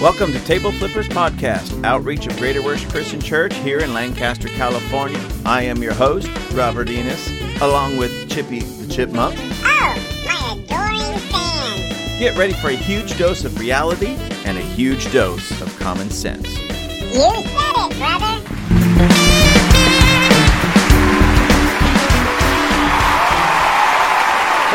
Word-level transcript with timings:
Welcome 0.00 0.30
to 0.30 0.38
Table 0.44 0.70
Flippers 0.70 1.08
Podcast, 1.08 1.84
outreach 1.84 2.28
of 2.28 2.36
Greater 2.36 2.62
Worship 2.62 2.88
Christian 2.88 3.20
Church 3.20 3.52
here 3.56 3.80
in 3.80 3.92
Lancaster, 3.92 4.46
California. 4.46 5.20
I 5.44 5.62
am 5.62 5.82
your 5.82 5.92
host, 5.92 6.30
Robert 6.52 6.88
Enos, 6.88 7.28
along 7.60 7.96
with 7.96 8.30
Chippy 8.30 8.60
the 8.60 8.86
Chipmunk. 8.94 9.36
Oh, 9.40 10.22
my 10.24 10.52
adoring 10.52 11.18
fans. 11.18 12.18
Get 12.20 12.38
ready 12.38 12.52
for 12.52 12.68
a 12.68 12.76
huge 12.76 13.18
dose 13.18 13.44
of 13.44 13.58
reality 13.58 14.16
and 14.44 14.56
a 14.56 14.62
huge 14.62 15.12
dose 15.12 15.60
of 15.60 15.76
common 15.80 16.10
sense. 16.10 16.46
You 16.46 17.32
said 17.32 17.74
it, 17.76 17.98
brother. 17.98 18.57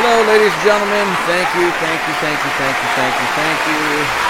Hello, 0.03 0.19
ladies 0.27 0.51
and 0.51 0.63
gentlemen. 0.67 1.07
Thank 1.31 1.47
you, 1.55 1.71
thank 1.79 1.95
you, 2.03 2.15
thank 2.19 2.35
you, 2.35 2.51
thank 2.59 2.75
you, 2.75 2.89
thank 2.91 3.13
you, 3.15 3.27
thank 3.39 3.55
you 3.71 3.79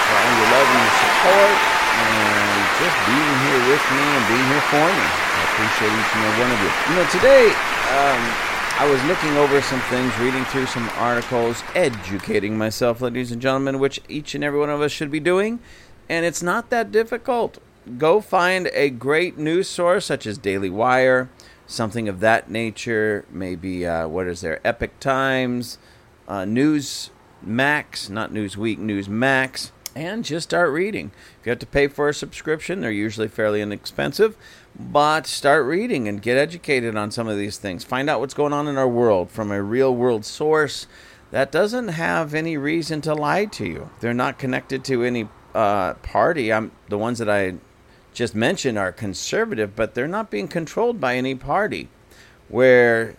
for 0.06 0.14
all 0.22 0.34
your 0.38 0.50
love 0.54 0.68
and 0.70 0.82
your 0.86 0.96
support 1.02 1.56
and 1.98 2.62
just 2.78 2.94
being 3.10 3.34
here 3.42 3.60
with 3.74 3.82
me 3.90 4.06
and 4.06 4.22
being 4.30 4.46
here 4.54 4.66
for 4.70 4.86
me. 4.86 5.02
I 5.02 5.40
appreciate 5.50 5.90
each 5.90 6.12
and 6.14 6.22
every 6.30 6.38
one 6.46 6.52
of 6.54 6.60
you. 6.62 6.70
You 6.86 6.94
know, 6.94 7.06
today 7.10 7.46
um, 7.90 8.22
I 8.78 8.86
was 8.86 9.02
looking 9.10 9.34
over 9.34 9.60
some 9.62 9.80
things, 9.90 10.16
reading 10.22 10.44
through 10.44 10.66
some 10.66 10.88
articles, 10.94 11.64
educating 11.74 12.56
myself, 12.56 13.00
ladies 13.00 13.32
and 13.32 13.42
gentlemen, 13.42 13.80
which 13.80 14.00
each 14.08 14.36
and 14.36 14.44
every 14.44 14.60
one 14.60 14.70
of 14.70 14.80
us 14.80 14.92
should 14.92 15.10
be 15.10 15.18
doing. 15.18 15.58
And 16.08 16.24
it's 16.24 16.40
not 16.40 16.70
that 16.70 16.92
difficult. 16.92 17.58
Go 17.98 18.20
find 18.20 18.70
a 18.74 18.90
great 18.90 19.38
news 19.38 19.66
source 19.68 20.06
such 20.06 20.24
as 20.24 20.38
Daily 20.38 20.70
Wire, 20.70 21.30
something 21.66 22.08
of 22.08 22.20
that 22.20 22.50
nature. 22.50 23.24
Maybe 23.30 23.86
uh, 23.86 24.08
what 24.08 24.26
is 24.26 24.40
there? 24.40 24.60
Epoch 24.66 24.98
Times, 25.00 25.78
uh, 26.28 26.44
News 26.44 27.10
Max, 27.42 28.08
not 28.08 28.32
Newsweek, 28.32 28.78
News 28.78 29.08
Max, 29.08 29.72
and 29.94 30.24
just 30.24 30.48
start 30.50 30.70
reading. 30.70 31.12
If 31.40 31.46
you 31.46 31.50
have 31.50 31.58
to 31.60 31.66
pay 31.66 31.88
for 31.88 32.08
a 32.08 32.14
subscription, 32.14 32.80
they're 32.80 32.90
usually 32.90 33.28
fairly 33.28 33.60
inexpensive, 33.60 34.36
but 34.78 35.26
start 35.26 35.64
reading 35.66 36.08
and 36.08 36.20
get 36.20 36.36
educated 36.36 36.96
on 36.96 37.10
some 37.10 37.28
of 37.28 37.38
these 37.38 37.58
things. 37.58 37.84
Find 37.84 38.10
out 38.10 38.20
what's 38.20 38.34
going 38.34 38.52
on 38.52 38.66
in 38.66 38.76
our 38.76 38.88
world 38.88 39.30
from 39.30 39.50
a 39.50 39.62
real 39.62 39.94
world 39.94 40.24
source 40.24 40.86
that 41.30 41.50
doesn't 41.50 41.88
have 41.88 42.32
any 42.32 42.56
reason 42.56 43.00
to 43.02 43.14
lie 43.14 43.44
to 43.46 43.66
you. 43.66 43.90
They're 44.00 44.14
not 44.14 44.38
connected 44.38 44.84
to 44.84 45.02
any 45.02 45.28
uh, 45.54 45.94
party. 45.94 46.52
I'm 46.52 46.72
the 46.88 46.98
ones 46.98 47.18
that 47.18 47.28
I 47.28 47.54
just 48.14 48.34
mentioned 48.34 48.78
are 48.78 48.92
conservative, 48.92 49.76
but 49.76 49.94
they're 49.94 50.08
not 50.08 50.30
being 50.30 50.48
controlled 50.48 51.00
by 51.00 51.16
any 51.16 51.34
party. 51.34 51.88
Where 52.48 53.16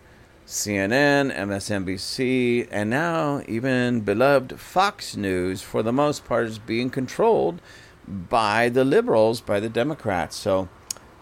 CNN, 0.47 1.35
MSNBC, 1.35 2.67
and 2.71 2.89
now 2.89 3.41
even 3.47 4.02
beloved 4.02 4.59
Fox 4.59 5.15
News, 5.15 5.61
for 5.61 5.83
the 5.83 5.91
most 5.91 6.25
part, 6.25 6.45
is 6.45 6.59
being 6.59 6.89
controlled 6.89 7.61
by 8.07 8.69
the 8.69 8.85
liberals, 8.85 9.41
by 9.41 9.59
the 9.59 9.69
Democrats. 9.69 10.35
So 10.35 10.69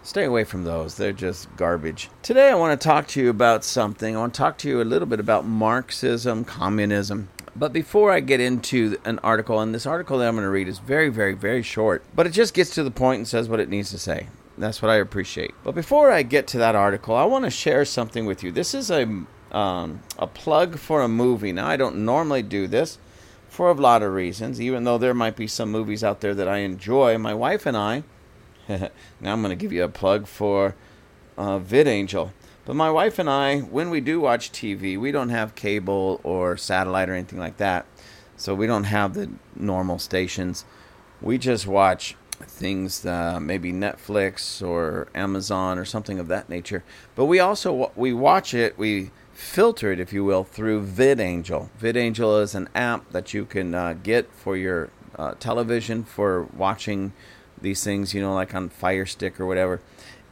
stay 0.04 0.26
away 0.26 0.44
from 0.44 0.66
those. 0.66 0.96
They're 0.96 1.14
just 1.14 1.56
garbage. 1.56 2.10
Today, 2.22 2.50
I 2.50 2.56
want 2.56 2.80
to 2.80 2.84
talk 2.84 3.08
to 3.10 3.22
you 3.22 3.30
about 3.30 3.64
something. 3.64 4.16
I 4.16 4.20
want 4.20 4.34
to 4.34 4.38
talk 4.38 4.58
to 4.60 4.70
you 4.70 4.82
a 4.82 4.84
little 4.84 5.08
bit 5.08 5.22
about 5.22 5.46
Marxism, 5.46 6.44
communism. 6.44 7.30
But 7.56 7.72
before 7.72 8.12
I 8.12 8.20
get 8.20 8.40
into 8.40 8.98
an 9.06 9.20
article, 9.20 9.60
and 9.60 9.74
this 9.76 9.86
article 9.86 10.18
that 10.18 10.28
I'm 10.28 10.36
going 10.36 10.44
to 10.44 10.50
read 10.50 10.68
is 10.68 10.80
very, 10.80 11.10
very, 11.10 11.34
very 11.34 11.62
short, 11.62 12.04
but 12.16 12.26
it 12.26 12.32
just 12.32 12.54
gets 12.54 12.74
to 12.76 12.84
the 12.84 12.92
point 12.92 13.20
and 13.20 13.28
says 13.28 13.48
what 13.48 13.60
it 13.60 13.70
needs 13.70 13.92
to 13.92 14.00
say. 14.00 14.28
That's 14.58 14.82
what 14.82 14.90
I 14.90 14.96
appreciate. 14.96 15.54
But 15.64 15.76
before 15.76 16.12
I 16.12 16.24
get 16.24 16.48
to 16.48 16.58
that 16.60 16.76
article, 16.76 17.16
I 17.16 17.26
want 17.26 17.46
to 17.46 17.52
share 17.52 17.86
something 17.86 18.26
with 18.26 18.44
you. 18.44 18.52
This 18.52 18.74
is 18.74 18.92
a 18.92 19.26
um, 19.52 20.02
a 20.18 20.26
plug 20.26 20.78
for 20.80 21.02
a 21.02 21.08
movie. 21.08 21.52
Now, 21.52 21.68
I 21.68 21.78
don't 21.78 22.04
normally 22.06 22.42
do 22.42 22.66
this 22.68 22.98
for 23.48 23.70
a 23.70 23.74
lot 23.74 24.02
of 24.02 24.12
reasons, 24.12 24.60
even 24.60 24.84
though 24.84 24.98
there 24.98 25.14
might 25.14 25.36
be 25.36 25.46
some 25.46 25.70
movies 25.72 26.04
out 26.04 26.22
there 26.22 26.34
that 26.34 26.48
I 26.48 26.58
enjoy. 26.58 27.20
My 27.20 27.36
wife 27.36 27.68
and 27.68 27.78
I, 27.78 28.04
now 28.68 28.90
I'm 29.22 29.42
going 29.44 29.50
to 29.50 29.56
give 29.56 29.72
you 29.72 29.84
a 29.84 29.90
plug 29.90 30.26
for 30.26 30.76
uh, 31.38 31.60
VidAngel. 31.60 32.32
But 32.66 32.76
my 32.76 32.90
wife 32.90 33.20
and 33.20 33.30
I, 33.30 33.60
when 33.60 33.90
we 33.90 34.00
do 34.00 34.22
watch 34.22 34.52
TV, 34.52 34.98
we 34.98 35.12
don't 35.12 35.30
have 35.30 35.54
cable 35.54 36.22
or 36.24 36.56
satellite 36.56 37.10
or 37.10 37.14
anything 37.14 37.40
like 37.40 37.58
that. 37.58 37.86
So 38.38 38.56
we 38.56 38.68
don't 38.68 38.86
have 38.86 39.14
the 39.14 39.32
normal 39.56 40.00
stations. 40.00 40.64
We 41.22 41.38
just 41.38 41.68
watch 41.68 42.16
things, 42.32 43.06
uh, 43.06 43.40
maybe 43.42 43.74
Netflix 43.74 44.66
or 44.66 45.08
Amazon 45.14 45.78
or 45.78 45.86
something 45.86 46.20
of 46.20 46.30
that 46.30 46.50
nature. 46.50 46.84
But 47.16 47.26
we 47.26 47.40
also 47.40 47.92
we 47.96 48.14
watch 48.14 48.54
it, 48.54 48.78
we 48.78 49.12
filter 49.34 49.92
it, 49.92 50.00
if 50.00 50.14
you 50.14 50.24
will, 50.24 50.44
through 50.44 50.86
VidAngel. 50.86 51.70
VidAngel 51.80 52.42
is 52.42 52.56
an 52.56 52.70
app 52.74 53.12
that 53.12 53.34
you 53.34 53.46
can 53.46 53.76
uh, 53.76 53.94
get 54.02 54.32
for 54.32 54.56
your 54.56 54.90
uh, 55.18 55.34
television 55.40 56.04
for 56.04 56.44
watching 56.44 57.12
these 57.62 57.84
things, 57.84 58.14
you 58.14 58.22
know, 58.22 58.34
like 58.34 58.56
on 58.56 58.70
Fire 58.70 59.06
Stick 59.06 59.40
or 59.40 59.46
whatever 59.46 59.82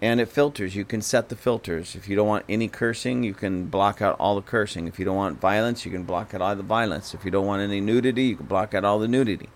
and 0.01 0.19
it 0.19 0.27
filters. 0.27 0.75
You 0.75 0.83
can 0.83 1.01
set 1.01 1.29
the 1.29 1.35
filters. 1.35 1.95
If 1.95 2.09
you 2.09 2.15
don't 2.15 2.27
want 2.27 2.45
any 2.49 2.67
cursing, 2.67 3.23
you 3.23 3.33
can 3.33 3.67
block 3.67 4.01
out 4.01 4.19
all 4.19 4.35
the 4.35 4.41
cursing. 4.41 4.87
If 4.87 4.97
you 4.97 5.05
don't 5.05 5.15
want 5.15 5.39
violence, 5.39 5.85
you 5.85 5.91
can 5.91 6.03
block 6.03 6.33
out 6.33 6.41
all 6.41 6.55
the 6.55 6.63
violence. 6.63 7.13
If 7.13 7.23
you 7.23 7.31
don't 7.31 7.45
want 7.45 7.61
any 7.61 7.79
nudity, 7.79 8.23
you 8.23 8.35
can 8.35 8.47
block 8.47 8.73
out 8.73 8.83
all 8.83 8.97
the 8.97 9.07
nudity. 9.07 9.49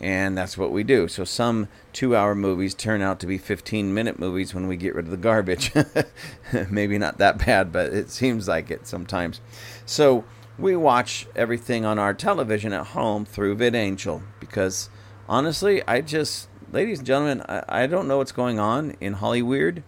And 0.00 0.36
that's 0.36 0.58
what 0.58 0.72
we 0.72 0.84
do. 0.84 1.08
So 1.08 1.24
some 1.24 1.68
two 1.92 2.14
hour 2.14 2.34
movies 2.34 2.74
turn 2.74 3.02
out 3.02 3.20
to 3.20 3.26
be 3.26 3.38
15 3.38 3.94
minute 3.94 4.18
movies 4.18 4.54
when 4.54 4.68
we 4.68 4.76
get 4.76 4.94
rid 4.94 5.06
of 5.06 5.10
the 5.10 5.16
garbage. 5.16 5.72
Maybe 6.70 6.98
not 6.98 7.18
that 7.18 7.44
bad, 7.44 7.72
but 7.72 7.92
it 7.92 8.10
seems 8.10 8.48
like 8.48 8.70
it 8.70 8.86
sometimes. 8.86 9.40
So 9.86 10.24
we 10.58 10.76
watch 10.76 11.26
everything 11.34 11.84
on 11.84 11.98
our 11.98 12.14
television 12.14 12.72
at 12.72 12.88
home 12.88 13.24
through 13.24 13.56
VidAngel 13.56 14.22
because 14.40 14.88
honestly, 15.28 15.82
I 15.86 16.00
just 16.00 16.47
ladies 16.72 16.98
and 16.98 17.06
gentlemen, 17.06 17.42
I, 17.48 17.64
I 17.68 17.86
don't 17.86 18.08
know 18.08 18.18
what's 18.18 18.32
going 18.32 18.58
on 18.58 18.96
in 19.00 19.16
Hollyweird, 19.16 19.82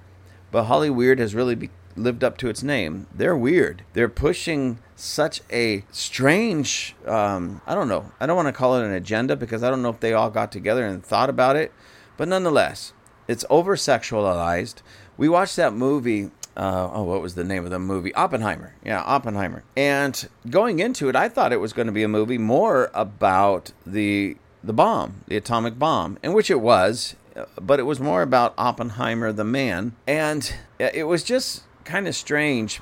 but 0.51 0.67
Hollyweird 0.67 1.19
has 1.19 1.35
really 1.35 1.55
be, 1.55 1.71
lived 1.97 2.25
up 2.25 2.39
to 2.39 2.49
its 2.49 2.63
name. 2.63 3.07
They're 3.15 3.37
weird. 3.37 3.85
They're 3.93 4.09
pushing 4.09 4.79
such 4.97 5.41
a 5.51 5.85
strange, 5.91 6.95
um, 7.07 7.61
I 7.67 7.75
don't 7.75 7.89
know, 7.89 8.13
I 8.21 8.27
don't 8.27 8.37
want 8.37 8.49
to 8.49 8.53
call 8.53 8.77
it 8.77 8.85
an 8.85 8.93
agenda 8.93 9.37
because 9.37 9.63
I 9.63 9.71
don't 9.71 9.83
know 9.83 9.91
if 9.91 10.01
they 10.01 10.13
all 10.13 10.31
got 10.31 10.53
together 10.53 10.87
and 10.87 11.05
thought 11.05 11.31
about 11.31 11.57
it, 11.57 11.73
but 12.17 12.29
nonetheless, 12.29 12.93
it's 13.29 13.45
over 13.49 13.77
sexualized. 13.77 14.77
We 15.17 15.29
watched 15.29 15.57
that 15.57 15.73
movie. 15.73 16.31
Uh, 16.57 16.91
oh, 16.93 17.05
what 17.05 17.23
was 17.23 17.37
the 17.37 17.45
name 17.45 17.65
of 17.65 17.71
the 17.71 17.79
movie? 17.79 18.13
Oppenheimer. 18.15 18.75
Yeah, 18.85 19.03
Oppenheimer. 19.03 19.63
And 19.77 20.29
going 20.49 20.81
into 20.81 21.09
it, 21.09 21.15
I 21.15 21.29
thought 21.29 21.53
it 21.53 21.61
was 21.61 21.73
going 21.73 21.87
to 21.87 21.93
be 21.93 22.03
a 22.03 22.09
movie 22.09 22.39
more 22.39 22.91
about 22.93 23.73
the 23.87 24.37
the 24.63 24.73
bomb, 24.73 25.23
the 25.27 25.37
atomic 25.37 25.79
bomb, 25.79 26.19
in 26.23 26.33
which 26.33 26.51
it 26.51 26.61
was, 26.61 27.17
but 27.61 27.79
it 27.81 27.85
was 27.85 28.01
more 28.01 28.23
about 28.23 28.55
Oppenheimer, 28.59 29.33
the 29.33 29.45
man. 29.45 29.95
And 30.07 30.53
it 30.79 31.07
was 31.07 31.23
just 31.23 31.65
kind 31.85 32.07
of 32.07 32.15
strange 32.15 32.81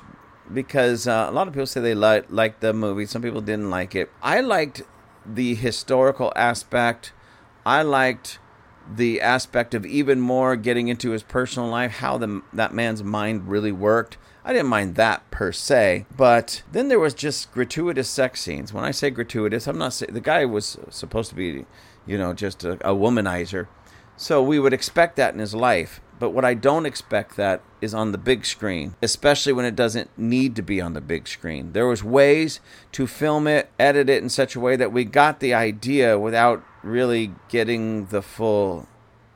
because 0.51 1.07
uh, 1.07 1.27
a 1.29 1.31
lot 1.31 1.47
of 1.47 1.53
people 1.53 1.67
say 1.67 1.81
they 1.81 1.95
li- 1.95 2.23
liked 2.29 2.61
the 2.61 2.73
movie. 2.73 3.05
Some 3.05 3.21
people 3.21 3.41
didn't 3.41 3.69
like 3.69 3.95
it. 3.95 4.11
I 4.21 4.41
liked 4.41 4.81
the 5.25 5.55
historical 5.55 6.33
aspect. 6.35 7.13
I 7.65 7.81
liked 7.83 8.39
the 8.91 9.21
aspect 9.21 9.73
of 9.75 9.85
even 9.85 10.19
more 10.19 10.55
getting 10.55 10.87
into 10.87 11.11
his 11.11 11.21
personal 11.21 11.69
life, 11.69 11.91
how 11.91 12.17
the, 12.17 12.41
that 12.53 12.73
man's 12.73 13.03
mind 13.03 13.47
really 13.47 13.71
worked. 13.71 14.17
I 14.43 14.53
didn't 14.53 14.69
mind 14.69 14.95
that 14.95 15.29
per 15.31 15.51
se, 15.51 16.05
but 16.15 16.63
then 16.71 16.87
there 16.87 16.99
was 16.99 17.13
just 17.13 17.51
gratuitous 17.51 18.09
sex 18.09 18.41
scenes. 18.41 18.73
When 18.73 18.83
I 18.83 18.91
say 18.91 19.09
gratuitous, 19.09 19.67
I'm 19.67 19.77
not 19.77 19.93
saying 19.93 20.13
the 20.13 20.21
guy 20.21 20.45
was 20.45 20.77
supposed 20.89 21.29
to 21.29 21.35
be, 21.35 21.65
you 22.05 22.17
know, 22.17 22.33
just 22.33 22.63
a, 22.63 22.73
a 22.75 22.95
womanizer. 22.95 23.67
So 24.15 24.41
we 24.41 24.59
would 24.59 24.73
expect 24.73 25.15
that 25.17 25.33
in 25.33 25.39
his 25.39 25.55
life. 25.55 26.01
But 26.19 26.31
what 26.31 26.43
I 26.43 26.53
don't 26.53 26.85
expect 26.85 27.37
that 27.37 27.61
is 27.79 27.93
on 27.93 28.11
the 28.11 28.17
big 28.17 28.45
screen, 28.45 28.95
especially 29.01 29.53
when 29.53 29.63
it 29.63 29.75
doesn't 29.75 30.09
need 30.17 30.55
to 30.57 30.61
be 30.61 30.81
on 30.81 30.93
the 30.93 30.99
big 30.99 31.29
screen. 31.29 31.71
There 31.71 31.87
was 31.87 32.03
ways 32.03 32.59
to 32.91 33.07
film 33.07 33.47
it, 33.47 33.69
edit 33.79 34.09
it 34.09 34.21
in 34.21 34.27
such 34.27 34.55
a 34.55 34.59
way 34.59 34.75
that 34.75 34.91
we 34.91 35.05
got 35.05 35.39
the 35.39 35.53
idea 35.53 36.19
without 36.19 36.61
really 36.83 37.33
getting 37.47 38.07
the 38.07 38.21
full 38.21 38.89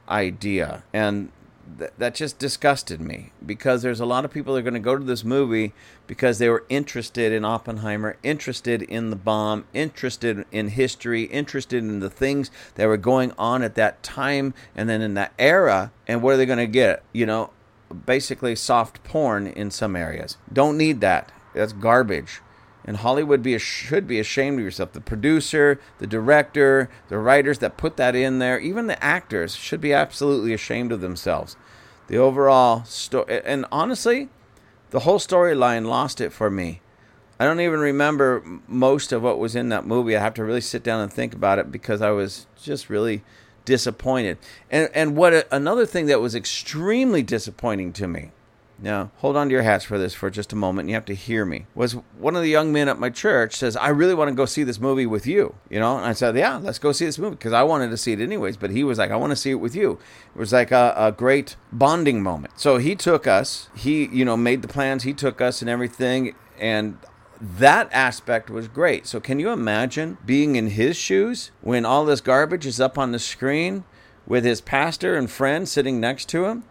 idea. 0.09 0.83
And 0.91 1.31
th- 1.77 1.91
that 1.97 2.15
just 2.15 2.39
disgusted 2.39 2.99
me 2.99 3.31
because 3.45 3.81
there's 3.81 3.99
a 3.99 4.05
lot 4.05 4.25
of 4.25 4.31
people 4.31 4.53
that 4.53 4.59
are 4.59 4.63
going 4.63 4.73
to 4.73 4.79
go 4.79 4.97
to 4.97 5.03
this 5.03 5.23
movie 5.23 5.73
because 6.07 6.37
they 6.37 6.49
were 6.49 6.65
interested 6.69 7.31
in 7.31 7.45
Oppenheimer, 7.45 8.17
interested 8.23 8.81
in 8.81 9.09
the 9.09 9.15
bomb, 9.15 9.65
interested 9.73 10.45
in 10.51 10.69
history, 10.69 11.23
interested 11.23 11.83
in 11.83 11.99
the 11.99 12.09
things 12.09 12.51
that 12.75 12.87
were 12.87 12.97
going 12.97 13.31
on 13.37 13.63
at 13.63 13.75
that 13.75 14.03
time 14.03 14.53
and 14.75 14.89
then 14.89 15.01
in 15.01 15.13
that 15.13 15.33
era. 15.39 15.91
And 16.07 16.21
what 16.21 16.33
are 16.33 16.37
they 16.37 16.45
going 16.45 16.57
to 16.57 16.67
get? 16.67 17.03
You 17.13 17.25
know, 17.25 17.51
basically 18.05 18.55
soft 18.55 19.03
porn 19.03 19.47
in 19.47 19.71
some 19.71 19.95
areas. 19.95 20.37
Don't 20.51 20.77
need 20.77 21.01
that. 21.01 21.31
That's 21.53 21.73
garbage. 21.73 22.41
And 22.85 22.97
Hollywood 22.97 23.41
be 23.41 23.57
should 23.57 24.07
be 24.07 24.19
ashamed 24.19 24.59
of 24.59 24.65
yourself. 24.65 24.91
The 24.91 25.01
producer, 25.01 25.79
the 25.99 26.07
director, 26.07 26.89
the 27.07 27.17
writers 27.17 27.59
that 27.59 27.77
put 27.77 27.97
that 27.97 28.15
in 28.15 28.39
there, 28.39 28.59
even 28.59 28.87
the 28.87 29.01
actors 29.03 29.55
should 29.55 29.79
be 29.79 29.93
absolutely 29.93 30.53
ashamed 30.53 30.91
of 30.91 31.01
themselves. 31.01 31.55
The 32.07 32.17
overall 32.17 32.83
story, 32.83 33.41
and 33.45 33.65
honestly, 33.71 34.29
the 34.89 35.01
whole 35.01 35.19
storyline 35.19 35.85
lost 35.85 36.19
it 36.19 36.33
for 36.33 36.49
me. 36.49 36.81
I 37.39 37.45
don't 37.45 37.61
even 37.61 37.79
remember 37.79 38.43
most 38.67 39.11
of 39.11 39.23
what 39.23 39.39
was 39.39 39.55
in 39.55 39.69
that 39.69 39.85
movie. 39.85 40.15
I 40.15 40.21
have 40.21 40.35
to 40.35 40.43
really 40.43 40.61
sit 40.61 40.83
down 40.83 41.01
and 41.01 41.11
think 41.11 41.33
about 41.33 41.59
it 41.59 41.71
because 41.71 42.01
I 42.01 42.11
was 42.11 42.47
just 42.61 42.89
really 42.89 43.23
disappointed. 43.65 44.37
And 44.69 44.89
and 44.93 45.15
what 45.15 45.47
another 45.51 45.85
thing 45.85 46.05
that 46.07 46.21
was 46.21 46.35
extremely 46.35 47.23
disappointing 47.23 47.93
to 47.93 48.07
me. 48.07 48.31
Now, 48.79 49.11
hold 49.17 49.37
on 49.37 49.47
to 49.47 49.53
your 49.53 49.63
hats 49.63 49.85
for 49.85 49.97
this 49.97 50.13
for 50.13 50.29
just 50.29 50.51
a 50.51 50.55
moment. 50.55 50.89
You 50.89 50.95
have 50.95 51.05
to 51.05 51.15
hear 51.15 51.45
me. 51.45 51.67
Was 51.75 51.93
one 52.17 52.35
of 52.35 52.41
the 52.41 52.49
young 52.49 52.73
men 52.73 52.89
at 52.89 52.99
my 52.99 53.09
church 53.09 53.55
says, 53.55 53.77
"I 53.77 53.89
really 53.89 54.13
want 54.13 54.29
to 54.29 54.35
go 54.35 54.45
see 54.45 54.63
this 54.63 54.79
movie 54.79 55.05
with 55.05 55.25
you." 55.25 55.55
You 55.69 55.79
know, 55.79 55.97
and 55.97 56.05
I 56.05 56.13
said, 56.13 56.35
"Yeah, 56.35 56.57
let's 56.57 56.79
go 56.79 56.91
see 56.91 57.05
this 57.05 57.19
movie 57.19 57.35
because 57.35 57.53
I 57.53 57.63
wanted 57.63 57.91
to 57.91 57.97
see 57.97 58.13
it 58.13 58.19
anyways." 58.19 58.57
But 58.57 58.71
he 58.71 58.83
was 58.83 58.97
like, 58.97 59.11
"I 59.11 59.15
want 59.15 59.31
to 59.31 59.37
see 59.37 59.51
it 59.51 59.55
with 59.55 59.75
you." 59.75 59.99
It 60.35 60.39
was 60.39 60.51
like 60.51 60.71
a, 60.71 60.93
a 60.97 61.11
great 61.11 61.55
bonding 61.71 62.21
moment. 62.21 62.59
So 62.59 62.77
he 62.77 62.95
took 62.95 63.27
us. 63.27 63.69
He, 63.75 64.07
you 64.07 64.25
know, 64.25 64.35
made 64.35 64.61
the 64.61 64.67
plans. 64.67 65.03
He 65.03 65.13
took 65.13 65.39
us 65.39 65.61
and 65.61 65.69
everything. 65.69 66.35
And 66.59 66.97
that 67.39 67.89
aspect 67.91 68.49
was 68.49 68.67
great. 68.67 69.05
So, 69.05 69.19
can 69.19 69.39
you 69.39 69.49
imagine 69.49 70.17
being 70.25 70.55
in 70.55 70.67
his 70.67 70.95
shoes 70.95 71.51
when 71.61 71.85
all 71.85 72.05
this 72.05 72.21
garbage 72.21 72.65
is 72.65 72.79
up 72.79 72.97
on 72.97 73.11
the 73.11 73.19
screen 73.19 73.83
with 74.25 74.45
his 74.45 74.61
pastor 74.61 75.15
and 75.15 75.29
friend 75.29 75.67
sitting 75.67 75.99
next 75.99 76.29
to 76.29 76.45
him? 76.45 76.63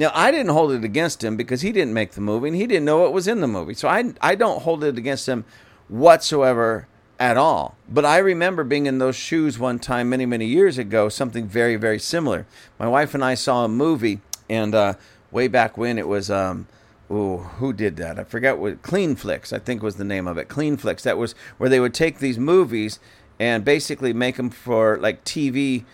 Now, 0.00 0.10
I 0.14 0.30
didn't 0.30 0.52
hold 0.52 0.72
it 0.72 0.82
against 0.82 1.22
him 1.22 1.36
because 1.36 1.60
he 1.60 1.72
didn't 1.72 1.92
make 1.92 2.12
the 2.12 2.22
movie 2.22 2.48
and 2.48 2.56
he 2.56 2.66
didn't 2.66 2.86
know 2.86 3.00
what 3.00 3.12
was 3.12 3.28
in 3.28 3.42
the 3.42 3.46
movie. 3.46 3.74
So, 3.74 3.86
I, 3.86 4.14
I 4.22 4.34
don't 4.34 4.62
hold 4.62 4.82
it 4.82 4.96
against 4.96 5.28
him 5.28 5.44
whatsoever 5.88 6.86
at 7.18 7.36
all. 7.36 7.76
But 7.86 8.06
I 8.06 8.16
remember 8.16 8.64
being 8.64 8.86
in 8.86 8.96
those 8.96 9.14
shoes 9.14 9.58
one 9.58 9.78
time 9.78 10.08
many, 10.08 10.24
many 10.24 10.46
years 10.46 10.78
ago, 10.78 11.10
something 11.10 11.46
very, 11.46 11.76
very 11.76 11.98
similar. 11.98 12.46
My 12.78 12.88
wife 12.88 13.14
and 13.14 13.22
I 13.22 13.34
saw 13.34 13.66
a 13.66 13.68
movie, 13.68 14.22
and 14.48 14.74
uh, 14.74 14.94
way 15.30 15.48
back 15.48 15.76
when 15.76 15.98
it 15.98 16.08
was. 16.08 16.30
Um, 16.30 16.66
Ooh, 17.12 17.38
who 17.38 17.72
did 17.72 17.96
that? 17.96 18.20
I 18.20 18.24
forget 18.24 18.56
what 18.56 18.82
Clean 18.82 19.16
Flicks, 19.16 19.52
I 19.52 19.58
think 19.58 19.82
was 19.82 19.96
the 19.96 20.04
name 20.04 20.28
of 20.28 20.38
it. 20.38 20.48
Clean 20.48 20.76
Flicks. 20.76 21.02
That 21.02 21.18
was 21.18 21.34
where 21.58 21.68
they 21.68 21.80
would 21.80 21.92
take 21.92 22.20
these 22.20 22.38
movies 22.38 23.00
and 23.40 23.64
basically 23.64 24.12
make 24.12 24.36
them 24.36 24.48
for 24.48 24.96
like 24.96 25.24
TV 25.24 25.84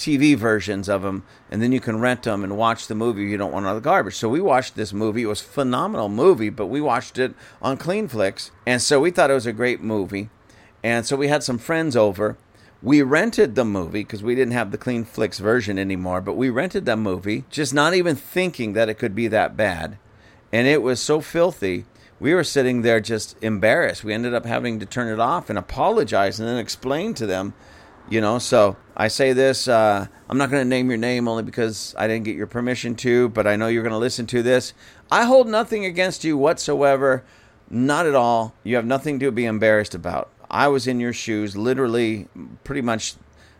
TV 0.00 0.36
versions 0.36 0.88
of 0.88 1.02
them, 1.02 1.24
and 1.50 1.62
then 1.62 1.72
you 1.72 1.80
can 1.80 2.00
rent 2.00 2.22
them 2.24 2.42
and 2.42 2.56
watch 2.56 2.86
the 2.86 2.94
movie. 2.94 3.24
You 3.24 3.36
don't 3.36 3.52
want 3.52 3.66
all 3.66 3.74
the 3.74 3.80
garbage. 3.80 4.16
So 4.16 4.28
we 4.28 4.40
watched 4.40 4.74
this 4.74 4.92
movie. 4.92 5.22
It 5.22 5.26
was 5.26 5.42
a 5.42 5.44
phenomenal 5.44 6.08
movie, 6.08 6.50
but 6.50 6.66
we 6.66 6.80
watched 6.80 7.18
it 7.18 7.34
on 7.60 7.76
Clean 7.76 8.08
Flicks, 8.08 8.50
and 8.66 8.80
so 8.80 9.00
we 9.00 9.10
thought 9.10 9.30
it 9.30 9.34
was 9.34 9.46
a 9.46 9.52
great 9.52 9.82
movie. 9.82 10.30
And 10.82 11.04
so 11.04 11.16
we 11.16 11.28
had 11.28 11.42
some 11.42 11.58
friends 11.58 11.94
over. 11.94 12.38
We 12.82 13.02
rented 13.02 13.54
the 13.54 13.64
movie 13.64 14.02
because 14.02 14.22
we 14.22 14.34
didn't 14.34 14.54
have 14.54 14.70
the 14.70 14.78
Clean 14.78 15.04
Flicks 15.04 15.38
version 15.38 15.78
anymore, 15.78 16.22
but 16.22 16.32
we 16.32 16.48
rented 16.48 16.86
the 16.86 16.96
movie, 16.96 17.44
just 17.50 17.74
not 17.74 17.92
even 17.92 18.16
thinking 18.16 18.72
that 18.72 18.88
it 18.88 18.94
could 18.94 19.14
be 19.14 19.28
that 19.28 19.56
bad 19.56 19.98
and 20.52 20.66
it 20.66 20.82
was 20.82 21.00
so 21.00 21.20
filthy. 21.20 21.84
We 22.18 22.34
were 22.34 22.44
sitting 22.44 22.82
there 22.82 23.00
just 23.00 23.36
embarrassed. 23.42 24.04
We 24.04 24.12
ended 24.12 24.34
up 24.34 24.44
having 24.44 24.78
to 24.80 24.86
turn 24.86 25.12
it 25.12 25.20
off 25.20 25.48
and 25.48 25.58
apologize 25.58 26.38
and 26.38 26.48
then 26.48 26.58
explain 26.58 27.14
to 27.14 27.26
them, 27.26 27.54
you 28.10 28.20
know. 28.20 28.38
So 28.38 28.76
I 28.94 29.08
say 29.08 29.32
this 29.32 29.66
uh, 29.66 30.06
I'm 30.28 30.36
not 30.36 30.50
going 30.50 30.62
to 30.62 30.68
name 30.68 30.90
your 30.90 30.98
name 30.98 31.26
only 31.26 31.42
because 31.42 31.94
I 31.96 32.06
didn't 32.06 32.24
get 32.24 32.36
your 32.36 32.46
permission 32.46 32.94
to, 32.96 33.30
but 33.30 33.46
I 33.46 33.56
know 33.56 33.68
you're 33.68 33.82
going 33.82 33.92
to 33.92 33.98
listen 33.98 34.26
to 34.26 34.42
this. 34.42 34.74
I 35.10 35.24
hold 35.24 35.48
nothing 35.48 35.86
against 35.86 36.24
you 36.24 36.36
whatsoever. 36.36 37.24
Not 37.70 38.06
at 38.06 38.14
all. 38.14 38.54
You 38.64 38.76
have 38.76 38.84
nothing 38.84 39.18
to 39.20 39.30
be 39.30 39.46
embarrassed 39.46 39.94
about. 39.94 40.28
I 40.50 40.68
was 40.68 40.88
in 40.88 40.98
your 40.98 41.12
shoes, 41.12 41.56
literally, 41.56 42.26
pretty 42.64 42.82
much 42.82 43.14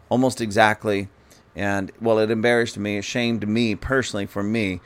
almost 0.08 0.40
exactly. 0.40 1.08
And 1.54 1.92
well, 2.00 2.18
it 2.18 2.30
embarrassed 2.30 2.76
me, 2.76 2.98
it 2.98 3.04
shamed 3.04 3.48
me 3.48 3.76
personally 3.76 4.26
for 4.26 4.42
me 4.42 4.80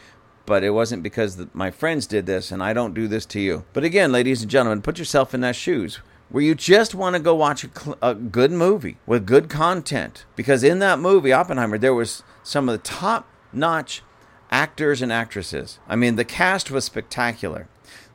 but 0.46 0.62
it 0.62 0.70
wasn't 0.70 1.02
because 1.02 1.36
the, 1.36 1.48
my 1.54 1.70
friends 1.70 2.06
did 2.06 2.26
this 2.26 2.52
and 2.52 2.62
I 2.62 2.72
don't 2.72 2.94
do 2.94 3.08
this 3.08 3.24
to 3.26 3.40
you. 3.40 3.64
But 3.72 3.84
again, 3.84 4.12
ladies 4.12 4.42
and 4.42 4.50
gentlemen, 4.50 4.82
put 4.82 4.98
yourself 4.98 5.32
in 5.32 5.40
that 5.40 5.56
shoes 5.56 6.00
where 6.28 6.42
you 6.42 6.54
just 6.54 6.94
want 6.94 7.14
to 7.14 7.20
go 7.20 7.34
watch 7.34 7.64
a, 7.64 7.70
cl- 7.78 7.98
a, 8.02 8.14
good 8.14 8.50
movie 8.50 8.96
with 9.06 9.26
good 9.26 9.48
content 9.48 10.24
because 10.36 10.64
in 10.64 10.78
that 10.80 10.98
movie 10.98 11.32
Oppenheimer 11.32 11.78
there 11.78 11.94
was 11.94 12.22
some 12.42 12.68
of 12.68 12.72
the 12.72 12.82
top 12.82 13.28
notch 13.52 14.02
actors 14.50 15.02
and 15.02 15.12
actresses. 15.12 15.78
I 15.88 15.96
mean, 15.96 16.16
the 16.16 16.24
cast 16.24 16.70
was 16.70 16.84
spectacular. 16.84 17.68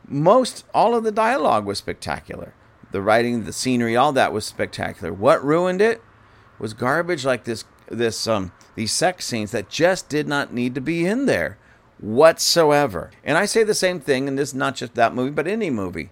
Most 0.07 0.65
all 0.73 0.95
of 0.95 1.03
the 1.03 1.11
dialogue 1.11 1.65
was 1.65 1.77
spectacular. 1.77 2.53
The 2.91 3.01
writing, 3.01 3.43
the 3.43 3.53
scenery, 3.53 3.95
all 3.95 4.11
that 4.13 4.33
was 4.33 4.45
spectacular. 4.45 5.13
What 5.13 5.43
ruined 5.43 5.81
it 5.81 6.01
was 6.57 6.73
garbage 6.73 7.25
like 7.25 7.43
this 7.43 7.63
this 7.87 8.27
um 8.27 8.51
these 8.75 8.91
sex 8.91 9.25
scenes 9.25 9.51
that 9.51 9.69
just 9.69 10.09
did 10.09 10.27
not 10.27 10.53
need 10.53 10.75
to 10.75 10.81
be 10.81 11.05
in 11.05 11.25
there 11.25 11.57
whatsoever. 11.99 13.11
And 13.23 13.37
I 13.37 13.45
say 13.45 13.63
the 13.63 13.73
same 13.73 13.99
thing, 13.99 14.27
and 14.27 14.37
this 14.37 14.49
is 14.49 14.55
not 14.55 14.75
just 14.75 14.95
that 14.95 15.13
movie, 15.13 15.31
but 15.31 15.47
any 15.47 15.69
movie. 15.69 16.11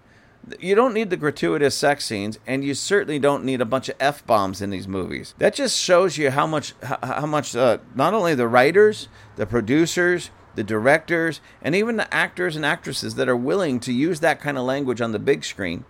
You 0.59 0.75
don't 0.75 0.93
need 0.93 1.09
the 1.09 1.17
gratuitous 1.17 1.75
sex 1.75 2.05
scenes, 2.05 2.39
and 2.47 2.63
you 2.63 2.73
certainly 2.73 3.19
don't 3.19 3.43
need 3.43 3.61
a 3.61 3.65
bunch 3.65 3.89
of 3.89 3.95
f 3.99 4.25
bombs 4.25 4.61
in 4.61 4.69
these 4.69 4.87
movies. 4.87 5.33
That 5.39 5.53
just 5.53 5.77
shows 5.77 6.17
you 6.17 6.31
how 6.31 6.47
much, 6.47 6.73
how 6.81 7.25
much, 7.25 7.55
uh, 7.55 7.79
not 7.95 8.13
only 8.13 8.33
the 8.33 8.47
writers, 8.47 9.09
the 9.35 9.45
producers, 9.45 10.29
the 10.55 10.63
directors, 10.63 11.41
and 11.61 11.75
even 11.75 11.97
the 11.97 12.11
actors 12.13 12.55
and 12.55 12.65
actresses 12.65 13.15
that 13.15 13.29
are 13.29 13.35
willing 13.35 13.79
to 13.81 13.93
use 13.93 14.21
that 14.21 14.39
kind 14.39 14.57
of 14.57 14.63
language 14.63 15.01
on 15.01 15.11
the 15.11 15.19
big 15.19 15.43
screen. 15.43 15.85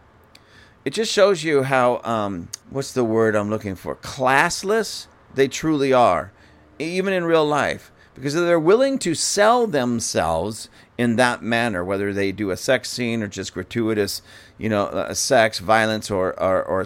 It 0.83 0.91
just 0.91 1.11
shows 1.11 1.43
you 1.43 1.63
how, 1.63 2.01
um, 2.03 2.49
what's 2.69 2.93
the 2.93 3.03
word 3.03 3.35
I'm 3.35 3.49
looking 3.49 3.75
for? 3.75 3.95
Classless 3.95 5.07
they 5.35 5.47
truly 5.47 5.93
are, 5.93 6.31
even 6.79 7.13
in 7.13 7.25
real 7.25 7.45
life 7.45 7.91
because 8.17 8.33
they're 8.33 8.59
willing 8.59 8.97
to 8.97 9.13
sell 9.13 9.67
themselves 9.67 10.69
in 10.97 11.17
that 11.17 11.43
manner, 11.43 11.85
whether 11.85 12.11
they 12.11 12.31
do 12.31 12.49
a 12.49 12.57
sex 12.57 12.89
scene 12.89 13.21
or 13.21 13.27
just 13.27 13.53
gratuitous, 13.53 14.23
you 14.57 14.69
know, 14.69 14.85
uh, 14.85 15.13
sex, 15.13 15.59
violence, 15.59 16.09
or, 16.09 16.39
or, 16.39 16.63
or 16.63 16.85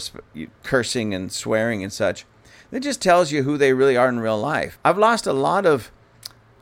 cursing 0.63 1.13
and 1.13 1.31
swearing 1.31 1.83
and 1.83 1.91
such. 1.91 2.25
It 2.71 2.81
just 2.81 3.01
tells 3.01 3.31
you 3.31 3.44
who 3.44 3.57
they 3.57 3.73
really 3.73 3.97
are 3.97 4.07
in 4.07 4.19
real 4.19 4.39
life. 4.39 4.79
I've 4.83 4.97
lost 4.97 5.27
a 5.27 5.33
lot 5.33 5.65
of 5.65 5.91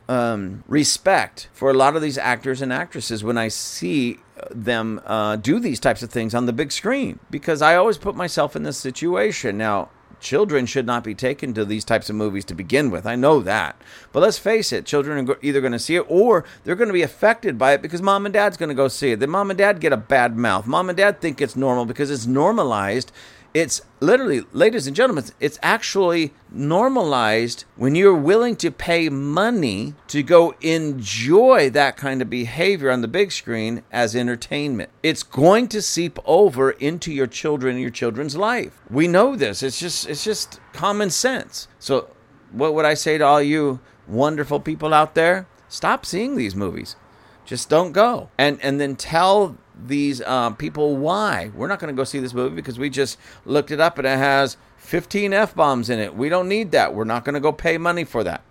um, 0.08 0.64
respect 0.68 1.50
for 1.54 1.70
a 1.70 1.74
lot 1.74 1.96
of 1.96 2.02
these 2.02 2.18
actors 2.18 2.62
and 2.62 2.74
actresses 2.74 3.24
when 3.24 3.38
I 3.38 3.48
see 3.48 4.18
them 4.50 5.02
uh, 5.06 5.36
do 5.36 5.60
these 5.60 5.80
types 5.80 6.02
of 6.02 6.10
things 6.10 6.34
on 6.34 6.46
the 6.46 6.54
big 6.54 6.72
screen 6.72 7.20
because 7.30 7.62
I 7.62 7.76
always 7.76 7.98
put 7.98 8.16
myself 8.16 8.56
in 8.56 8.64
this 8.64 8.78
situation. 8.78 9.58
Now, 9.58 9.90
children 10.20 10.66
should 10.66 10.86
not 10.86 11.04
be 11.04 11.16
taken 11.16 11.54
to 11.54 11.66
these 11.66 11.86
types 11.86 12.10
of 12.10 12.16
movies 12.16 12.46
to 12.46 12.56
begin 12.56 12.92
with. 12.92 13.06
I 13.06 13.16
know 13.16 13.40
that. 13.42 13.82
But 14.12 14.22
let's 14.22 14.38
face 14.38 14.72
it, 14.72 14.86
children 14.86 15.30
are 15.30 15.38
either 15.42 15.62
going 15.62 15.74
to 15.74 15.80
see 15.80 15.96
it 15.96 16.06
or 16.08 16.46
they're 16.64 16.76
going 16.76 16.90
to 16.90 16.94
be 16.94 17.02
affected 17.02 17.58
by 17.58 17.74
it 17.74 17.82
because 17.82 18.02
mom 18.02 18.26
and 18.26 18.34
dad's 18.34 18.58
going 18.58 18.70
to 18.70 18.76
go 18.76 18.88
see 18.88 19.12
it. 19.12 19.20
Then 19.20 19.30
mom 19.30 19.50
and 19.50 19.58
dad 19.58 19.80
get 19.80 19.94
a 19.94 19.98
bad 19.98 20.38
mouth. 20.38 20.68
Mom 20.68 20.90
and 20.90 20.98
dad 20.98 21.22
think 21.22 21.42
it's 21.42 21.56
normal 21.56 21.86
because 21.86 22.12
it's 22.12 22.28
normalized 22.28 23.12
it's 23.54 23.82
literally, 24.00 24.44
ladies 24.54 24.86
and 24.86 24.96
gentlemen, 24.96 25.26
it's 25.40 25.60
actually 25.64 26.34
normalized 26.52 27.66
when 27.76 27.96
you're 27.96 28.16
willing 28.16 28.56
to 28.58 28.72
pay 28.72 29.10
money 29.10 29.96
to 30.08 30.22
go 30.22 30.54
enjoy 30.62 31.70
that 31.72 31.98
kind 31.98 32.22
of 32.22 32.30
behavior 32.30 32.92
on 32.92 33.02
the 33.02 33.08
big 33.08 33.32
screen 33.32 33.84
as 33.92 34.16
entertainment. 34.16 34.90
It's 35.02 35.24
going 35.24 35.68
to 35.70 35.82
seep 35.82 36.20
over 36.26 36.72
into 36.72 37.12
your 37.12 37.28
children 37.28 37.74
and 37.74 37.82
your 37.82 37.90
children's 37.90 38.38
life. 38.38 38.80
We 38.90 39.08
know 39.08 39.36
this. 39.36 39.64
It's 39.64 39.80
just 39.80 40.08
it's 40.08 40.24
just 40.24 40.60
common 40.74 41.10
sense. 41.10 41.68
So 41.80 42.10
what 42.52 42.74
would 42.74 42.86
I 42.86 42.94
say 42.94 43.18
to 43.18 43.26
all 43.26 43.42
you 43.42 43.80
wonderful 44.08 44.60
people 44.60 44.94
out 44.94 45.16
there? 45.16 45.48
Stop 45.68 46.06
seeing 46.06 46.36
these 46.36 46.56
movies. 46.56 46.96
Just 47.46 47.70
don't 47.70 47.94
go. 47.94 48.30
And 48.38 48.60
and 48.62 48.80
then 48.80 48.96
tell 48.96 49.58
these 49.86 50.22
uh, 50.22 50.52
people 50.52 50.98
why. 50.98 51.52
We're 51.56 51.68
not 51.68 51.80
going 51.80 51.94
to 51.94 51.98
go 51.98 52.04
see 52.04 52.20
this 52.20 52.34
movie 52.34 52.56
because 52.56 52.80
we 52.80 52.90
just 52.90 53.18
looked 53.46 53.72
it 53.72 53.80
up 53.80 53.98
and 53.98 54.08
it 54.08 54.18
has 54.18 54.58
15 54.78 55.34
F 55.34 55.56
bombs 55.56 55.90
in 55.90 56.00
it. 56.00 56.16
We 56.16 56.30
don't 56.30 56.48
need 56.48 56.72
that. 56.72 56.94
We're 56.94 57.04
not 57.04 57.26
going 57.26 57.36
to 57.36 57.40
go 57.40 57.52
pay 57.52 57.78
money 57.78 58.04
for 58.04 58.24
that. 58.24 58.44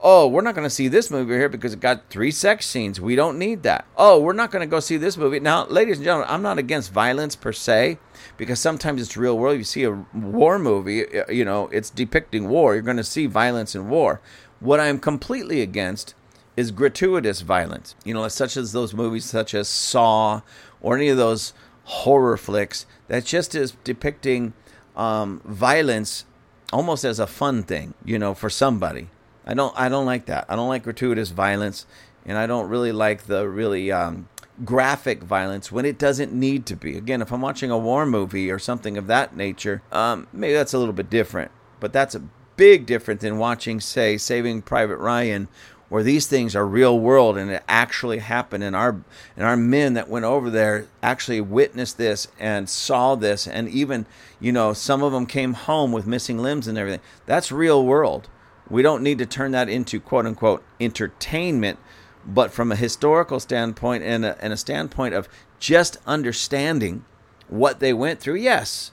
Oh, 0.00 0.28
we're 0.28 0.42
not 0.42 0.54
going 0.54 0.66
to 0.66 0.70
see 0.70 0.86
this 0.86 1.10
movie 1.10 1.34
here 1.34 1.48
because 1.48 1.72
it 1.72 1.80
got 1.80 2.08
three 2.08 2.30
sex 2.30 2.66
scenes. 2.66 3.00
We 3.00 3.16
don't 3.16 3.36
need 3.36 3.64
that. 3.64 3.84
Oh, 3.96 4.20
we're 4.20 4.32
not 4.32 4.52
going 4.52 4.60
to 4.60 4.70
go 4.70 4.78
see 4.78 4.96
this 4.96 5.16
movie. 5.16 5.40
Now, 5.40 5.66
ladies 5.66 5.96
and 5.96 6.04
gentlemen, 6.04 6.28
I'm 6.30 6.42
not 6.42 6.56
against 6.56 6.92
violence 6.92 7.34
per 7.34 7.52
se 7.52 7.98
because 8.36 8.60
sometimes 8.60 9.02
it's 9.02 9.16
real 9.16 9.36
world. 9.36 9.58
You 9.58 9.64
see 9.64 9.82
a 9.82 10.06
war 10.14 10.58
movie, 10.60 11.04
you 11.28 11.44
know, 11.44 11.68
it's 11.72 11.90
depicting 11.90 12.48
war. 12.48 12.74
You're 12.74 12.82
going 12.82 12.96
to 12.96 13.02
see 13.02 13.26
violence 13.26 13.74
in 13.74 13.88
war. 13.88 14.20
What 14.60 14.78
I'm 14.78 15.00
completely 15.00 15.62
against 15.62 16.14
is 16.56 16.70
gratuitous 16.72 17.40
violence. 17.40 17.94
You 18.04 18.14
know, 18.14 18.26
such 18.28 18.56
as 18.56 18.72
those 18.72 18.92
movies 18.92 19.24
such 19.24 19.54
as 19.54 19.68
Saw 19.68 20.42
or 20.80 20.96
any 20.96 21.08
of 21.08 21.16
those 21.16 21.52
horror 21.84 22.36
flicks 22.36 22.86
that 23.08 23.24
just 23.24 23.54
is 23.54 23.72
depicting 23.84 24.52
um, 24.96 25.40
violence 25.44 26.24
almost 26.72 27.04
as 27.04 27.18
a 27.18 27.26
fun 27.26 27.62
thing, 27.62 27.94
you 28.04 28.18
know, 28.18 28.34
for 28.34 28.50
somebody. 28.50 29.08
I 29.46 29.54
don't 29.54 29.74
I 29.78 29.88
don't 29.88 30.06
like 30.06 30.26
that. 30.26 30.44
I 30.48 30.56
don't 30.56 30.68
like 30.68 30.82
gratuitous 30.82 31.30
violence, 31.30 31.86
and 32.26 32.36
I 32.36 32.46
don't 32.46 32.68
really 32.68 32.92
like 32.92 33.24
the 33.24 33.48
really 33.48 33.90
um, 33.90 34.28
graphic 34.64 35.22
violence 35.22 35.72
when 35.72 35.86
it 35.86 35.98
doesn't 35.98 36.32
need 36.32 36.66
to 36.66 36.76
be. 36.76 36.98
Again, 36.98 37.22
if 37.22 37.32
I'm 37.32 37.40
watching 37.40 37.70
a 37.70 37.78
war 37.78 38.04
movie 38.04 38.50
or 38.50 38.58
something 38.58 38.98
of 38.98 39.06
that 39.06 39.36
nature, 39.36 39.82
um, 39.90 40.26
maybe 40.32 40.52
that's 40.52 40.74
a 40.74 40.78
little 40.78 40.92
bit 40.92 41.08
different. 41.08 41.50
But 41.80 41.92
that's 41.92 42.14
a 42.14 42.22
big 42.56 42.84
difference 42.86 43.22
than 43.22 43.38
watching, 43.38 43.80
say, 43.80 44.18
Saving 44.18 44.60
Private 44.62 44.98
Ryan 44.98 45.48
where 45.88 46.02
these 46.02 46.26
things 46.26 46.54
are 46.54 46.66
real 46.66 46.98
world 46.98 47.38
and 47.38 47.50
it 47.50 47.62
actually 47.68 48.18
happened. 48.18 48.62
And 48.62 48.76
our 48.76 49.00
and 49.36 49.46
our 49.46 49.56
men 49.56 49.94
that 49.94 50.08
went 50.08 50.24
over 50.24 50.50
there 50.50 50.86
actually 51.02 51.40
witnessed 51.40 51.98
this 51.98 52.28
and 52.38 52.68
saw 52.68 53.14
this. 53.14 53.46
And 53.46 53.68
even 53.68 54.06
you 54.40 54.52
know 54.52 54.72
some 54.72 55.02
of 55.02 55.12
them 55.12 55.26
came 55.26 55.54
home 55.54 55.92
with 55.92 56.06
missing 56.06 56.38
limbs 56.38 56.68
and 56.68 56.76
everything. 56.76 57.00
That's 57.26 57.50
real 57.50 57.84
world. 57.84 58.28
We 58.70 58.82
don't 58.82 59.02
need 59.02 59.18
to 59.18 59.26
turn 59.26 59.52
that 59.52 59.68
into 59.68 60.00
quote 60.00 60.26
unquote 60.26 60.62
entertainment, 60.80 61.78
but 62.26 62.52
from 62.52 62.70
a 62.70 62.76
historical 62.76 63.40
standpoint 63.40 64.04
and 64.04 64.24
a, 64.24 64.42
and 64.44 64.52
a 64.52 64.58
standpoint 64.58 65.14
of 65.14 65.28
just 65.58 65.96
understanding 66.06 67.04
what 67.48 67.80
they 67.80 67.92
went 67.92 68.20
through, 68.20 68.36
yes, 68.36 68.92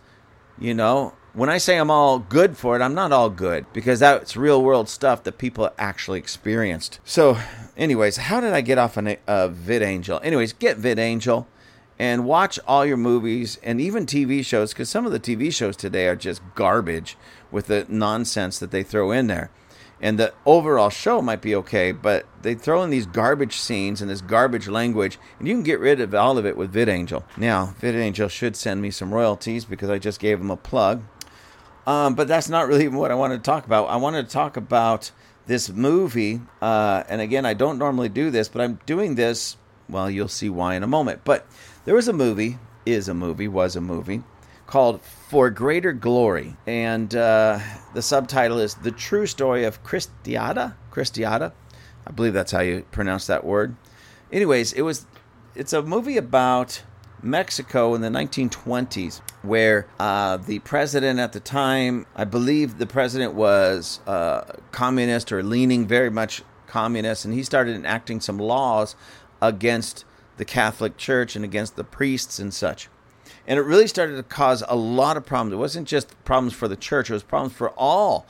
you 0.57 0.73
know, 0.73 1.13
when 1.35 1.49
I 1.49 1.57
say 1.57 1.77
I'm 1.77 1.91
all 1.91 2.19
good 2.19 2.57
for 2.57 2.75
it, 2.77 2.81
I'm 2.81 2.95
not 2.95 3.11
all 3.11 3.29
good 3.29 3.65
because 3.73 3.99
that's 3.99 4.37
real 4.37 4.63
world 4.63 4.87
stuff 4.87 5.23
that 5.23 5.37
people 5.37 5.69
actually 5.77 6.17
experienced. 6.17 6.99
So, 7.03 7.37
anyways, 7.75 8.17
how 8.17 8.39
did 8.39 8.53
I 8.53 8.61
get 8.61 8.77
off 8.77 8.97
on 8.97 9.07
a, 9.07 9.17
a 9.27 9.49
VidAngel? 9.49 10.23
Anyways, 10.23 10.53
get 10.53 10.79
VidAngel 10.79 11.45
and 11.99 12.25
watch 12.25 12.57
all 12.65 12.85
your 12.85 12.97
movies 12.97 13.59
and 13.63 13.81
even 13.81 14.05
TV 14.05 14.45
shows 14.45 14.73
because 14.73 14.89
some 14.89 15.05
of 15.05 15.11
the 15.11 15.19
TV 15.19 15.53
shows 15.53 15.75
today 15.75 16.07
are 16.07 16.15
just 16.15 16.41
garbage 16.55 17.17
with 17.51 17.67
the 17.67 17.85
nonsense 17.89 18.57
that 18.59 18.71
they 18.71 18.83
throw 18.83 19.11
in 19.11 19.27
there. 19.27 19.51
And 20.01 20.19
the 20.19 20.33
overall 20.45 20.89
show 20.89 21.21
might 21.21 21.41
be 21.41 21.55
okay, 21.55 21.91
but 21.93 22.25
they 22.41 22.53
throw 22.53 22.83
in 22.83 22.89
these 22.89 23.05
garbage 23.05 23.57
scenes 23.57 24.01
and 24.01 24.11
this 24.11 24.21
garbage 24.21 24.67
language, 24.67 25.17
and 25.39 25.47
you 25.47 25.53
can 25.53 25.63
get 25.63 25.79
rid 25.79 26.01
of 26.01 26.13
all 26.13 26.37
of 26.37 26.45
it 26.45 26.57
with 26.57 26.73
VidAngel. 26.73 27.23
Now, 27.37 27.73
VidAngel 27.81 28.29
should 28.29 28.57
send 28.57 28.81
me 28.81 28.91
some 28.91 29.13
royalties 29.13 29.63
because 29.63 29.89
I 29.89 29.97
just 29.97 30.19
gave 30.19 30.39
them 30.39 30.51
a 30.51 30.57
plug. 30.57 31.03
Um, 31.85 32.15
but 32.15 32.27
that's 32.27 32.49
not 32.49 32.67
really 32.67 32.87
what 32.87 33.11
I 33.11 33.15
wanted 33.15 33.37
to 33.37 33.43
talk 33.43 33.65
about. 33.65 33.85
I 33.85 33.97
wanted 33.97 34.27
to 34.27 34.33
talk 34.33 34.57
about 34.57 35.11
this 35.45 35.69
movie. 35.69 36.41
Uh, 36.61 37.03
and 37.07 37.21
again, 37.21 37.45
I 37.45 37.53
don't 37.53 37.77
normally 37.77 38.09
do 38.09 38.31
this, 38.31 38.49
but 38.49 38.61
I'm 38.61 38.79
doing 38.85 39.15
this. 39.15 39.57
Well, 39.87 40.09
you'll 40.09 40.27
see 40.27 40.49
why 40.49 40.75
in 40.75 40.83
a 40.83 40.87
moment. 40.87 41.21
But 41.23 41.45
there 41.85 41.95
was 41.95 42.07
a 42.07 42.13
movie, 42.13 42.57
is 42.85 43.07
a 43.07 43.13
movie, 43.13 43.47
was 43.47 43.75
a 43.75 43.81
movie 43.81 44.23
called 44.67 45.01
For 45.01 45.49
Greater 45.51 45.93
Glory. 45.93 46.55
And 46.65 47.13
uh, 47.15 47.59
the 47.93 48.01
subtitle 48.01 48.59
is 48.59 48.75
The 48.75 48.91
True 48.91 49.27
Story 49.27 49.63
of 49.63 49.83
Cristiada. 49.83 50.73
Cristiada. 50.91 51.51
I 52.07 52.11
believe 52.11 52.33
that's 52.33 52.51
how 52.51 52.61
you 52.61 52.85
pronounce 52.91 53.27
that 53.27 53.43
word. 53.43 53.75
Anyways, 54.31 54.73
it 54.73 54.81
was 54.81 55.05
it's 55.55 55.73
a 55.73 55.81
movie 55.81 56.17
about 56.17 56.83
Mexico 57.25 57.95
in 57.95 58.01
the 58.01 58.09
1920s, 58.09 59.19
where 59.41 59.87
uh, 59.99 60.37
the 60.37 60.59
president 60.59 61.19
at 61.19 61.33
the 61.33 61.39
time, 61.39 62.05
I 62.15 62.23
believe 62.23 62.77
the 62.77 62.85
president 62.85 63.33
was 63.33 63.99
uh, 64.05 64.53
communist 64.71 65.31
or 65.31 65.41
leaning 65.41 65.87
very 65.87 66.11
much 66.11 66.43
communist, 66.67 67.25
and 67.25 67.33
he 67.33 67.43
started 67.43 67.75
enacting 67.75 68.21
some 68.21 68.37
laws 68.37 68.95
against 69.41 70.05
the 70.37 70.45
Catholic 70.45 70.97
Church 70.97 71.35
and 71.35 71.43
against 71.43 71.75
the 71.75 71.83
priests 71.83 72.39
and 72.39 72.53
such. 72.53 72.89
And 73.47 73.59
it 73.59 73.63
really 73.63 73.87
started 73.87 74.15
to 74.17 74.23
cause 74.23 74.63
a 74.67 74.75
lot 74.75 75.17
of 75.17 75.25
problems. 75.25 75.53
It 75.53 75.57
wasn't 75.57 75.87
just 75.87 76.23
problems 76.25 76.53
for 76.53 76.67
the 76.67 76.75
church, 76.75 77.09
it 77.09 77.13
was 77.13 77.23
problems 77.23 77.53
for 77.53 77.69
all 77.71 78.25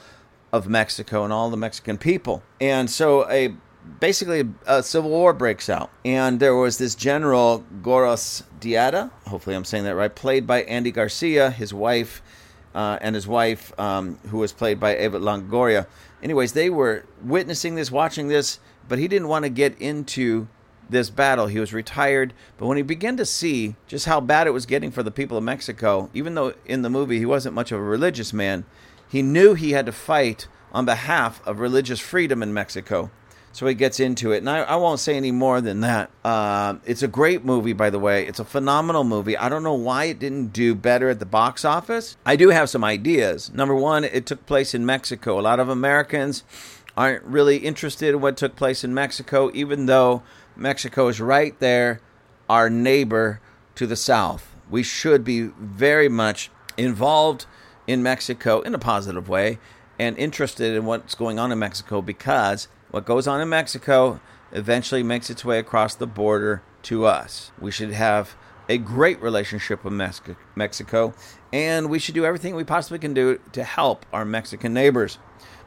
of 0.53 0.69
Mexico 0.69 1.25
and 1.25 1.33
all 1.33 1.49
the 1.49 1.57
Mexican 1.57 1.97
people. 1.97 2.43
And 2.61 2.89
so 2.89 3.29
a 3.29 3.55
basically 3.99 4.49
a 4.65 4.83
civil 4.83 5.09
war 5.09 5.33
breaks 5.33 5.69
out. 5.69 5.91
And 6.03 6.39
there 6.39 6.55
was 6.55 6.77
this 6.77 6.95
general 6.95 7.63
Gorostieta 7.81 9.11
hopefully 9.27 9.55
i'm 9.55 9.65
saying 9.65 9.83
that 9.83 9.95
right 9.95 10.13
played 10.13 10.47
by 10.47 10.63
andy 10.63 10.91
garcia 10.91 11.51
his 11.51 11.73
wife 11.73 12.21
uh, 12.73 12.97
and 13.01 13.15
his 13.15 13.25
wife 13.25 13.77
um, 13.79 14.19
who 14.29 14.37
was 14.39 14.51
played 14.51 14.79
by 14.79 14.97
eva 14.97 15.19
longoria. 15.19 15.87
Anyways 16.21 16.53
they 16.53 16.69
were 16.69 17.05
witnessing 17.23 17.75
this 17.75 17.91
watching 17.91 18.27
this 18.27 18.59
but 18.87 18.99
he 18.99 19.07
didn't 19.07 19.29
want 19.29 19.43
to 19.43 19.49
get 19.49 19.79
into 19.79 20.47
this 20.87 21.09
battle. 21.09 21.47
He 21.47 21.59
was 21.59 21.73
retired. 21.73 22.31
But 22.57 22.67
when 22.67 22.77
he 22.77 22.83
began 22.83 23.17
to 23.17 23.25
see 23.25 23.75
just 23.87 24.05
how 24.05 24.21
bad 24.21 24.45
it 24.45 24.51
was 24.51 24.67
getting 24.67 24.91
for 24.91 25.01
the 25.03 25.11
people 25.11 25.37
of 25.37 25.43
mexico 25.43 26.09
even 26.13 26.35
though 26.35 26.53
in 26.65 26.81
the 26.81 26.89
movie 26.89 27.17
he 27.17 27.25
wasn't 27.25 27.55
much 27.55 27.71
of 27.71 27.79
a 27.79 27.83
religious 27.83 28.33
man 28.33 28.65
he 29.07 29.21
knew 29.21 29.53
he 29.53 29.71
had 29.71 29.85
to 29.85 29.91
fight 29.91 30.47
on 30.73 30.85
behalf 30.85 31.41
of 31.47 31.59
religious 31.59 31.99
freedom 31.99 32.43
in 32.43 32.53
mexico 32.53 33.09
so 33.55 33.65
he 33.67 33.73
gets 33.73 34.01
into 34.01 34.33
it. 34.33 34.39
And 34.39 34.49
I, 34.49 34.63
I 34.63 34.75
won't 34.75 34.99
say 34.99 35.15
any 35.15 35.31
more 35.31 35.61
than 35.61 35.79
that. 35.79 36.11
Uh, 36.25 36.75
it's 36.83 37.01
a 37.03 37.07
great 37.07 37.45
movie, 37.45 37.71
by 37.71 37.89
the 37.89 37.97
way. 37.97 38.27
It's 38.27 38.41
a 38.41 38.43
phenomenal 38.43 39.05
movie. 39.05 39.37
I 39.37 39.47
don't 39.47 39.63
know 39.63 39.75
why 39.75 40.05
it 40.05 40.19
didn't 40.19 40.47
do 40.47 40.75
better 40.75 41.07
at 41.07 41.19
the 41.19 41.25
box 41.25 41.63
office. 41.63 42.17
I 42.25 42.35
do 42.35 42.49
have 42.49 42.69
some 42.69 42.83
ideas. 42.83 43.53
Number 43.53 43.73
one, 43.73 44.03
it 44.03 44.25
took 44.25 44.45
place 44.45 44.73
in 44.73 44.85
Mexico. 44.85 45.39
A 45.39 45.41
lot 45.41 45.61
of 45.61 45.69
Americans 45.69 46.43
aren't 46.97 47.23
really 47.23 47.59
interested 47.59 48.09
in 48.09 48.19
what 48.19 48.35
took 48.35 48.57
place 48.57 48.83
in 48.83 48.93
Mexico, 48.93 49.49
even 49.53 49.85
though 49.85 50.21
Mexico 50.57 51.07
is 51.07 51.21
right 51.21 51.57
there, 51.61 52.01
our 52.49 52.69
neighbor 52.69 53.39
to 53.75 53.87
the 53.87 53.95
south. 53.95 54.53
We 54.69 54.83
should 54.83 55.23
be 55.23 55.43
very 55.43 56.09
much 56.09 56.51
involved 56.75 57.45
in 57.87 58.03
Mexico 58.03 58.59
in 58.59 58.75
a 58.75 58.79
positive 58.79 59.29
way 59.29 59.59
and 59.97 60.17
interested 60.17 60.75
in 60.75 60.83
what's 60.83 61.15
going 61.15 61.39
on 61.39 61.53
in 61.53 61.59
Mexico 61.59 62.01
because 62.01 62.67
what 62.95 63.03
goes 63.03 63.27
on 63.27 63.41
in 63.41 63.49
Mexico 63.49 64.21
eventually 64.53 65.03
makes 65.03 65.29
its 65.29 65.43
way 65.43 65.59
across 65.59 65.95
the 65.95 66.07
border 66.07 66.63
to 66.81 67.05
us. 67.05 67.51
We 67.59 67.69
should 67.69 67.91
have 67.91 68.37
a 68.69 68.77
great 68.77 69.21
relationship 69.21 69.83
with 69.83 69.91
Mexico, 70.55 71.13
and 71.51 71.89
we 71.89 71.99
should 71.99 72.15
do 72.15 72.23
everything 72.23 72.55
we 72.55 72.63
possibly 72.63 72.97
can 72.97 73.13
do 73.13 73.41
to 73.51 73.65
help 73.65 74.05
our 74.13 74.23
Mexican 74.23 74.73
neighbors. 74.73 75.17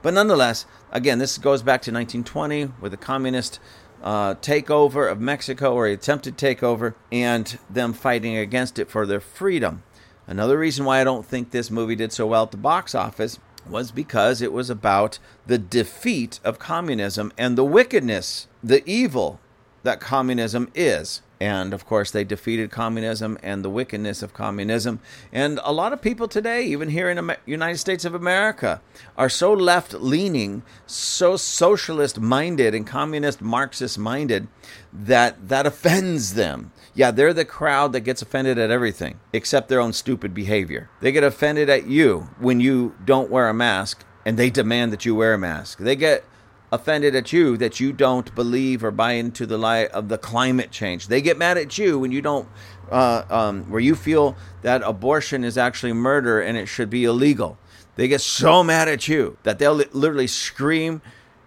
But 0.01 0.15
nonetheless, 0.15 0.65
again, 0.91 1.19
this 1.19 1.37
goes 1.37 1.61
back 1.61 1.83
to 1.83 1.93
1920 1.93 2.71
with 2.81 2.93
the 2.93 2.97
communist 2.97 3.61
uh, 4.03 4.37
takeover 4.37 5.13
of 5.13 5.21
Mexico 5.21 5.75
or 5.75 5.87
attempted 5.87 6.39
takeover 6.39 6.95
and 7.13 7.59
them 7.69 7.93
fighting 7.93 8.39
against 8.39 8.79
it 8.79 8.89
for 8.89 9.05
their 9.05 9.21
freedom. 9.21 9.83
Another 10.27 10.59
reason 10.59 10.87
why 10.87 11.03
I 11.03 11.05
don't 11.05 11.27
think 11.27 11.51
this 11.51 11.71
movie 11.71 11.95
did 11.95 12.11
so 12.11 12.27
well 12.27 12.45
at 12.45 12.53
the 12.53 12.57
box 12.57 12.95
office 12.95 13.39
was 13.71 13.91
because 13.91 14.41
it 14.43 14.53
was 14.53 14.71
about 14.71 15.19
the 15.47 15.59
defeat 15.59 16.41
of 16.45 16.59
communism 16.59 17.33
and 17.37 17.57
the 17.57 17.65
wickedness, 17.65 18.47
the 18.63 18.89
evil 18.89 19.41
that 19.83 20.01
communism 20.01 20.71
is. 20.75 21.23
And 21.41 21.73
of 21.73 21.87
course, 21.87 22.11
they 22.11 22.25
defeated 22.25 22.71
communism 22.71 23.39
and 23.43 23.65
the 23.65 23.71
wickedness 23.71 24.23
of 24.23 24.35
communism. 24.35 25.01
And 25.33 25.61
a 25.63 25.73
lot 25.73 25.93
of 25.93 26.03
people 26.03 26.27
today, 26.27 26.65
even 26.65 26.89
here 26.89 27.09
in 27.09 27.25
the 27.25 27.37
United 27.47 27.79
States 27.79 28.05
of 28.05 28.15
America, 28.15 28.81
are 29.17 29.29
so 29.29 29.53
left 29.53 29.93
leaning, 29.95 30.63
so 30.87 31.37
socialist 31.37 32.19
minded 32.19 32.75
and 32.75 32.87
communist 32.87 33.41
Marxist 33.41 33.99
minded 33.99 34.49
that 34.93 35.49
that 35.49 35.67
offends 35.67 36.35
them. 36.35 36.73
Yeah, 36.95 37.13
they're 37.13 37.35
the 37.35 37.45
crowd 37.45 37.93
that 37.93 38.01
gets 38.01 38.23
offended 38.23 38.59
at 38.59 38.71
everything 38.71 39.21
except 39.33 39.69
their 39.69 39.81
own 39.81 39.93
stupid 39.93 40.35
behavior. 40.35 40.91
They 41.01 41.13
get 41.13 41.23
offended 41.23 41.71
at 41.71 41.87
you 41.87 42.31
when 42.41 42.59
you 42.59 42.97
don't 43.05 43.31
wear 43.31 43.49
a 43.49 43.55
mask 43.55 44.05
and 44.27 44.37
they 44.37 44.51
demand 44.51 44.93
that 44.93 45.05
you 45.05 45.15
wear 45.15 45.35
a 45.35 45.39
mask. 45.39 45.79
They 45.79 45.95
get 45.95 46.25
offended 46.71 47.15
at 47.15 47.33
you 47.33 47.57
that 47.57 47.81
you 47.81 47.93
don't 47.93 48.35
believe 48.35 48.85
or 48.85 48.91
buy 48.91 49.13
into 49.13 49.47
the 49.47 49.59
lie 49.59 49.87
of 49.87 50.09
the 50.09 50.19
climate 50.19 50.71
change. 50.71 51.09
They 51.09 51.23
get 51.23 51.39
mad 51.39 51.57
at 51.57 51.79
you 51.79 51.99
when 51.99 52.13
you 52.13 52.21
don't, 52.21 52.49
uh, 52.91 53.23
um, 53.31 53.71
where 53.71 53.81
you 53.81 53.95
feel 53.95 54.37
that 54.63 54.83
abortion 54.83 55.45
is 55.45 55.57
actually 55.57 55.93
murder 55.93 56.41
and 56.41 56.57
it 56.59 56.67
should 56.67 56.91
be 56.91 57.05
illegal. 57.05 57.59
They 57.97 58.07
get 58.07 58.21
so 58.21 58.63
mad 58.63 58.89
at 58.89 59.09
you 59.09 59.39
that 59.43 59.59
they'll 59.59 59.75
literally 59.75 60.27
scream 60.27 61.03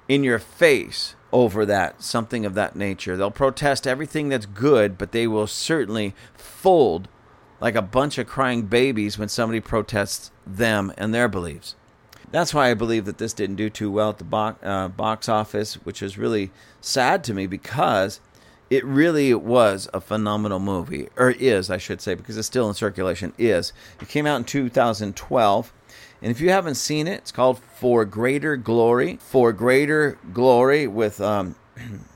in 0.07 0.23
your 0.23 0.39
face 0.39 1.15
over 1.31 1.65
that, 1.65 2.03
something 2.03 2.45
of 2.45 2.55
that 2.55 2.75
nature. 2.75 3.15
They'll 3.15 3.31
protest 3.31 3.87
everything 3.87 4.29
that's 4.29 4.45
good, 4.45 4.97
but 4.97 5.13
they 5.13 5.27
will 5.27 5.47
certainly 5.47 6.13
fold 6.35 7.07
like 7.61 7.75
a 7.75 7.81
bunch 7.81 8.17
of 8.17 8.27
crying 8.27 8.63
babies 8.63 9.17
when 9.17 9.29
somebody 9.29 9.61
protests 9.61 10.31
them 10.45 10.91
and 10.97 11.13
their 11.13 11.29
beliefs. 11.29 11.75
That's 12.31 12.53
why 12.53 12.71
I 12.71 12.73
believe 12.73 13.05
that 13.05 13.17
this 13.17 13.33
didn't 13.33 13.57
do 13.57 13.69
too 13.69 13.91
well 13.91 14.09
at 14.09 14.17
the 14.17 14.23
box, 14.23 14.59
uh, 14.63 14.87
box 14.87 15.27
office, 15.27 15.75
which 15.75 16.01
is 16.01 16.17
really 16.17 16.51
sad 16.79 17.23
to 17.25 17.33
me 17.33 17.45
because 17.45 18.21
it 18.69 18.85
really 18.85 19.33
was 19.33 19.89
a 19.93 19.99
phenomenal 19.99 20.59
movie, 20.59 21.09
or 21.17 21.31
is, 21.31 21.69
I 21.69 21.77
should 21.77 21.99
say, 21.99 22.15
because 22.15 22.37
it's 22.37 22.47
still 22.47 22.69
in 22.69 22.73
circulation. 22.73 23.33
Is 23.37 23.73
it 24.01 24.07
came 24.07 24.25
out 24.25 24.37
in 24.37 24.43
2012. 24.45 25.73
And 26.21 26.31
if 26.31 26.39
you 26.39 26.51
haven't 26.51 26.75
seen 26.75 27.07
it, 27.07 27.15
it's 27.15 27.31
called 27.31 27.59
For 27.59 28.05
Greater 28.05 28.55
Glory. 28.55 29.17
For 29.17 29.51
Greater 29.51 30.17
Glory 30.31 30.87
with 30.87 31.19
um, 31.19 31.55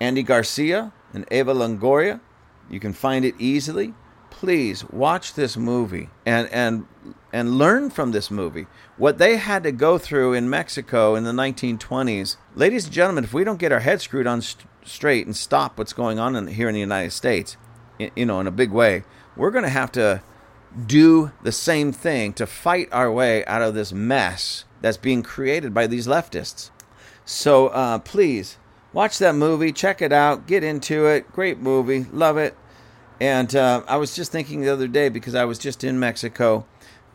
Andy 0.00 0.22
Garcia 0.22 0.92
and 1.12 1.26
Eva 1.30 1.52
Longoria. 1.52 2.20
You 2.70 2.80
can 2.80 2.94
find 2.94 3.26
it 3.26 3.34
easily. 3.38 3.92
Please 4.30 4.88
watch 4.88 5.34
this 5.34 5.56
movie 5.58 6.08
and, 6.24 6.48
and, 6.50 6.86
and 7.34 7.58
learn 7.58 7.90
from 7.90 8.12
this 8.12 8.30
movie. 8.30 8.68
What 8.96 9.18
they 9.18 9.38
had 9.38 9.64
to 9.64 9.72
go 9.72 9.98
through 9.98 10.34
in 10.34 10.48
Mexico 10.48 11.16
in 11.16 11.24
the 11.24 11.32
1920s. 11.32 12.36
Ladies 12.54 12.84
and 12.84 12.94
gentlemen, 12.94 13.24
if 13.24 13.34
we 13.34 13.42
don't 13.42 13.58
get 13.58 13.72
our 13.72 13.80
heads 13.80 14.04
screwed 14.04 14.28
on 14.28 14.40
st- 14.40 14.68
straight 14.84 15.26
and 15.26 15.34
stop 15.34 15.76
what's 15.76 15.92
going 15.92 16.20
on 16.20 16.36
in, 16.36 16.46
here 16.46 16.68
in 16.68 16.74
the 16.74 16.80
United 16.80 17.10
States, 17.10 17.56
you 17.98 18.24
know, 18.24 18.38
in 18.38 18.46
a 18.46 18.52
big 18.52 18.70
way, 18.70 19.02
we're 19.36 19.50
going 19.50 19.64
to 19.64 19.68
have 19.68 19.90
to 19.92 20.22
do 20.86 21.32
the 21.42 21.50
same 21.50 21.90
thing 21.90 22.32
to 22.34 22.46
fight 22.46 22.88
our 22.92 23.10
way 23.10 23.44
out 23.46 23.62
of 23.62 23.74
this 23.74 23.92
mess 23.92 24.64
that's 24.80 24.96
being 24.96 25.24
created 25.24 25.74
by 25.74 25.88
these 25.88 26.06
leftists. 26.06 26.70
So 27.24 27.66
uh, 27.68 27.98
please 27.98 28.58
watch 28.92 29.18
that 29.18 29.34
movie, 29.34 29.72
check 29.72 30.00
it 30.00 30.12
out, 30.12 30.46
get 30.46 30.62
into 30.62 31.06
it. 31.06 31.32
Great 31.32 31.58
movie, 31.58 32.06
love 32.12 32.36
it. 32.36 32.56
And 33.20 33.54
uh, 33.54 33.82
I 33.88 33.96
was 33.96 34.14
just 34.14 34.32
thinking 34.32 34.60
the 34.60 34.72
other 34.72 34.88
day 34.88 35.08
because 35.08 35.34
I 35.34 35.44
was 35.44 35.58
just 35.58 35.84
in 35.84 35.98
Mexico, 35.98 36.66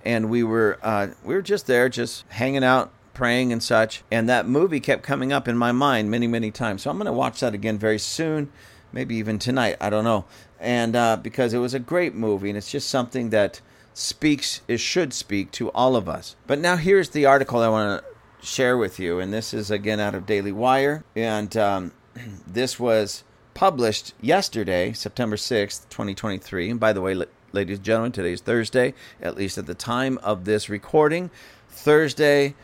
and 0.05 0.29
we 0.29 0.43
were 0.43 0.77
uh, 0.81 1.07
we 1.23 1.33
were 1.33 1.41
just 1.41 1.67
there, 1.67 1.89
just 1.89 2.25
hanging 2.29 2.63
out, 2.63 2.91
praying 3.13 3.51
and 3.51 3.61
such. 3.61 4.03
And 4.11 4.29
that 4.29 4.47
movie 4.47 4.79
kept 4.79 5.03
coming 5.03 5.33
up 5.33 5.47
in 5.47 5.57
my 5.57 5.71
mind 5.71 6.09
many, 6.09 6.27
many 6.27 6.51
times. 6.51 6.83
So 6.83 6.89
I'm 6.89 6.97
going 6.97 7.05
to 7.05 7.13
watch 7.13 7.41
that 7.41 7.53
again 7.53 7.77
very 7.77 7.99
soon, 7.99 8.49
maybe 8.93 9.15
even 9.15 9.39
tonight. 9.39 9.75
I 9.81 9.89
don't 9.89 10.05
know. 10.05 10.25
And 10.59 10.95
uh, 10.95 11.17
because 11.17 11.53
it 11.53 11.59
was 11.59 11.73
a 11.73 11.79
great 11.79 12.15
movie, 12.15 12.49
and 12.49 12.57
it's 12.57 12.71
just 12.71 12.89
something 12.89 13.29
that 13.31 13.61
speaks, 13.93 14.61
it 14.67 14.79
should 14.79 15.13
speak 15.13 15.51
to 15.51 15.69
all 15.71 15.95
of 15.95 16.07
us. 16.07 16.35
But 16.47 16.59
now 16.59 16.77
here's 16.77 17.09
the 17.09 17.25
article 17.25 17.59
I 17.59 17.67
want 17.67 18.01
to 18.01 18.45
share 18.45 18.77
with 18.77 18.99
you. 18.99 19.19
And 19.19 19.33
this 19.33 19.53
is 19.53 19.69
again 19.69 19.99
out 19.99 20.15
of 20.15 20.25
Daily 20.25 20.53
Wire. 20.53 21.03
And 21.15 21.55
um, 21.57 21.91
this 22.47 22.79
was 22.79 23.23
published 23.53 24.13
yesterday, 24.21 24.93
September 24.93 25.35
6th, 25.35 25.89
2023. 25.89 26.69
And 26.69 26.79
by 26.79 26.93
the 26.93 27.01
way, 27.01 27.25
ladies 27.51 27.77
and 27.77 27.85
gentlemen, 27.85 28.11
today 28.11 28.33
is 28.33 28.41
Thursday, 28.41 28.93
at 29.21 29.35
least 29.35 29.57
at 29.57 29.65
the 29.65 29.73
time 29.73 30.17
of 30.19 30.45
this 30.45 30.69
recording. 30.69 31.31
Thursday, 31.69 32.55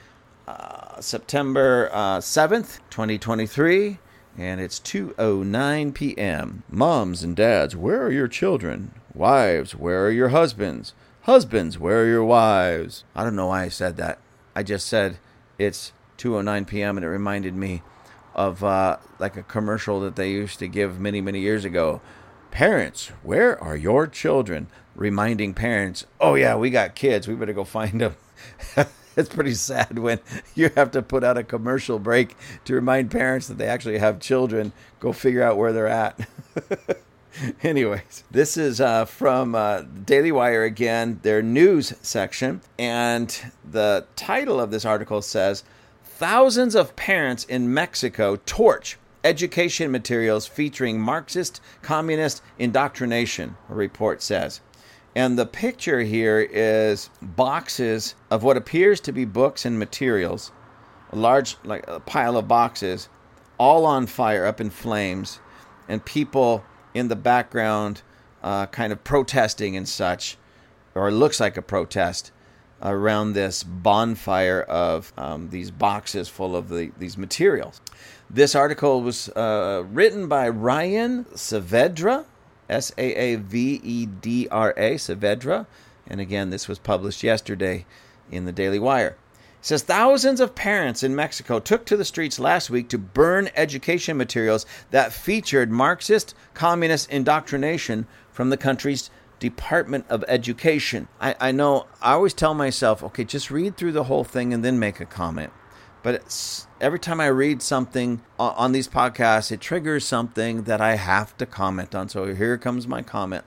uh, 0.48 1.00
September 1.00 1.90
uh, 1.92 2.20
7th, 2.20 2.80
2023, 2.90 3.98
and 4.38 4.60
it's 4.60 4.80
2:09 4.80 5.94
p.m. 5.94 6.64
Moms 6.70 7.24
and 7.24 7.36
dads, 7.36 7.76
where 7.76 8.04
are 8.04 8.12
your 8.12 8.28
children? 8.28 8.92
Wives, 9.14 9.76
where 9.76 10.06
are 10.06 10.12
your 10.12 10.30
husbands? 10.30 10.94
Husbands, 11.22 11.80
where 11.80 12.04
are 12.04 12.08
your 12.08 12.24
wives? 12.24 13.04
I 13.16 13.24
don't 13.24 13.36
know 13.36 13.48
why 13.48 13.64
I 13.64 13.70
said 13.70 13.98
that. 13.98 14.20
I 14.56 14.64
just 14.64 14.88
said 14.88 15.18
it's 15.58 15.94
2:09 16.18 16.68
p.m. 16.68 16.98
and 16.98 17.06
it 17.06 17.10
reminded 17.10 17.56
me 17.56 17.82
of 18.36 18.64
uh, 18.64 18.98
like 19.18 19.38
a 19.38 19.44
commercial 19.44 20.02
that 20.02 20.18
they 20.18 20.30
used 20.30 20.60
to 20.60 20.68
give 20.68 21.00
many, 21.00 21.22
many 21.22 21.40
years 21.40 21.66
ago. 21.66 22.02
Parents, 22.56 23.08
where 23.22 23.62
are 23.62 23.76
your 23.76 24.08
children? 24.08 24.68
Reminding 24.96 25.54
parents, 25.54 26.06
oh, 26.22 26.36
yeah, 26.36 26.56
we 26.56 26.70
got 26.70 26.96
kids. 26.96 27.28
We 27.28 27.36
better 27.36 27.52
go 27.52 27.66
find 27.66 28.00
them. 28.00 28.16
it's 29.18 29.28
pretty 29.28 29.56
sad 29.56 30.00
when 30.00 30.22
you 30.56 30.70
have 30.78 30.92
to 30.92 31.02
put 31.02 31.26
out 31.26 31.38
a 31.38 31.44
commercial 31.44 32.00
break 32.00 32.38
to 32.64 32.74
remind 32.74 33.12
parents 33.12 33.50
that 33.50 33.58
they 33.58 33.68
actually 33.68 33.98
have 33.98 34.22
children. 34.22 34.72
Go 35.02 35.12
figure 35.12 35.44
out 35.44 35.58
where 35.58 35.74
they're 35.74 35.90
at. 35.90 36.30
Anyways, 37.62 38.24
this 38.32 38.56
is 38.56 38.80
uh, 38.80 39.04
from 39.04 39.54
uh, 39.54 39.82
Daily 39.82 40.32
Wire 40.32 40.64
again, 40.64 41.20
their 41.24 41.42
news 41.42 41.94
section. 42.02 42.62
And 42.80 43.52
the 43.70 44.06
title 44.16 44.62
of 44.62 44.72
this 44.72 44.86
article 44.86 45.22
says 45.22 45.66
Thousands 46.06 46.74
of 46.74 46.96
parents 46.96 47.44
in 47.44 47.74
Mexico 47.74 48.38
torch 48.46 48.98
education 49.26 49.92
materials 49.92 50.46
featuring 50.46 51.02
Marxist 51.02 51.60
communist 51.82 52.44
indoctrination, 52.60 53.58
a 53.70 53.74
report 53.74 54.22
says. 54.22 54.62
And 55.16 55.40
the 55.40 55.46
picture 55.46 56.02
here 56.02 56.40
is 56.40 57.10
boxes 57.22 58.16
of 58.30 58.44
what 58.44 58.56
appears 58.56 59.00
to 59.02 59.12
be 59.12 59.26
books 59.26 59.66
and 59.66 59.80
materials, 59.80 60.52
a 61.12 61.16
large 61.16 61.58
like 61.64 61.88
a 61.88 62.00
pile 62.00 62.38
of 62.38 62.48
boxes, 62.48 63.10
all 63.58 63.86
on 63.86 64.06
fire, 64.06 64.46
up 64.46 64.62
in 64.62 64.70
flames, 64.70 65.40
and 65.88 66.06
people 66.06 66.64
in 66.94 67.08
the 67.08 67.16
background 67.16 68.04
uh, 68.44 68.68
kind 68.68 68.94
of 68.94 69.04
protesting 69.04 69.76
and 69.76 69.90
such, 69.90 70.38
or 70.94 71.12
looks 71.12 71.40
like 71.40 71.58
a 71.58 71.62
protest 71.62 72.32
around 72.82 73.34
this 73.34 73.64
bonfire 73.64 74.62
of 74.62 75.14
um, 75.18 75.50
these 75.50 75.72
boxes 75.72 76.28
full 76.28 76.56
of 76.56 76.70
the, 76.70 76.92
these 77.00 77.18
materials. 77.18 77.82
This 78.30 78.56
article 78.56 79.02
was 79.02 79.30
uh, 79.30 79.84
written 79.88 80.28
by 80.28 80.50
Ryan 80.50 81.26
Saavedra, 81.26 82.26
S 82.68 82.92
A 82.98 83.14
A 83.14 83.36
V 83.36 83.80
E 83.84 84.06
D 84.06 84.48
R 84.50 84.74
A, 84.76 84.96
Saavedra. 84.96 85.68
And 86.08 86.20
again, 86.20 86.50
this 86.50 86.68
was 86.68 86.80
published 86.80 87.24
yesterday 87.24 87.86
in 88.32 88.46
the 88.46 88.52
Daily 88.52 88.80
Wire. 88.80 89.16
It 89.60 89.66
says 89.68 89.84
thousands 89.84 90.40
of 90.40 90.56
parents 90.56 91.04
in 91.04 91.16
Mexico 91.16 91.60
took 91.60 91.86
to 91.86 91.98
the 91.98 92.06
streets 92.06 92.40
last 92.40 92.70
week 92.70 92.90
to 92.90 92.98
burn 92.98 93.50
education 93.56 94.18
materials 94.18 94.66
that 94.92 95.14
featured 95.14 95.72
Marxist 95.72 96.36
communist 96.54 97.10
indoctrination 97.10 98.08
from 98.32 98.50
the 98.50 98.58
country's 98.58 99.10
Department 99.40 100.06
of 100.10 100.24
Education. 100.28 101.08
I, 101.20 101.36
I 101.40 101.52
know 101.52 101.88
I 102.02 102.14
always 102.14 102.34
tell 102.34 102.54
myself, 102.54 103.04
okay, 103.04 103.24
just 103.24 103.52
read 103.52 103.78
through 103.78 103.92
the 103.92 104.06
whole 104.06 104.24
thing 104.24 104.54
and 104.54 104.64
then 104.64 104.80
make 104.80 105.00
a 105.00 105.06
comment. 105.06 105.52
But 106.04 106.68
every 106.82 107.00
time 107.00 107.20
I 107.20 107.28
read 107.28 107.62
something 107.62 108.22
on 108.38 108.72
these 108.72 108.88
podcasts, 108.88 109.52
it 109.52 109.62
triggers 109.62 110.06
something 110.06 110.64
that 110.64 110.82
I 110.82 110.96
have 110.96 111.38
to 111.38 111.46
comment 111.46 111.96
on. 111.96 112.10
So 112.10 112.34
here 112.34 112.58
comes 112.58 112.88
my 112.88 113.02
comment. 113.02 113.46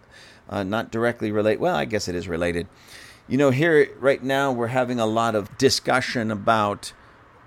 Uh, 0.48 0.62
not 0.62 0.90
directly 0.90 1.30
relate. 1.30 1.60
Well, 1.60 1.76
I 1.76 1.84
guess 1.84 2.08
it 2.08 2.14
is 2.14 2.26
related. 2.28 2.66
You 3.26 3.36
know, 3.36 3.50
here 3.50 3.90
right 3.98 4.22
now 4.22 4.50
we're 4.50 4.68
having 4.68 4.98
a 4.98 5.06
lot 5.06 5.34
of 5.34 5.58
discussion 5.58 6.30
about 6.30 6.92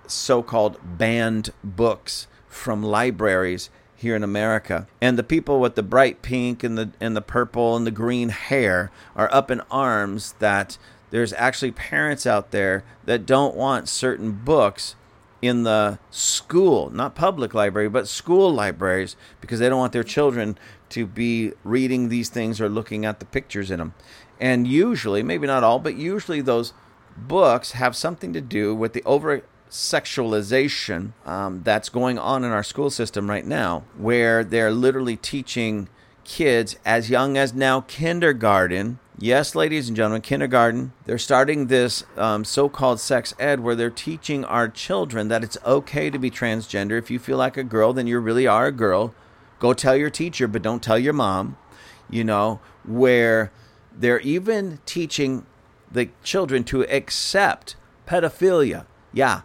so-called 0.06 0.78
banned 0.98 1.52
books 1.64 2.28
from 2.48 2.84
libraries 2.84 3.70
here 3.96 4.16
in 4.16 4.24
America. 4.24 4.88
And 5.02 5.18
the 5.18 5.24
people 5.24 5.60
with 5.60 5.76
the 5.76 5.84
bright 5.84 6.22
pink 6.22 6.64
and 6.64 6.78
the 6.78 6.92
and 7.00 7.16
the 7.16 7.22
purple 7.22 7.76
and 7.76 7.88
the 7.88 7.92
green 7.92 8.30
hair 8.30 8.92
are 9.16 9.34
up 9.34 9.50
in 9.50 9.62
arms 9.72 10.36
that 10.40 10.78
there's 11.10 11.34
actually 11.34 11.72
parents 11.72 12.26
out 12.26 12.52
there 12.52 12.84
that 13.06 13.26
don't 13.26 13.56
want 13.56 13.90
certain 13.90 14.32
books 14.32 14.96
in 15.42 15.64
the 15.64 15.98
school, 16.12 16.90
not 16.92 17.16
public 17.16 17.54
library, 17.54 17.90
but 17.90 18.08
school 18.08 18.54
libraries 18.54 19.16
because 19.40 19.60
they 19.60 19.70
don't 19.70 19.80
want 19.80 19.94
their 19.94 20.04
children 20.04 20.58
to 20.90 21.06
be 21.06 21.54
reading 21.64 22.10
these 22.10 22.30
things 22.30 22.62
or 22.62 22.70
looking 22.70 23.06
at 23.06 23.20
the 23.20 23.26
pictures 23.26 23.72
in 23.72 23.80
them. 23.80 23.94
And 24.40 24.68
usually, 24.68 25.24
maybe 25.24 25.48
not 25.48 25.64
all, 25.64 25.80
but 25.80 25.96
usually 25.96 26.42
those 26.42 26.74
books 27.18 27.72
have 27.72 27.96
something 27.96 28.34
to 28.34 28.42
do 28.42 28.76
with 28.76 28.94
the 28.94 29.04
over 29.04 29.44
sexualization 29.70 31.14
um, 31.26 31.62
that's 31.64 31.90
going 31.90 32.20
on 32.20 32.44
in 32.44 32.52
our 32.52 32.64
school 32.64 32.90
system 32.90 33.30
right 33.30 33.46
now, 33.46 33.84
where 33.98 34.44
they're 34.44 34.72
literally 34.72 35.16
teaching 35.16 35.88
kids 36.24 36.76
as 36.86 37.10
young 37.10 37.38
as 37.38 37.54
now 37.54 37.82
kindergarten. 37.82 39.00
Yes, 39.24 39.54
ladies 39.54 39.88
and 39.88 39.96
gentlemen, 39.96 40.24
kindergarten. 40.24 40.94
They're 41.06 41.20
starting 41.20 41.68
this 41.68 42.04
um, 42.18 42.44
so 42.44 42.68
called 42.68 43.00
sex 43.00 43.36
ed 43.38 43.60
where 43.60 43.76
they're 43.76 43.92
teaching 43.92 44.44
our 44.44 44.68
children 44.68 45.28
that 45.28 45.44
it's 45.44 45.60
okay 45.64 46.10
to 46.10 46.18
be 46.18 46.32
transgender. 46.32 46.98
If 46.98 47.12
you 47.12 47.20
feel 47.20 47.38
like 47.38 47.56
a 47.56 47.64
girl, 47.64 47.94
then 47.94 48.08
you 48.08 48.18
really 48.18 48.48
are 48.48 48.66
a 48.66 48.72
girl. 48.72 49.14
Go 49.60 49.74
tell 49.74 49.96
your 49.96 50.10
teacher, 50.10 50.48
but 50.48 50.64
don't 50.64 50.82
tell 50.82 50.98
your 50.98 51.14
mom. 51.14 51.56
You 52.10 52.24
know, 52.24 52.62
where 52.84 53.52
they're 53.96 54.22
even 54.22 54.80
teaching 54.88 55.46
the 55.92 56.10
children 56.24 56.64
to 56.64 56.82
accept 56.86 57.76
pedophilia. 58.08 58.88
Yeah, 59.14 59.42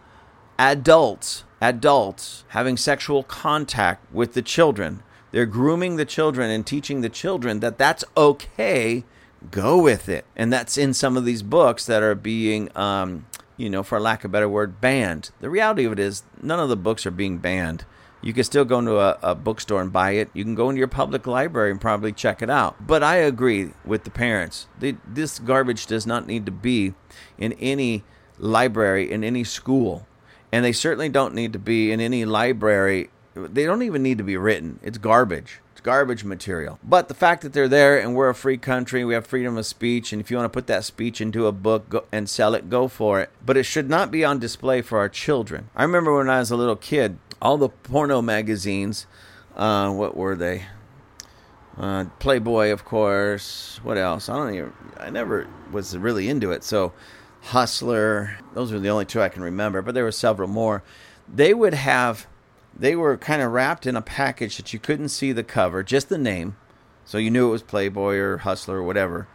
adults, 0.57 1.43
adults 1.61 2.45
having 2.47 2.77
sexual 2.77 3.21
contact 3.21 4.11
with 4.11 4.33
the 4.33 4.41
children. 4.41 5.03
They're 5.29 5.45
grooming 5.45 5.97
the 5.97 6.05
children 6.05 6.49
and 6.49 6.65
teaching 6.65 7.01
the 7.01 7.09
children 7.09 7.59
that 7.59 7.77
that's 7.77 8.03
okay. 8.17 9.03
Go 9.51 9.81
with 9.81 10.09
it. 10.09 10.25
And 10.35 10.51
that's 10.51 10.77
in 10.77 10.93
some 10.93 11.17
of 11.17 11.25
these 11.25 11.43
books 11.43 11.85
that 11.85 12.03
are 12.03 12.15
being, 12.15 12.75
um, 12.77 13.25
you 13.55 13.69
know, 13.69 13.83
for 13.83 13.99
lack 13.99 14.23
of 14.23 14.29
a 14.29 14.31
better 14.31 14.49
word, 14.49 14.81
banned. 14.81 15.31
The 15.39 15.49
reality 15.49 15.85
of 15.85 15.93
it 15.93 15.99
is, 15.99 16.23
none 16.41 16.59
of 16.59 16.69
the 16.69 16.75
books 16.75 17.05
are 17.05 17.11
being 17.11 17.37
banned. 17.37 17.85
You 18.21 18.33
can 18.33 18.43
still 18.43 18.65
go 18.65 18.79
into 18.79 18.97
a, 18.97 19.17
a, 19.21 19.35
bookstore 19.35 19.79
and 19.79 19.93
buy 19.93 20.11
it. 20.11 20.29
You 20.33 20.43
can 20.43 20.55
go 20.55 20.69
into 20.69 20.79
your 20.79 20.87
public 20.87 21.27
library 21.27 21.69
and 21.69 21.79
probably 21.79 22.11
check 22.11 22.41
it 22.41 22.49
out. 22.49 22.87
But 22.87 23.03
I 23.03 23.17
agree 23.17 23.71
with 23.85 24.03
the 24.03 24.09
parents. 24.09 24.67
This 24.79 25.39
garbage 25.39 25.85
does 25.85 26.07
not 26.07 26.25
need 26.25 26.45
to 26.47 26.51
be 26.51 26.95
in 27.37 27.53
any 27.53 28.03
library, 28.39 29.11
in 29.11 29.23
any 29.23 29.43
school 29.43 30.07
and 30.51 30.63
they 30.63 30.71
certainly 30.71 31.09
don't 31.09 31.33
need 31.33 31.53
to 31.53 31.59
be 31.59 31.91
in 31.91 31.99
any 31.99 32.25
library. 32.25 33.09
They 33.35 33.65
don't 33.65 33.83
even 33.83 34.01
need 34.01 34.17
to 34.17 34.23
be 34.23 34.37
written. 34.37 34.79
It's 34.81 34.97
garbage. 34.97 35.59
Garbage 35.87 36.25
material. 36.25 36.79
But 36.83 37.07
the 37.07 37.13
fact 37.13 37.43
that 37.43 37.53
they're 37.53 37.69
there 37.69 37.97
and 37.97 38.13
we're 38.13 38.27
a 38.27 38.35
free 38.35 38.57
country, 38.57 39.05
we 39.05 39.13
have 39.13 39.25
freedom 39.25 39.57
of 39.57 39.65
speech, 39.65 40.11
and 40.11 40.19
if 40.19 40.29
you 40.29 40.35
want 40.35 40.51
to 40.51 40.53
put 40.53 40.67
that 40.67 40.83
speech 40.83 41.21
into 41.21 41.47
a 41.47 41.53
book 41.53 41.87
go, 41.87 42.03
and 42.11 42.29
sell 42.29 42.55
it, 42.55 42.69
go 42.69 42.89
for 42.89 43.21
it. 43.21 43.29
But 43.45 43.55
it 43.55 43.63
should 43.63 43.89
not 43.89 44.11
be 44.11 44.25
on 44.25 44.37
display 44.37 44.81
for 44.81 44.97
our 44.97 45.07
children. 45.07 45.69
I 45.77 45.83
remember 45.83 46.13
when 46.13 46.29
I 46.29 46.39
was 46.39 46.51
a 46.51 46.57
little 46.57 46.75
kid, 46.75 47.19
all 47.41 47.57
the 47.57 47.69
porno 47.69 48.21
magazines, 48.21 49.07
uh, 49.55 49.89
what 49.93 50.17
were 50.17 50.35
they? 50.35 50.65
Uh, 51.77 52.07
Playboy, 52.19 52.73
of 52.73 52.83
course. 52.83 53.79
What 53.81 53.97
else? 53.97 54.27
I 54.27 54.35
don't 54.35 54.53
even. 54.53 54.73
I 54.99 55.09
never 55.09 55.47
was 55.71 55.97
really 55.97 56.27
into 56.27 56.51
it. 56.51 56.65
So 56.65 56.91
Hustler. 57.43 58.37
Those 58.53 58.73
are 58.73 58.79
the 58.81 58.89
only 58.89 59.05
two 59.05 59.21
I 59.21 59.29
can 59.29 59.41
remember, 59.41 59.81
but 59.81 59.93
there 59.93 60.03
were 60.03 60.11
several 60.11 60.49
more. 60.49 60.83
They 61.33 61.53
would 61.53 61.75
have, 61.75 62.27
they 62.79 62.95
were 62.95 63.17
kind 63.17 63.41
of 63.41 63.51
wrapped 63.51 63.85
in 63.85 63.95
a 63.95 64.01
package 64.01 64.57
that 64.57 64.71
you 64.73 64.79
couldn't 64.79 65.09
see 65.09 65.31
the 65.31 65.43
cover, 65.43 65.83
just 65.83 66.09
the 66.09 66.17
name. 66.17 66.55
So 67.05 67.17
you 67.17 67.31
knew 67.31 67.47
it 67.47 67.51
was 67.51 67.63
Playboy 67.63 68.15
or 68.17 68.37
Hustler 68.37 68.77
or 68.77 68.83
whatever. 68.83 69.27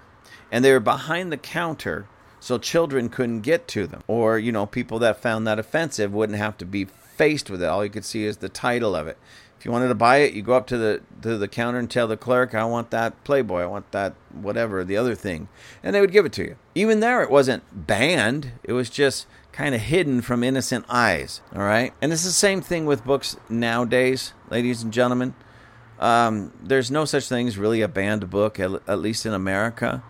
And 0.50 0.64
they 0.64 0.72
were 0.72 0.80
behind 0.80 1.32
the 1.32 1.38
counter 1.38 2.06
so 2.38 2.58
children 2.58 3.08
couldn't 3.08 3.40
get 3.40 3.66
to 3.68 3.86
them. 3.86 4.02
Or, 4.06 4.38
you 4.38 4.52
know, 4.52 4.66
people 4.66 4.98
that 5.00 5.22
found 5.22 5.46
that 5.46 5.58
offensive 5.58 6.12
wouldn't 6.12 6.38
have 6.38 6.58
to 6.58 6.66
be 6.66 6.84
faced 6.84 7.50
with 7.50 7.62
it. 7.62 7.66
All 7.66 7.84
you 7.84 7.90
could 7.90 8.04
see 8.04 8.24
is 8.24 8.38
the 8.38 8.48
title 8.48 8.94
of 8.94 9.06
it. 9.06 9.16
If 9.58 9.66
you 9.66 9.70
wanted 9.70 9.88
to 9.88 9.94
buy 9.94 10.16
it, 10.16 10.34
you 10.34 10.42
go 10.42 10.54
up 10.54 10.66
to 10.66 10.76
the 10.76 11.02
to 11.22 11.38
the 11.38 11.46
counter 11.46 11.78
and 11.78 11.88
tell 11.88 12.08
the 12.08 12.16
clerk, 12.16 12.52
"I 12.52 12.64
want 12.64 12.90
that 12.90 13.22
Playboy. 13.22 13.62
I 13.62 13.66
want 13.66 13.92
that 13.92 14.14
whatever 14.32 14.82
the 14.82 14.96
other 14.96 15.14
thing," 15.14 15.46
and 15.84 15.94
they 15.94 16.00
would 16.00 16.10
give 16.10 16.26
it 16.26 16.32
to 16.32 16.42
you. 16.42 16.56
Even 16.74 16.98
there, 16.98 17.22
it 17.22 17.30
wasn't 17.30 17.62
banned. 17.86 18.50
It 18.64 18.72
was 18.72 18.90
just 18.90 19.28
kind 19.52 19.74
of 19.74 19.80
hidden 19.82 20.22
from 20.22 20.42
innocent 20.42 20.84
eyes. 20.88 21.40
All 21.54 21.62
right. 21.62 21.92
And 22.00 22.12
it's 22.12 22.24
the 22.24 22.30
same 22.30 22.60
thing 22.60 22.86
with 22.86 23.04
books 23.04 23.36
nowadays, 23.48 24.32
ladies 24.50 24.82
and 24.82 24.92
gentlemen. 24.92 25.34
Um, 25.98 26.52
there's 26.60 26.90
no 26.90 27.04
such 27.04 27.28
thing 27.28 27.46
as 27.46 27.56
really 27.58 27.80
a 27.82 27.88
banned 27.88 28.28
book, 28.28 28.58
at, 28.58 28.70
at 28.88 28.98
least 28.98 29.24
in 29.26 29.32
America 29.32 30.02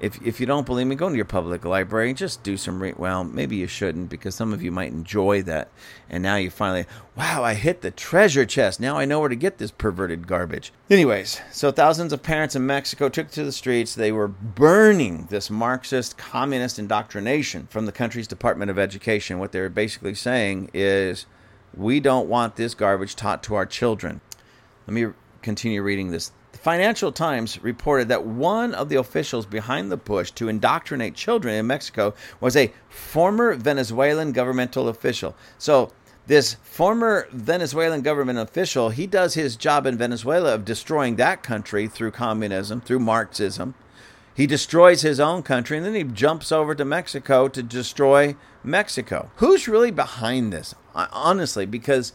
if 0.00 0.20
if 0.24 0.40
you 0.40 0.46
don't 0.46 0.66
believe 0.66 0.86
me, 0.86 0.94
go 0.94 1.08
to 1.08 1.16
your 1.16 1.24
public 1.24 1.64
library 1.64 2.10
and 2.10 2.18
just 2.18 2.42
do 2.42 2.56
some 2.56 2.80
re- 2.80 2.94
well, 2.96 3.24
maybe 3.24 3.56
you 3.56 3.66
shouldn't 3.66 4.08
because 4.08 4.34
some 4.34 4.52
of 4.52 4.62
you 4.62 4.70
might 4.70 4.92
enjoy 4.92 5.42
that. 5.42 5.68
And 6.08 6.22
now 6.22 6.36
you 6.36 6.50
finally, 6.50 6.86
wow, 7.16 7.42
I 7.42 7.54
hit 7.54 7.80
the 7.80 7.90
treasure 7.90 8.46
chest. 8.46 8.80
Now 8.80 8.96
I 8.96 9.04
know 9.04 9.20
where 9.20 9.28
to 9.28 9.36
get 9.36 9.58
this 9.58 9.70
perverted 9.70 10.26
garbage. 10.26 10.72
Anyways, 10.90 11.40
so 11.50 11.70
thousands 11.70 12.12
of 12.12 12.22
parents 12.22 12.54
in 12.54 12.66
Mexico 12.66 13.08
took 13.08 13.30
to 13.32 13.44
the 13.44 13.52
streets. 13.52 13.94
They 13.94 14.12
were 14.12 14.28
burning 14.28 15.26
this 15.30 15.50
Marxist 15.50 16.16
communist 16.16 16.78
indoctrination 16.78 17.66
from 17.68 17.86
the 17.86 17.92
country's 17.92 18.28
Department 18.28 18.70
of 18.70 18.78
Education. 18.78 19.38
What 19.38 19.52
they're 19.52 19.68
basically 19.68 20.14
saying 20.14 20.70
is 20.72 21.26
we 21.74 22.00
don't 22.00 22.28
want 22.28 22.56
this 22.56 22.74
garbage 22.74 23.16
taught 23.16 23.42
to 23.44 23.54
our 23.54 23.66
children. 23.66 24.20
Let 24.86 24.94
me 24.94 25.12
continue 25.42 25.82
reading 25.82 26.10
this 26.10 26.32
Financial 26.58 27.12
Times 27.12 27.62
reported 27.62 28.08
that 28.08 28.26
one 28.26 28.74
of 28.74 28.88
the 28.88 28.96
officials 28.96 29.46
behind 29.46 29.92
the 29.92 29.96
push 29.96 30.32
to 30.32 30.48
indoctrinate 30.48 31.14
children 31.14 31.54
in 31.54 31.66
Mexico 31.68 32.14
was 32.40 32.56
a 32.56 32.72
former 32.88 33.54
Venezuelan 33.54 34.32
governmental 34.32 34.88
official. 34.88 35.36
So, 35.56 35.92
this 36.26 36.54
former 36.62 37.26
Venezuelan 37.30 38.02
government 38.02 38.38
official, 38.38 38.90
he 38.90 39.06
does 39.06 39.32
his 39.32 39.56
job 39.56 39.86
in 39.86 39.96
Venezuela 39.96 40.54
of 40.54 40.64
destroying 40.64 41.16
that 41.16 41.42
country 41.42 41.86
through 41.86 42.10
communism, 42.10 42.82
through 42.82 42.98
Marxism. 42.98 43.74
He 44.34 44.46
destroys 44.46 45.00
his 45.00 45.20
own 45.20 45.42
country 45.42 45.78
and 45.78 45.86
then 45.86 45.94
he 45.94 46.04
jumps 46.04 46.52
over 46.52 46.74
to 46.74 46.84
Mexico 46.84 47.48
to 47.48 47.62
destroy 47.62 48.36
Mexico. 48.62 49.30
Who's 49.36 49.68
really 49.68 49.90
behind 49.90 50.52
this? 50.52 50.74
Honestly, 50.94 51.64
because 51.64 52.12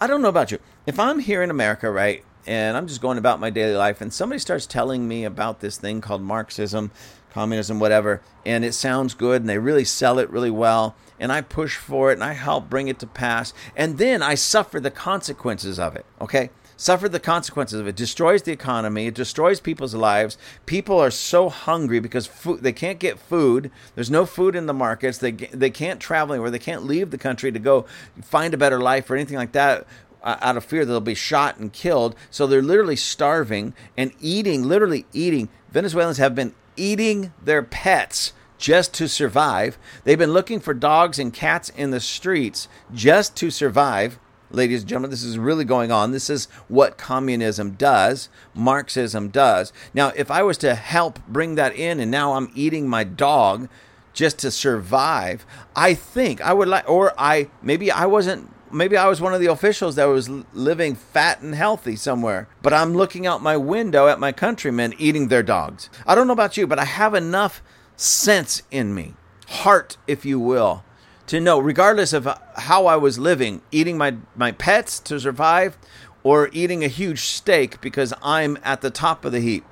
I 0.00 0.06
don't 0.06 0.22
know 0.22 0.28
about 0.28 0.52
you. 0.52 0.58
If 0.86 1.00
I'm 1.00 1.18
here 1.18 1.42
in 1.42 1.50
America, 1.50 1.90
right, 1.90 2.24
and 2.48 2.78
I'm 2.78 2.86
just 2.86 3.02
going 3.02 3.18
about 3.18 3.40
my 3.40 3.50
daily 3.50 3.76
life, 3.76 4.00
and 4.00 4.12
somebody 4.12 4.38
starts 4.38 4.66
telling 4.66 5.06
me 5.06 5.24
about 5.24 5.60
this 5.60 5.76
thing 5.76 6.00
called 6.00 6.22
Marxism, 6.22 6.90
communism, 7.30 7.78
whatever, 7.78 8.22
and 8.46 8.64
it 8.64 8.72
sounds 8.72 9.12
good, 9.12 9.42
and 9.42 9.48
they 9.48 9.58
really 9.58 9.84
sell 9.84 10.18
it 10.18 10.30
really 10.30 10.50
well, 10.50 10.96
and 11.20 11.30
I 11.30 11.42
push 11.42 11.76
for 11.76 12.10
it, 12.10 12.14
and 12.14 12.24
I 12.24 12.32
help 12.32 12.70
bring 12.70 12.88
it 12.88 12.98
to 13.00 13.06
pass, 13.06 13.52
and 13.76 13.98
then 13.98 14.22
I 14.22 14.34
suffer 14.34 14.80
the 14.80 14.90
consequences 14.90 15.78
of 15.78 15.94
it, 15.94 16.06
okay? 16.22 16.48
Suffer 16.80 17.08
the 17.08 17.20
consequences 17.20 17.80
of 17.80 17.88
it. 17.88 17.96
Destroys 17.96 18.42
the 18.42 18.52
economy. 18.52 19.08
It 19.08 19.14
destroys 19.16 19.58
people's 19.58 19.96
lives. 19.96 20.38
People 20.64 20.96
are 21.00 21.10
so 21.10 21.48
hungry 21.48 21.98
because 21.98 22.28
food, 22.28 22.62
they 22.62 22.70
can't 22.70 23.00
get 23.00 23.18
food. 23.18 23.72
There's 23.96 24.12
no 24.12 24.24
food 24.24 24.54
in 24.54 24.66
the 24.66 24.72
markets. 24.72 25.18
They 25.18 25.32
they 25.32 25.70
can't 25.70 25.98
travel 25.98 26.34
anywhere. 26.34 26.52
They 26.52 26.60
can't 26.60 26.84
leave 26.84 27.10
the 27.10 27.18
country 27.18 27.50
to 27.50 27.58
go 27.58 27.84
find 28.22 28.54
a 28.54 28.56
better 28.56 28.80
life 28.80 29.10
or 29.10 29.16
anything 29.16 29.36
like 29.36 29.50
that 29.52 29.88
uh, 30.22 30.36
out 30.40 30.56
of 30.56 30.64
fear 30.64 30.84
they'll 30.84 31.00
be 31.00 31.14
shot 31.14 31.58
and 31.58 31.72
killed. 31.72 32.14
So 32.30 32.46
they're 32.46 32.62
literally 32.62 32.96
starving 32.96 33.74
and 33.96 34.12
eating, 34.20 34.64
literally 34.64 35.06
eating. 35.12 35.48
Venezuelans 35.70 36.18
have 36.18 36.34
been 36.34 36.54
eating 36.76 37.32
their 37.42 37.62
pets 37.62 38.32
just 38.58 38.92
to 38.94 39.08
survive. 39.08 39.78
They've 40.04 40.18
been 40.18 40.32
looking 40.32 40.60
for 40.60 40.74
dogs 40.74 41.18
and 41.18 41.32
cats 41.32 41.68
in 41.70 41.90
the 41.90 42.00
streets 42.00 42.68
just 42.92 43.36
to 43.36 43.50
survive. 43.50 44.18
Ladies 44.50 44.80
and 44.80 44.88
gentlemen, 44.88 45.10
this 45.10 45.22
is 45.22 45.38
really 45.38 45.64
going 45.64 45.92
on. 45.92 46.12
This 46.12 46.30
is 46.30 46.46
what 46.68 46.96
communism 46.96 47.72
does, 47.72 48.28
Marxism 48.54 49.28
does. 49.28 49.72
Now, 49.92 50.12
if 50.16 50.30
I 50.30 50.42
was 50.42 50.56
to 50.58 50.74
help 50.74 51.20
bring 51.28 51.54
that 51.56 51.76
in 51.76 52.00
and 52.00 52.10
now 52.10 52.32
I'm 52.32 52.50
eating 52.54 52.88
my 52.88 53.04
dog 53.04 53.68
just 54.14 54.38
to 54.40 54.50
survive, 54.50 55.44
I 55.76 55.92
think 55.94 56.40
I 56.40 56.54
would 56.54 56.66
like, 56.66 56.88
or 56.88 57.12
I 57.18 57.50
maybe 57.62 57.90
I 57.90 58.06
wasn't 58.06 58.50
maybe 58.72 58.96
I 58.96 59.08
was 59.08 59.20
one 59.20 59.34
of 59.34 59.40
the 59.40 59.46
officials 59.46 59.96
that 59.96 60.04
was 60.06 60.28
living 60.28 60.94
fat 60.94 61.40
and 61.40 61.54
healthy 61.54 61.96
somewhere, 61.96 62.48
but 62.62 62.72
I'm 62.72 62.94
looking 62.94 63.26
out 63.26 63.42
my 63.42 63.56
window 63.56 64.08
at 64.08 64.20
my 64.20 64.32
countrymen 64.32 64.94
eating 64.98 65.28
their 65.28 65.42
dogs. 65.42 65.90
I 66.06 66.14
don't 66.14 66.26
know 66.26 66.32
about 66.32 66.56
you, 66.56 66.66
but 66.66 66.78
I 66.78 66.84
have 66.84 67.14
enough 67.14 67.62
sense 67.96 68.62
in 68.70 68.94
me, 68.94 69.14
heart, 69.48 69.96
if 70.06 70.24
you 70.24 70.38
will, 70.38 70.84
to 71.26 71.40
know, 71.40 71.58
regardless 71.58 72.12
of 72.12 72.28
how 72.56 72.86
I 72.86 72.96
was 72.96 73.18
living, 73.18 73.62
eating 73.70 73.98
my, 73.98 74.16
my 74.36 74.52
pets 74.52 74.98
to 75.00 75.20
survive 75.20 75.76
or 76.22 76.50
eating 76.52 76.84
a 76.84 76.88
huge 76.88 77.22
steak 77.22 77.80
because 77.80 78.12
I'm 78.22 78.58
at 78.62 78.80
the 78.80 78.90
top 78.90 79.24
of 79.24 79.32
the 79.32 79.40
heap. 79.40 79.64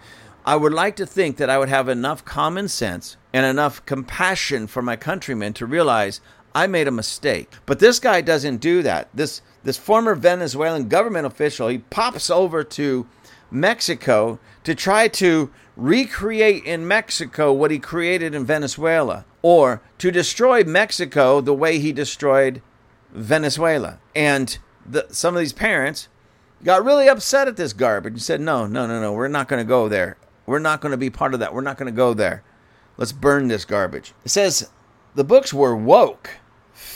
I 0.45 0.55
would 0.55 0.73
like 0.73 0.95
to 0.97 1.07
think 1.07 1.39
that 1.39 1.51
I 1.51 1.59
would 1.59 1.69
have 1.69 1.89
enough 1.89 2.25
common 2.25 2.69
sense 2.69 3.17
and 3.33 3.45
enough 3.45 3.85
compassion 3.85 4.69
for 4.69 4.81
my 4.81 4.95
countrymen 4.95 5.53
to 5.55 5.67
realize 5.67 6.21
I 6.57 6.66
made 6.66 6.88
a 6.88 6.90
mistake. 6.90 7.53
But 7.66 7.81
this 7.81 7.99
guy 7.99 8.23
doesn't 8.23 8.62
do 8.62 8.83
that. 8.83 9.11
This 9.12 9.42
this 9.62 9.77
former 9.77 10.14
Venezuelan 10.14 10.88
government 10.88 11.27
official, 11.27 11.69
he 11.69 11.79
pops 11.79 12.31
over 12.31 12.64
to 12.64 13.07
Mexico 13.51 14.38
to 14.64 14.75
try 14.75 15.07
to 15.09 15.51
recreate 15.77 16.64
in 16.64 16.88
Mexico 16.88 17.53
what 17.53 17.71
he 17.71 17.79
created 17.79 18.35
in 18.35 18.47
Venezuela 18.47 19.27
or 19.42 19.83
to 19.99 20.11
destroy 20.11 20.64
Mexico 20.64 21.42
the 21.42 21.53
way 21.53 21.79
he 21.79 21.92
destroyed 21.92 22.62
Venezuela. 23.12 23.99
And 24.14 24.57
the, 24.87 25.07
some 25.11 25.35
of 25.35 25.40
these 25.40 25.53
parents 25.53 26.09
got 26.64 26.87
really 26.87 27.07
upset 27.07 27.49
at 27.49 27.59
this 27.59 27.75
garbage 27.75 28.14
and 28.14 28.23
said, 28.23 28.40
"No, 28.40 28.66
no, 28.66 28.87
no, 28.87 28.99
no, 28.99 29.12
we're 29.12 29.29
not 29.29 29.47
going 29.47 29.61
to 29.61 29.69
go 29.69 29.90
there. 29.90 30.16
We're 30.47 30.59
not 30.59 30.81
going 30.81 30.92
to 30.92 30.97
be 30.97 31.11
part 31.11 31.35
of 31.35 31.40
that. 31.40 31.53
We're 31.53 31.61
not 31.61 31.77
going 31.77 31.92
to 31.92 31.97
go 31.97 32.14
there. 32.14 32.42
Let's 32.97 33.12
burn 33.12 33.49
this 33.49 33.66
garbage." 33.66 34.14
It 34.25 34.31
says 34.31 34.71
the 35.14 35.25
books 35.25 35.53
were 35.53 35.77
woke 35.77 36.31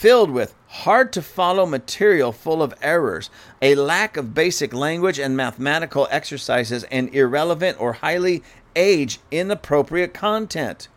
filled 0.00 0.30
with 0.30 0.54
hard 0.66 1.12
to 1.12 1.20
follow 1.20 1.66
material 1.66 2.32
full 2.32 2.62
of 2.62 2.72
errors, 2.80 3.28
a 3.60 3.74
lack 3.74 4.16
of 4.16 4.32
basic 4.32 4.72
language 4.72 5.18
and 5.18 5.36
mathematical 5.36 6.08
exercises, 6.10 6.84
and 6.84 7.14
irrelevant 7.14 7.78
or 7.78 7.92
highly 7.92 8.42
age 8.74 9.20
inappropriate 9.30 10.14
content. 10.14 10.88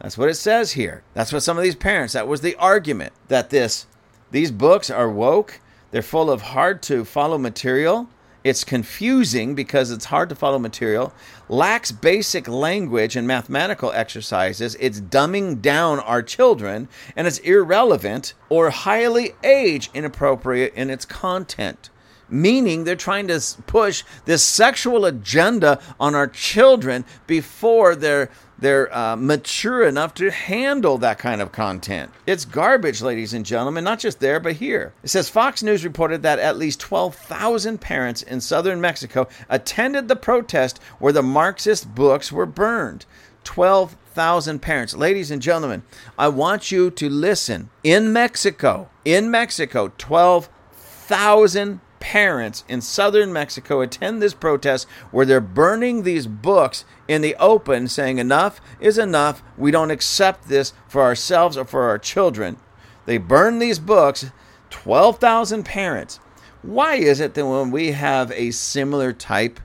That's 0.00 0.16
what 0.16 0.30
it 0.30 0.36
says 0.36 0.72
here. 0.72 1.02
That's 1.12 1.34
what 1.34 1.42
some 1.42 1.58
of 1.58 1.64
these 1.64 1.74
parents, 1.74 2.14
that 2.14 2.26
was 2.26 2.40
the 2.40 2.54
argument 2.54 3.12
that 3.28 3.50
this 3.50 3.84
these 4.30 4.50
books 4.50 4.88
are 4.88 5.10
woke, 5.10 5.60
they're 5.90 6.00
full 6.00 6.30
of 6.30 6.40
hard 6.40 6.82
to 6.84 7.04
follow 7.04 7.36
material, 7.36 8.08
it's 8.46 8.62
confusing 8.62 9.56
because 9.56 9.90
it's 9.90 10.04
hard 10.04 10.28
to 10.28 10.36
follow 10.36 10.60
material, 10.60 11.12
lacks 11.48 11.90
basic 11.90 12.46
language 12.46 13.16
and 13.16 13.26
mathematical 13.26 13.90
exercises, 13.90 14.76
it's 14.78 15.00
dumbing 15.00 15.60
down 15.60 15.98
our 15.98 16.22
children, 16.22 16.88
and 17.16 17.26
it's 17.26 17.38
irrelevant 17.38 18.34
or 18.48 18.70
highly 18.70 19.32
age 19.42 19.90
inappropriate 19.92 20.72
in 20.74 20.90
its 20.90 21.04
content 21.04 21.90
meaning 22.28 22.82
they're 22.82 22.96
trying 22.96 23.28
to 23.28 23.40
push 23.68 24.02
this 24.24 24.42
sexual 24.42 25.04
agenda 25.04 25.80
on 26.00 26.12
our 26.12 26.26
children 26.26 27.04
before 27.28 27.94
they're 27.94 28.28
they're 28.58 28.94
uh, 28.96 29.16
mature 29.16 29.86
enough 29.86 30.14
to 30.14 30.30
handle 30.30 30.98
that 30.98 31.18
kind 31.18 31.40
of 31.40 31.52
content. 31.52 32.10
It's 32.26 32.44
garbage, 32.44 33.02
ladies 33.02 33.34
and 33.34 33.44
gentlemen, 33.44 33.84
not 33.84 33.98
just 33.98 34.20
there, 34.20 34.40
but 34.40 34.56
here. 34.56 34.92
It 35.02 35.10
says 35.10 35.28
Fox 35.28 35.62
News 35.62 35.84
reported 35.84 36.22
that 36.22 36.38
at 36.38 36.56
least 36.56 36.80
12,000 36.80 37.80
parents 37.80 38.22
in 38.22 38.40
southern 38.40 38.80
Mexico 38.80 39.28
attended 39.48 40.08
the 40.08 40.16
protest 40.16 40.80
where 40.98 41.12
the 41.12 41.22
Marxist 41.22 41.94
books 41.94 42.32
were 42.32 42.46
burned. 42.46 43.04
12,000 43.44 44.60
parents. 44.60 44.94
Ladies 44.94 45.30
and 45.30 45.40
gentlemen, 45.42 45.82
I 46.18 46.28
want 46.28 46.72
you 46.72 46.90
to 46.90 47.08
listen. 47.08 47.70
In 47.84 48.12
Mexico, 48.12 48.88
in 49.04 49.30
Mexico, 49.30 49.92
12,000 49.98 51.80
parents 52.06 52.62
in 52.68 52.80
southern 52.80 53.32
Mexico 53.32 53.80
attend 53.80 54.22
this 54.22 54.32
protest 54.32 54.86
where 55.10 55.26
they're 55.26 55.40
burning 55.40 56.04
these 56.04 56.28
books 56.28 56.84
in 57.08 57.20
the 57.20 57.34
open, 57.34 57.88
saying, 57.88 58.18
Enough 58.18 58.60
is 58.78 58.96
enough. 58.96 59.42
We 59.58 59.72
don't 59.72 59.90
accept 59.90 60.46
this 60.46 60.72
for 60.86 61.02
ourselves 61.02 61.56
or 61.56 61.64
for 61.64 61.82
our 61.82 61.98
children. 61.98 62.58
They 63.06 63.18
burn 63.18 63.58
these 63.58 63.80
books, 63.80 64.26
12,000 64.70 65.64
parents. 65.64 66.20
Why 66.62 66.94
is 66.94 67.18
it 67.18 67.34
that 67.34 67.44
when 67.44 67.72
we 67.72 67.90
have 67.90 68.30
a 68.30 68.52
similar 68.52 69.12
type 69.12 69.58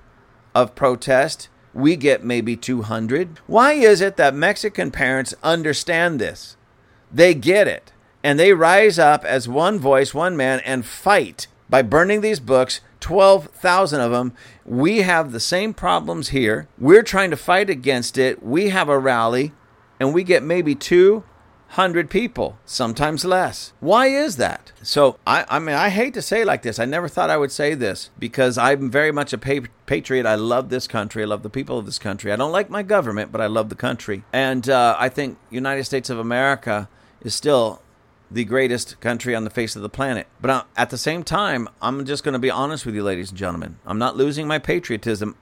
of 0.55 0.73
protest, 0.73 1.47
we 1.75 1.95
get 1.95 2.23
maybe 2.23 2.57
200? 2.57 3.39
Why 3.45 3.73
is 3.73 4.01
it 4.01 4.17
that 4.17 4.33
Mexican 4.33 4.89
parents 4.89 5.35
understand 5.43 6.19
this? 6.19 6.57
They 7.11 7.35
get 7.35 7.67
it. 7.67 7.91
And 8.23 8.39
they 8.39 8.53
rise 8.53 8.97
up 8.97 9.23
as 9.25 9.47
one 9.47 9.77
voice, 9.77 10.11
one 10.15 10.35
man, 10.35 10.59
and 10.61 10.83
fight 10.83 11.45
by 11.71 11.81
burning 11.81 12.21
these 12.21 12.41
books, 12.41 12.81
12,000 12.99 14.01
of 14.01 14.11
them. 14.11 14.33
We 14.65 14.99
have 14.99 15.31
the 15.31 15.39
same 15.39 15.73
problems 15.73 16.29
here. 16.29 16.67
We're 16.77 17.01
trying 17.01 17.31
to 17.31 17.37
fight 17.37 17.69
against 17.69 18.17
it. 18.17 18.43
We 18.43 18.69
have 18.69 18.89
a 18.89 18.99
rally, 18.99 19.53
and 19.99 20.13
we 20.13 20.23
get 20.23 20.43
maybe 20.43 20.75
200 20.75 22.09
people, 22.09 22.59
sometimes 22.65 23.23
less. 23.23 23.71
Why 23.79 24.07
is 24.07 24.35
that? 24.35 24.73
So, 24.83 25.17
I, 25.25 25.45
I 25.47 25.59
mean, 25.59 25.75
I 25.75 25.89
hate 25.89 26.13
to 26.15 26.21
say 26.21 26.43
like 26.43 26.61
this. 26.61 26.77
I 26.77 26.83
never 26.83 27.07
thought 27.07 27.29
I 27.29 27.37
would 27.37 27.53
say 27.53 27.73
this 27.73 28.09
because 28.19 28.57
I'm 28.57 28.91
very 28.91 29.13
much 29.13 29.31
a 29.31 29.37
pa- 29.37 29.69
patriot. 29.85 30.25
I 30.25 30.35
love 30.35 30.69
this 30.69 30.87
country. 30.87 31.23
I 31.23 31.27
love 31.27 31.41
the 31.41 31.49
people 31.49 31.79
of 31.79 31.85
this 31.85 31.99
country. 31.99 32.33
I 32.33 32.35
don't 32.35 32.51
like 32.51 32.69
my 32.69 32.83
government, 32.83 33.31
but 33.31 33.39
I 33.39 33.47
love 33.47 33.69
the 33.69 33.75
country. 33.75 34.25
And 34.33 34.69
uh, 34.69 34.97
I 34.99 35.07
think 35.07 35.37
United 35.49 35.85
States 35.85 36.09
of 36.09 36.19
America 36.19 36.89
is 37.21 37.33
still 37.33 37.81
the 38.31 38.45
greatest 38.45 38.99
country 39.01 39.35
on 39.35 39.43
the 39.43 39.49
face 39.49 39.75
of 39.75 39.81
the 39.81 39.89
planet. 39.89 40.25
But 40.39 40.49
uh, 40.49 40.63
at 40.77 40.89
the 40.89 40.97
same 40.97 41.23
time, 41.23 41.67
I'm 41.81 42.05
just 42.05 42.23
going 42.23 42.33
to 42.33 42.39
be 42.39 42.49
honest 42.49 42.85
with 42.85 42.95
you, 42.95 43.03
ladies 43.03 43.29
and 43.29 43.37
gentlemen. 43.37 43.77
I'm 43.85 43.99
not 43.99 44.15
losing 44.15 44.47
my 44.47 44.57
patriotism 44.57 45.35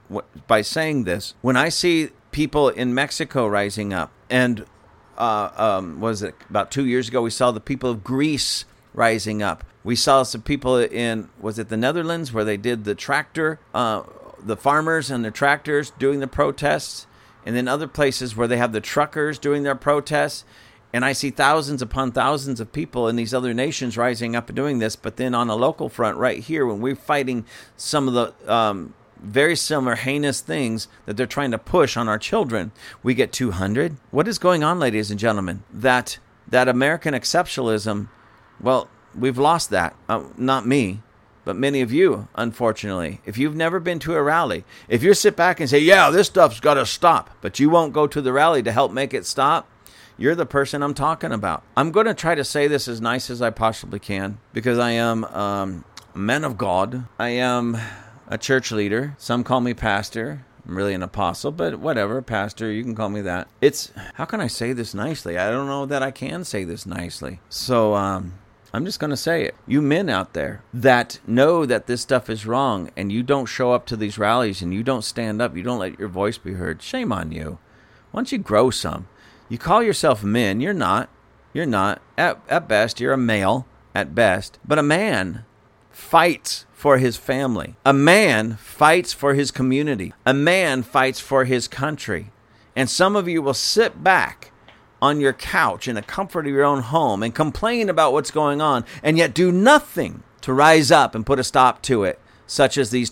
by 0.48 0.62
saying 0.62 1.04
this. 1.04 1.34
When 1.40 1.56
I 1.56 1.68
see 1.68 2.10
people 2.32 2.68
in 2.68 2.92
Mexico 2.92 3.46
rising 3.46 3.92
up, 3.92 4.10
and 4.28 4.64
uh, 5.16 5.50
um, 5.56 6.00
was 6.00 6.22
it 6.22 6.34
about 6.48 6.70
two 6.70 6.86
years 6.86 7.08
ago, 7.08 7.22
we 7.22 7.30
saw 7.30 7.52
the 7.52 7.60
people 7.60 7.90
of 7.90 8.02
Greece 8.02 8.64
rising 8.92 9.42
up. 9.42 9.64
We 9.84 9.96
saw 9.96 10.24
some 10.24 10.42
people 10.42 10.76
in 10.76 11.28
was 11.40 11.58
it 11.58 11.68
the 11.68 11.76
Netherlands 11.76 12.32
where 12.32 12.44
they 12.44 12.56
did 12.56 12.84
the 12.84 12.94
tractor, 12.94 13.60
uh, 13.72 14.02
the 14.38 14.56
farmers 14.56 15.10
and 15.10 15.24
the 15.24 15.30
tractors 15.30 15.90
doing 15.90 16.20
the 16.20 16.26
protests, 16.26 17.06
and 17.46 17.56
then 17.56 17.68
other 17.68 17.86
places 17.86 18.36
where 18.36 18.48
they 18.48 18.58
have 18.58 18.72
the 18.72 18.80
truckers 18.80 19.38
doing 19.38 19.62
their 19.62 19.74
protests. 19.74 20.44
And 20.92 21.04
I 21.04 21.12
see 21.12 21.30
thousands 21.30 21.82
upon 21.82 22.12
thousands 22.12 22.60
of 22.60 22.72
people 22.72 23.08
in 23.08 23.16
these 23.16 23.32
other 23.32 23.54
nations 23.54 23.96
rising 23.96 24.34
up 24.34 24.48
and 24.48 24.56
doing 24.56 24.78
this. 24.78 24.96
But 24.96 25.16
then 25.16 25.34
on 25.34 25.48
a 25.48 25.54
local 25.54 25.88
front, 25.88 26.16
right 26.16 26.40
here, 26.40 26.66
when 26.66 26.80
we're 26.80 26.96
fighting 26.96 27.44
some 27.76 28.08
of 28.08 28.14
the 28.14 28.52
um, 28.52 28.94
very 29.20 29.54
similar 29.54 29.94
heinous 29.94 30.40
things 30.40 30.88
that 31.06 31.16
they're 31.16 31.26
trying 31.26 31.52
to 31.52 31.58
push 31.58 31.96
on 31.96 32.08
our 32.08 32.18
children, 32.18 32.72
we 33.02 33.14
get 33.14 33.32
200. 33.32 33.96
What 34.10 34.26
is 34.26 34.38
going 34.38 34.64
on, 34.64 34.80
ladies 34.80 35.10
and 35.10 35.20
gentlemen? 35.20 35.62
That 35.72 36.18
that 36.48 36.68
American 36.68 37.14
exceptionalism 37.14 38.08
well, 38.60 38.88
we've 39.14 39.38
lost 39.38 39.70
that. 39.70 39.94
Uh, 40.08 40.24
not 40.36 40.66
me, 40.66 41.00
but 41.44 41.56
many 41.56 41.80
of 41.80 41.92
you, 41.92 42.28
unfortunately. 42.34 43.20
If 43.24 43.38
you've 43.38 43.56
never 43.56 43.80
been 43.80 43.98
to 44.00 44.14
a 44.14 44.22
rally, 44.22 44.64
if 44.88 45.02
you 45.02 45.14
sit 45.14 45.36
back 45.36 45.60
and 45.60 45.68
say, 45.68 45.78
yeah, 45.78 46.10
this 46.10 46.26
stuff's 46.28 46.60
got 46.60 46.74
to 46.74 46.86
stop, 46.86 47.30
but 47.40 47.58
you 47.58 47.70
won't 47.70 47.92
go 47.92 48.06
to 48.06 48.20
the 48.20 48.32
rally 48.32 48.62
to 48.62 48.72
help 48.72 48.92
make 48.92 49.14
it 49.14 49.26
stop, 49.26 49.68
you're 50.20 50.34
the 50.34 50.46
person 50.46 50.82
I'm 50.82 50.92
talking 50.92 51.32
about. 51.32 51.64
I'm 51.76 51.90
going 51.90 52.04
to 52.06 52.14
try 52.14 52.34
to 52.34 52.44
say 52.44 52.68
this 52.68 52.86
as 52.86 53.00
nice 53.00 53.30
as 53.30 53.40
I 53.40 53.48
possibly 53.48 53.98
can 53.98 54.38
because 54.52 54.78
I 54.78 54.90
am 54.90 55.24
um, 55.24 55.84
a 56.14 56.18
man 56.18 56.44
of 56.44 56.58
God. 56.58 57.06
I 57.18 57.30
am 57.30 57.78
a 58.28 58.36
church 58.36 58.70
leader. 58.70 59.16
Some 59.16 59.42
call 59.42 59.62
me 59.62 59.72
pastor. 59.72 60.44
I'm 60.68 60.76
really 60.76 60.92
an 60.92 61.02
apostle, 61.02 61.52
but 61.52 61.80
whatever, 61.80 62.20
pastor, 62.20 62.70
you 62.70 62.84
can 62.84 62.94
call 62.94 63.08
me 63.08 63.22
that. 63.22 63.48
It's 63.62 63.92
how 64.14 64.26
can 64.26 64.40
I 64.42 64.46
say 64.46 64.74
this 64.74 64.92
nicely? 64.92 65.38
I 65.38 65.50
don't 65.50 65.66
know 65.66 65.86
that 65.86 66.02
I 66.02 66.10
can 66.10 66.44
say 66.44 66.64
this 66.64 66.84
nicely. 66.84 67.40
So 67.48 67.94
um 67.94 68.34
I'm 68.72 68.84
just 68.84 69.00
going 69.00 69.10
to 69.10 69.16
say 69.16 69.42
it. 69.46 69.56
You 69.66 69.82
men 69.82 70.08
out 70.08 70.32
there 70.32 70.62
that 70.72 71.18
know 71.26 71.66
that 71.66 71.88
this 71.88 72.02
stuff 72.02 72.30
is 72.30 72.46
wrong 72.46 72.90
and 72.96 73.10
you 73.10 73.24
don't 73.24 73.46
show 73.46 73.72
up 73.72 73.84
to 73.86 73.96
these 73.96 74.16
rallies 74.16 74.62
and 74.62 74.72
you 74.72 74.84
don't 74.84 75.02
stand 75.02 75.42
up, 75.42 75.56
you 75.56 75.64
don't 75.64 75.80
let 75.80 75.98
your 75.98 76.06
voice 76.08 76.38
be 76.38 76.52
heard, 76.52 76.80
shame 76.80 77.10
on 77.10 77.32
you. 77.32 77.58
Why 78.12 78.18
don't 78.18 78.30
you 78.30 78.38
grow 78.38 78.70
some? 78.70 79.08
You 79.50 79.58
call 79.58 79.82
yourself 79.82 80.22
men, 80.22 80.60
you're 80.60 80.72
not. 80.72 81.10
You're 81.52 81.66
not. 81.66 82.00
At, 82.16 82.40
at 82.48 82.68
best, 82.68 83.00
you're 83.00 83.12
a 83.12 83.18
male, 83.18 83.66
at 83.96 84.14
best. 84.14 84.60
But 84.64 84.78
a 84.78 84.82
man 84.82 85.44
fights 85.90 86.66
for 86.72 86.98
his 86.98 87.16
family. 87.16 87.74
A 87.84 87.92
man 87.92 88.54
fights 88.54 89.12
for 89.12 89.34
his 89.34 89.50
community. 89.50 90.14
A 90.24 90.32
man 90.32 90.84
fights 90.84 91.18
for 91.18 91.46
his 91.46 91.66
country. 91.66 92.30
And 92.76 92.88
some 92.88 93.16
of 93.16 93.26
you 93.26 93.42
will 93.42 93.52
sit 93.52 94.04
back 94.04 94.52
on 95.02 95.18
your 95.18 95.32
couch 95.32 95.88
in 95.88 95.96
the 95.96 96.02
comfort 96.02 96.46
of 96.46 96.52
your 96.52 96.62
own 96.62 96.82
home 96.82 97.24
and 97.24 97.34
complain 97.34 97.88
about 97.88 98.12
what's 98.12 98.30
going 98.30 98.60
on 98.60 98.84
and 99.02 99.18
yet 99.18 99.34
do 99.34 99.50
nothing 99.50 100.22
to 100.42 100.52
rise 100.52 100.92
up 100.92 101.16
and 101.16 101.26
put 101.26 101.40
a 101.40 101.44
stop 101.44 101.82
to 101.82 102.04
it, 102.04 102.20
such 102.46 102.78
as 102.78 102.90
these 102.90 103.10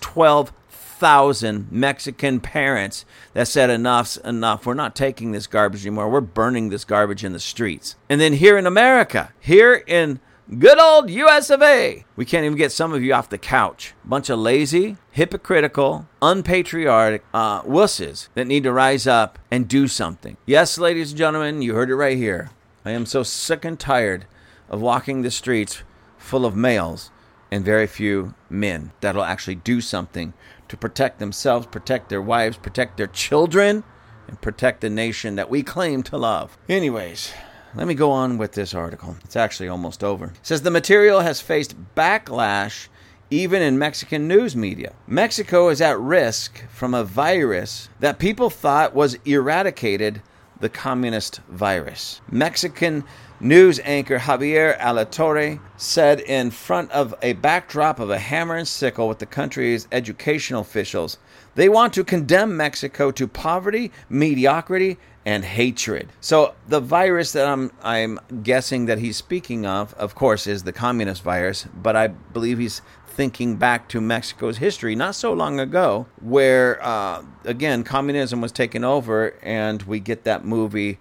12,000 0.98 1.70
Mexican 1.70 2.40
parents 2.40 3.04
that 3.32 3.46
said, 3.46 3.70
Enough's 3.70 4.16
enough. 4.16 4.66
We're 4.66 4.74
not 4.74 4.96
taking 4.96 5.30
this 5.30 5.46
garbage 5.46 5.87
anymore. 5.87 6.11
We're 6.11 6.20
burning 6.20 6.70
this 6.70 6.84
garbage 6.84 7.22
in 7.22 7.32
the 7.32 7.38
streets. 7.38 7.94
And 8.08 8.20
then 8.20 8.32
here 8.32 8.58
in 8.58 8.66
America, 8.66 9.32
here 9.38 9.84
in 9.87 10.18
Good 10.58 10.80
old 10.80 11.11
US 11.11 11.50
of 11.50 11.61
A. 11.61 12.06
We 12.16 12.24
can't 12.24 12.46
even 12.46 12.56
get 12.56 12.72
some 12.72 12.94
of 12.94 13.02
you 13.02 13.12
off 13.12 13.28
the 13.28 13.37
couch. 13.37 13.92
Bunch 14.02 14.30
of 14.30 14.38
lazy, 14.38 14.96
hypocritical, 15.11 16.08
unpatriotic 16.22 17.22
uh, 17.34 17.61
wusses 17.64 18.28
that 18.32 18.46
need 18.46 18.62
to 18.62 18.72
rise 18.72 19.06
up 19.06 19.38
and 19.50 19.68
do 19.68 19.87
something. 19.87 20.38
Yes, 20.46 20.78
ladies 20.78 21.11
and 21.11 21.18
gentlemen, 21.18 21.61
you 21.61 21.74
heard 21.74 21.90
it 21.90 21.96
right 21.96 22.16
here. 22.16 22.48
I 22.82 22.92
am 22.92 23.04
so 23.04 23.22
sick 23.22 23.62
and 23.66 23.78
tired 23.78 24.24
of 24.70 24.80
walking 24.80 25.20
the 25.20 25.30
streets 25.30 25.82
full 26.16 26.46
of 26.46 26.56
males 26.56 27.11
and 27.50 27.64
very 27.64 27.87
few 27.87 28.34
men 28.50 28.92
that'll 29.00 29.22
actually 29.22 29.54
do 29.56 29.80
something 29.80 30.32
to 30.68 30.76
protect 30.76 31.18
themselves, 31.18 31.66
protect 31.66 32.08
their 32.08 32.22
wives, 32.22 32.56
protect 32.56 32.96
their 32.96 33.06
children, 33.06 33.84
and 34.26 34.40
protect 34.40 34.80
the 34.80 34.90
nation 34.90 35.37
that 35.37 35.50
we 35.50 35.62
claim 35.62 36.02
to 36.02 36.18
love. 36.18 36.58
Anyways, 36.68 37.32
let 37.74 37.87
me 37.87 37.94
go 37.94 38.11
on 38.11 38.38
with 38.38 38.52
this 38.52 38.74
article. 38.74 39.16
It's 39.24 39.37
actually 39.37 39.68
almost 39.68 40.04
over. 40.04 40.26
It 40.26 40.38
says 40.42 40.62
the 40.62 40.70
material 40.70 41.20
has 41.20 41.40
faced 41.40 41.74
backlash 41.94 42.88
even 43.30 43.61
in 43.61 43.78
Mexican 43.78 44.26
news 44.26 44.56
media. 44.56 44.94
Mexico 45.06 45.68
is 45.68 45.80
at 45.80 45.98
risk 45.98 46.66
from 46.70 46.94
a 46.94 47.04
virus 47.04 47.88
that 48.00 48.18
people 48.18 48.48
thought 48.48 48.94
was 48.94 49.18
eradicated 49.24 50.22
the 50.61 50.68
communist 50.68 51.40
virus. 51.48 52.20
Mexican 52.30 53.04
news 53.40 53.81
anchor 53.85 54.18
Javier 54.18 54.79
Alatorre 54.79 55.61
said 55.77 56.20
in 56.20 56.51
front 56.51 56.90
of 56.90 57.14
a 57.22 57.35
backdrop 57.35 58.01
of 58.01 58.11
a 58.11 58.18
hammer 58.18 58.57
and 58.57 58.66
sickle 58.66 59.09
with 59.09 59.18
the 59.18 59.27
country's 59.27 59.87
educational 59.92 60.61
officials, 60.61 61.18
they 61.55 61.68
want 61.68 61.92
to 61.94 62.05
condemn 62.05 62.57
Mexico 62.57 63.11
to 63.11 63.29
poverty, 63.29 63.92
mediocrity, 64.09 64.98
and 65.24 65.44
hatred. 65.44 66.09
So 66.20 66.55
the 66.68 66.81
virus 66.81 67.33
that 67.33 67.46
I'm 67.46 67.70
I'm 67.83 68.18
guessing 68.42 68.87
that 68.87 68.98
he's 68.98 69.16
speaking 69.16 69.66
of, 69.66 69.94
of 69.94 70.14
course, 70.14 70.46
is 70.46 70.62
the 70.62 70.72
communist 70.72 71.22
virus, 71.22 71.66
but 71.83 71.96
I 71.96 72.09
believe 72.09 72.59
he's 72.59 72.83
thinking 73.07 73.57
back 73.57 73.88
to 73.88 74.01
Mexico's 74.01 74.59
history 74.59 74.94
not 74.94 75.14
so 75.14 75.33
long 75.33 75.59
ago, 75.61 76.07
where 76.22 76.83
uh, 76.85 77.22
again 77.44 77.85
communism 77.85 78.40
was 78.40 78.53
taken 78.53 78.85
over, 78.85 79.35
and 79.42 79.83
we 79.83 80.01
get 80.01 80.24
that 80.24 80.44
movie 80.44 80.98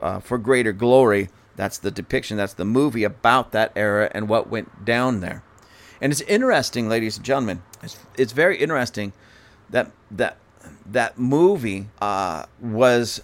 uh, 0.00 0.20
for 0.20 0.38
greater 0.38 0.72
glory. 0.72 1.28
That's 1.58 1.76
the 1.76 1.90
depiction. 1.90 2.36
That's 2.36 2.54
the 2.54 2.64
movie 2.64 3.02
about 3.02 3.50
that 3.50 3.72
era 3.74 4.08
and 4.14 4.28
what 4.28 4.48
went 4.48 4.84
down 4.84 5.18
there. 5.18 5.42
And 6.00 6.12
it's 6.12 6.20
interesting, 6.22 6.88
ladies 6.88 7.16
and 7.16 7.26
gentlemen. 7.26 7.62
It's, 7.82 7.98
it's 8.16 8.32
very 8.32 8.56
interesting 8.58 9.12
that 9.68 9.90
that 10.08 10.36
that 10.86 11.18
movie 11.18 11.88
uh, 12.00 12.44
was 12.60 13.22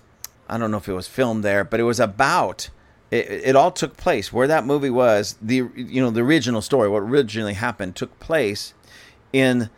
I 0.48 0.58
don't 0.58 0.72
know 0.72 0.78
if 0.78 0.88
it 0.88 0.94
was 0.94 1.06
filmed 1.06 1.44
there, 1.44 1.62
but 1.62 1.78
it 1.78 1.84
was 1.84 2.00
about 2.00 2.70
it, 3.12 3.30
it, 3.30 3.54
all 3.54 3.70
took 3.70 3.96
place 3.96 4.32
where 4.32 4.48
that 4.48 4.66
movie 4.66 4.90
was 4.90 5.36
the 5.40 5.68
you 5.76 6.02
know 6.02 6.10
the 6.10 6.22
original 6.22 6.60
story 6.60 6.88
what 6.88 7.04
originally 7.04 7.54
happened 7.54 7.94
took 7.94 8.18
place 8.18 8.74
in 9.32 9.70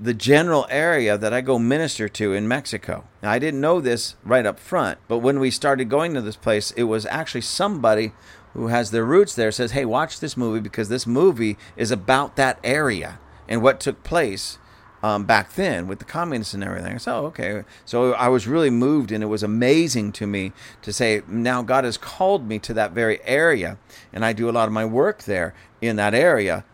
the 0.00 0.14
general 0.14 0.66
area 0.70 1.18
that 1.18 1.32
I 1.32 1.42
go 1.42 1.58
minister 1.58 2.08
to 2.08 2.32
in 2.32 2.48
Mexico. 2.48 3.04
Now, 3.22 3.30
I 3.32 3.38
didn't 3.38 3.60
know 3.60 3.80
this 3.80 4.16
right 4.24 4.46
up 4.46 4.58
front, 4.58 4.98
but 5.08 5.18
when 5.18 5.38
we 5.38 5.50
started 5.50 5.90
going 5.90 6.14
to 6.14 6.22
this 6.22 6.36
place, 6.36 6.70
it 6.72 6.84
was 6.84 7.04
actually 7.06 7.42
somebody 7.42 8.12
who 8.54 8.68
has 8.68 8.90
their 8.90 9.04
roots 9.04 9.34
there 9.34 9.52
says, 9.52 9.72
"Hey, 9.72 9.84
watch 9.84 10.18
this 10.18 10.36
movie 10.36 10.60
because 10.60 10.88
this 10.88 11.06
movie 11.06 11.56
is 11.76 11.90
about 11.90 12.36
that 12.36 12.58
area 12.64 13.18
and 13.48 13.62
what 13.62 13.78
took 13.78 14.02
place 14.02 14.58
um, 15.02 15.24
back 15.24 15.54
then 15.54 15.86
with 15.86 15.98
the 15.98 16.04
communists 16.04 16.54
and 16.54 16.62
everything. 16.62 16.98
So 16.98 17.26
okay, 17.26 17.64
so 17.84 18.12
I 18.12 18.28
was 18.28 18.46
really 18.46 18.70
moved, 18.70 19.12
and 19.12 19.22
it 19.22 19.28
was 19.28 19.42
amazing 19.42 20.12
to 20.12 20.26
me 20.26 20.52
to 20.82 20.92
say 20.92 21.22
now 21.26 21.62
God 21.62 21.84
has 21.84 21.96
called 21.96 22.46
me 22.46 22.58
to 22.60 22.74
that 22.74 22.92
very 22.92 23.22
area, 23.24 23.78
and 24.12 24.24
I 24.24 24.32
do 24.32 24.48
a 24.48 24.52
lot 24.52 24.66
of 24.66 24.72
my 24.72 24.84
work 24.84 25.24
there 25.24 25.54
in 25.80 25.96
that 25.96 26.14
area. 26.14 26.64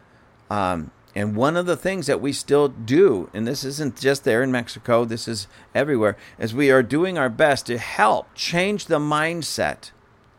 Um, 0.51 0.91
and 1.17 1.35
one 1.35 1.57
of 1.57 1.65
the 1.65 1.79
things 1.79 2.07
that 2.09 2.21
we 2.21 2.31
still 2.35 2.69
do, 2.69 3.31
and 3.33 3.49
this 3.49 3.65
isn't 3.65 3.99
just 3.99 4.25
there 4.25 4.43
in 4.43 4.53
Mexico, 4.53 5.07
this 5.07 5.27
is 5.27 5.49
everywhere, 5.75 6.15
is 6.39 6.53
we 6.53 6.71
are 6.71 6.83
doing 6.83 7.17
our 7.17 7.31
best 7.31 7.65
to 7.67 7.79
help 7.79 8.35
change 8.35 8.85
the 8.85 8.99
mindset 8.99 9.93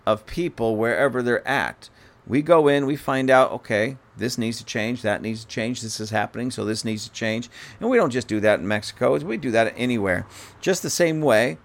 of 0.05 0.27
people 0.27 0.75
wherever 0.75 1.23
they're 1.23 1.45
at. 1.47 1.89
We 2.27 2.43
go 2.43 2.67
in, 2.67 2.85
we 2.85 2.95
find 2.95 3.31
out, 3.31 3.51
okay, 3.53 3.97
this 4.17 4.37
needs 4.37 4.59
to 4.59 4.65
change, 4.65 5.01
that 5.01 5.23
needs 5.23 5.41
to 5.41 5.47
change, 5.47 5.81
this 5.81 5.99
is 5.99 6.11
happening, 6.11 6.51
so 6.51 6.63
this 6.63 6.85
needs 6.85 7.05
to 7.05 7.11
change. 7.11 7.49
And 7.79 7.89
we 7.89 7.97
don't 7.97 8.11
just 8.11 8.27
do 8.27 8.39
that 8.41 8.59
in 8.59 8.67
Mexico, 8.67 9.17
we 9.17 9.37
do 9.37 9.49
that 9.49 9.73
anywhere. 9.75 10.27
Just 10.61 10.83
the 10.83 10.91
same 10.91 11.21
way, 11.21 11.57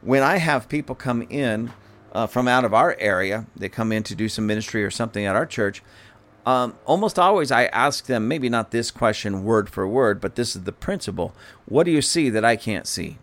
when 0.00 0.22
I 0.22 0.36
have 0.36 0.68
people 0.68 0.94
come 0.94 1.22
in 1.22 1.72
uh, 2.12 2.28
from 2.28 2.46
out 2.46 2.64
of 2.64 2.72
our 2.72 2.96
area, 3.00 3.46
they 3.56 3.68
come 3.68 3.90
in 3.90 4.04
to 4.04 4.14
do 4.14 4.28
some 4.28 4.46
ministry 4.46 4.84
or 4.84 4.92
something 4.92 5.24
at 5.24 5.34
our 5.34 5.46
church. 5.46 5.82
Um, 6.46 6.76
almost 6.86 7.18
always, 7.18 7.52
I 7.52 7.66
ask 7.66 8.06
them, 8.06 8.26
maybe 8.26 8.48
not 8.48 8.70
this 8.70 8.90
question 8.90 9.44
word 9.44 9.68
for 9.68 9.86
word, 9.86 10.20
but 10.20 10.36
this 10.36 10.56
is 10.56 10.62
the 10.62 10.72
principle. 10.72 11.34
What 11.66 11.84
do 11.84 11.90
you 11.90 12.02
see 12.02 12.30
that 12.30 12.44
I 12.44 12.56
can't 12.56 12.86
see? 12.86 13.18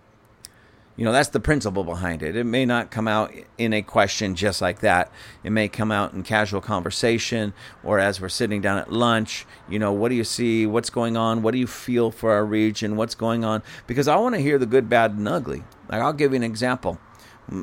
You 0.95 1.06
know, 1.06 1.12
that's 1.12 1.30
the 1.30 1.39
principle 1.39 1.84
behind 1.84 2.23
it. 2.23 2.36
It 2.36 2.45
may 2.45 2.65
not 2.65 2.89
come 2.89 3.08
out 3.08 3.32
in 3.60 3.71
a 3.71 3.84
question 3.84 4.34
just 4.34 4.62
like 4.62 4.80
that. 4.80 5.12
It 5.43 5.51
may 5.51 5.67
come 5.67 5.91
out 5.91 6.13
in 6.13 6.23
casual 6.23 6.60
conversation 6.60 7.53
or 7.84 7.99
as 7.99 8.19
we're 8.19 8.30
sitting 8.30 8.62
down 8.62 8.80
at 8.80 8.91
lunch. 8.91 9.45
You 9.69 9.77
know, 9.77 9.91
what 9.91 10.10
do 10.10 10.15
you 10.15 10.23
see? 10.23 10.65
What's 10.65 10.89
going 10.89 11.15
on? 11.15 11.43
What 11.43 11.51
do 11.51 11.60
you 11.60 11.67
feel 11.67 12.10
for 12.10 12.32
our 12.32 12.43
region? 12.43 12.95
What's 12.95 13.13
going 13.13 13.45
on? 13.45 13.62
Because 13.86 14.08
I 14.08 14.15
want 14.15 14.34
to 14.36 14.41
hear 14.41 14.58
the 14.58 14.65
good, 14.65 14.89
bad, 14.89 15.12
and 15.12 15.27
ugly. 15.27 15.63
Like, 15.88 16.01
I'll 16.01 16.13
give 16.13 16.32
you 16.32 16.38
an 16.38 16.43
example 16.43 16.97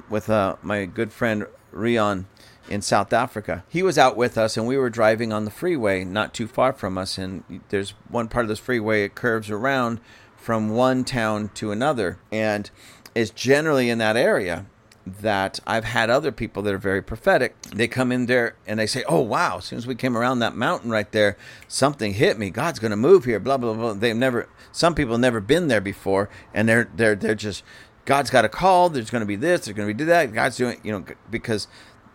with 0.09 0.31
uh, 0.31 0.55
my 0.63 0.85
good 0.85 1.13
friend 1.13 1.47
Rion. 1.75 2.27
in 2.69 2.81
South 2.81 3.13
Africa. 3.13 3.65
He 3.69 3.83
was 3.83 3.99
out 3.99 4.17
with 4.17 4.39
us, 4.39 4.57
and 4.57 4.67
we 4.67 4.77
were 4.77 4.91
driving 4.91 5.33
on 5.33 5.45
the 5.45 5.51
freeway 5.51 6.05
not 6.05 6.33
too 6.33 6.47
far 6.47 6.73
from 6.73 6.97
us. 6.97 7.19
And 7.19 7.45
there's 7.69 7.91
one 8.09 8.29
part 8.29 8.45
of 8.45 8.49
this 8.49 8.59
freeway 8.59 9.05
it 9.05 9.15
curves 9.15 9.51
around 9.51 10.01
from 10.37 10.71
one 10.71 11.05
town 11.05 11.51
to 11.55 11.73
another, 11.73 12.19
and 12.33 12.71
it's 13.15 13.31
generally 13.31 13.89
in 13.89 13.99
that 13.99 14.17
area 14.17 14.67
that 15.07 15.61
I've 15.67 15.85
had 15.85 16.09
other 16.09 16.33
people 16.33 16.63
that 16.63 16.73
are 16.73 16.79
very 16.79 17.03
prophetic. 17.03 17.61
They 17.63 17.87
come 17.87 18.11
in 18.11 18.27
there 18.27 18.57
and 18.67 18.79
they 18.79 18.87
say, 18.87 19.05
"Oh 19.07 19.21
wow!" 19.21 19.59
As 19.59 19.67
soon 19.67 19.79
as 19.79 19.87
we 19.87 19.95
came 19.95 20.17
around 20.17 20.39
that 20.39 20.57
mountain 20.57 20.91
right 20.91 21.11
there, 21.13 21.37
something 21.69 22.15
hit 22.15 22.39
me. 22.39 22.49
God's 22.51 22.79
going 22.79 22.91
to 22.91 22.97
move 22.97 23.25
here. 23.25 23.39
Blah 23.39 23.59
blah 23.59 23.75
blah. 23.75 23.93
They've 23.93 24.17
never. 24.17 24.49
Some 24.73 24.95
people 24.95 25.19
never 25.19 25.41
been 25.41 25.69
there 25.69 25.83
before, 25.83 26.31
and 26.55 26.69
they're 26.69 26.89
they're 26.95 27.15
they're 27.15 27.35
just. 27.35 27.63
God's 28.05 28.31
got 28.31 28.45
a 28.45 28.49
call. 28.49 28.91
There's 28.91 29.11
going 29.11 29.21
to 29.21 29.27
be 29.27 29.37
this. 29.37 29.65
There's 29.65 29.77
going 29.77 29.89
to 29.89 29.95
be 29.95 30.05
that. 30.05 30.33
God's 30.33 30.57
doing, 30.57 30.81
you 30.83 30.93
know, 30.93 31.05
because 31.31 31.69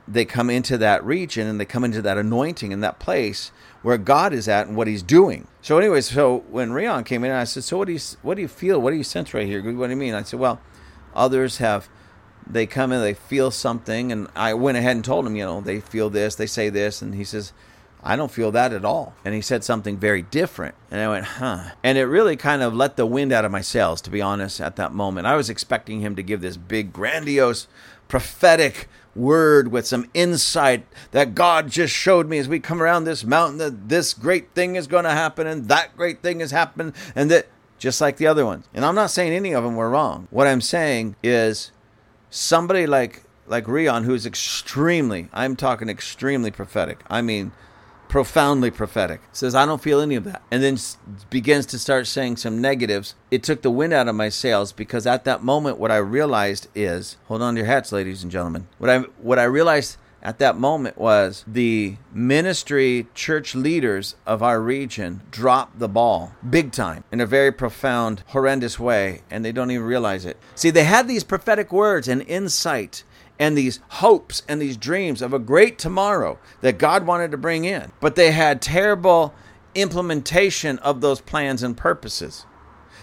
they 0.08 0.26
come 0.26 0.50
into 0.50 0.78
that 0.78 1.04
region 1.04 1.48
and 1.48 1.60
they 1.60 1.66
come 1.66 1.84
into 1.84 2.02
that 2.02 2.18
anointing 2.18 2.72
in 2.72 2.82
that 2.82 3.00
place 3.00 3.52
where 3.82 3.98
God 3.98 4.34
is 4.34 4.48
at 4.48 4.68
and 4.68 4.76
what 4.76 4.88
He's 4.88 5.04
doing. 5.04 5.48
So, 5.62 5.78
anyways, 5.78 6.12
so 6.12 6.44
when 6.50 6.74
Rion 6.74 7.04
came 7.04 7.24
in, 7.24 7.32
I 7.32 7.44
said, 7.44 7.64
"So 7.64 7.78
what 7.78 7.88
do 7.88 7.94
you 7.94 8.00
what 8.22 8.36
do 8.36 8.42
you 8.42 8.48
feel? 8.48 8.80
What 8.80 8.92
do 8.92 8.98
you 8.98 9.04
sense 9.04 9.34
right 9.34 9.48
here? 9.48 9.62
What 9.62 9.88
do 9.88 9.92
you 9.92 9.98
mean?" 9.98 10.14
I 10.14 10.24
said, 10.24 10.40
"Well, 10.40 10.62
others 11.14 11.58
have." 11.58 11.90
they 12.50 12.66
come 12.66 12.92
in, 12.92 13.02
they 13.02 13.14
feel 13.14 13.52
something, 13.52 14.12
and 14.12 14.28
I 14.36 14.54
went 14.56 14.78
ahead 14.78 14.96
and 14.96 15.06
told 15.06 15.28
him, 15.28 15.36
you 15.36 15.46
know, 15.46 15.62
they 15.62 15.80
feel 15.80 16.10
this, 16.10 16.36
they 16.36 16.48
say 16.48 16.70
this, 16.70 17.02
and 17.02 17.14
he 17.14 17.24
says, 17.24 17.54
I 18.04 18.16
don't 18.16 18.32
feel 18.32 18.52
that 18.52 18.72
at 18.72 18.86
all. 18.86 19.14
And 19.26 19.34
he 19.34 19.42
said 19.42 19.64
something 19.64 19.98
very 19.98 20.22
different. 20.22 20.76
And 20.90 21.02
I 21.02 21.10
went, 21.10 21.26
huh. 21.26 21.72
And 21.84 21.98
it 21.98 22.06
really 22.06 22.38
kind 22.38 22.62
of 22.62 22.74
let 22.74 22.96
the 22.96 23.06
wind 23.06 23.32
out 23.32 23.46
of 23.46 23.52
my 23.52 23.62
sails, 23.62 24.02
to 24.02 24.10
be 24.10 24.22
honest, 24.22 24.62
at 24.62 24.78
that 24.78 24.94
moment. 24.94 25.28
I 25.28 25.36
was 25.36 25.50
expecting 25.50 26.02
him 26.02 26.16
to 26.16 26.24
give 26.24 26.42
this 26.42 26.58
big, 26.58 26.94
grandiose, 26.94 27.68
prophetic 28.08 28.88
word 29.16 29.70
with 29.70 29.86
some 29.86 30.10
insight 30.14 30.86
that 31.12 31.36
God 31.36 31.70
just 31.70 31.94
showed 31.94 32.28
me 32.28 32.38
as 32.38 32.48
we 32.48 32.60
come 32.60 32.82
around 32.82 33.04
this 33.04 33.26
mountain 33.26 33.58
that 33.58 33.90
this 33.90 34.14
great 34.14 34.54
thing 34.54 34.76
is 34.76 34.88
going 34.88 35.04
to 35.04 35.12
happen 35.12 35.46
and 35.46 35.68
that 35.68 35.96
great 35.98 36.22
thing 36.22 36.40
has 36.40 36.52
happened 36.52 36.94
and 37.16 37.30
that 37.30 37.48
just 37.80 38.00
like 38.00 38.18
the 38.18 38.28
other 38.28 38.46
ones. 38.46 38.68
And 38.74 38.86
I'm 38.86 38.96
not 38.96 39.12
saying 39.12 39.34
any 39.34 39.54
of 39.54 39.64
them 39.64 39.76
were 39.76 39.90
wrong. 39.90 40.28
What 40.32 40.48
I'm 40.48 40.62
saying 40.62 41.16
is 41.24 41.72
somebody 42.30 42.86
like 42.88 43.24
like 43.50 43.68
Rion, 43.68 44.04
who's 44.04 44.26
extremely, 44.26 45.28
I'm 45.34 45.56
talking 45.56 45.90
extremely 45.90 46.52
prophetic. 46.52 47.00
I 47.10 47.22
mean, 47.22 47.52
profoundly 48.10 48.72
prophetic. 48.72 49.22
Says, 49.32 49.56
I 49.56 49.66
don't 49.66 49.82
feel 49.82 50.02
any 50.02 50.16
of 50.16 50.26
that. 50.26 50.42
And 50.52 50.62
then 50.62 50.78
begins 51.30 51.66
to 51.68 51.80
start 51.80 52.08
saying 52.08 52.38
some 52.38 52.60
negatives. 52.60 53.16
It 53.32 53.44
took 53.44 53.62
the 53.62 53.72
wind 53.72 53.94
out 53.94 54.10
of 54.10 54.16
my 54.16 54.28
sails 54.28 54.74
because 54.74 55.08
at 55.08 55.24
that 55.24 55.44
moment, 55.44 55.78
what 55.78 55.92
I 55.92 55.98
realized 55.98 56.68
is, 56.76 57.16
hold 57.28 57.42
on 57.42 57.54
to 57.54 57.60
your 57.60 57.68
hats, 57.68 57.94
ladies 57.94 58.24
and 58.24 58.32
gentlemen. 58.32 58.68
What 58.80 58.90
I, 58.90 59.00
what 59.22 59.40
I 59.40 59.44
realized 59.44 59.98
at 60.22 60.40
that 60.40 60.58
moment 60.58 60.98
was 60.98 61.46
the 61.48 61.96
ministry 62.12 63.08
church 63.14 63.56
leaders 63.56 64.16
of 64.26 64.44
our 64.44 64.60
region 64.60 65.22
dropped 65.32 65.80
the 65.80 65.88
ball 65.88 66.34
big 66.48 66.72
time 66.72 67.04
in 67.12 67.22
a 67.22 67.26
very 67.26 67.52
profound, 67.52 68.24
horrendous 68.28 68.80
way, 68.80 69.22
and 69.30 69.46
they 69.46 69.52
don't 69.52 69.72
even 69.72 69.86
realize 69.86 70.26
it. 70.26 70.38
See, 70.56 70.72
they 70.72 70.84
had 70.84 71.08
these 71.08 71.24
prophetic 71.24 71.72
words 71.72 72.08
and 72.08 72.22
insight 72.24 73.04
and 73.40 73.58
these 73.58 73.80
hopes 73.88 74.44
and 74.48 74.62
these 74.62 74.78
dreams 74.78 75.22
of 75.22 75.34
a 75.34 75.40
great 75.40 75.80
tomorrow 75.80 76.38
that 76.62 76.78
God 76.78 77.08
wanted 77.08 77.32
to 77.32 77.38
bring 77.38 77.64
in, 77.66 77.92
but 78.02 78.16
they 78.16 78.32
had 78.32 78.62
terrible 78.62 79.34
implementation 79.74 80.78
of 80.80 81.02
those 81.02 81.22
plans 81.22 81.64
and 81.64 81.76
purposes. 81.78 82.46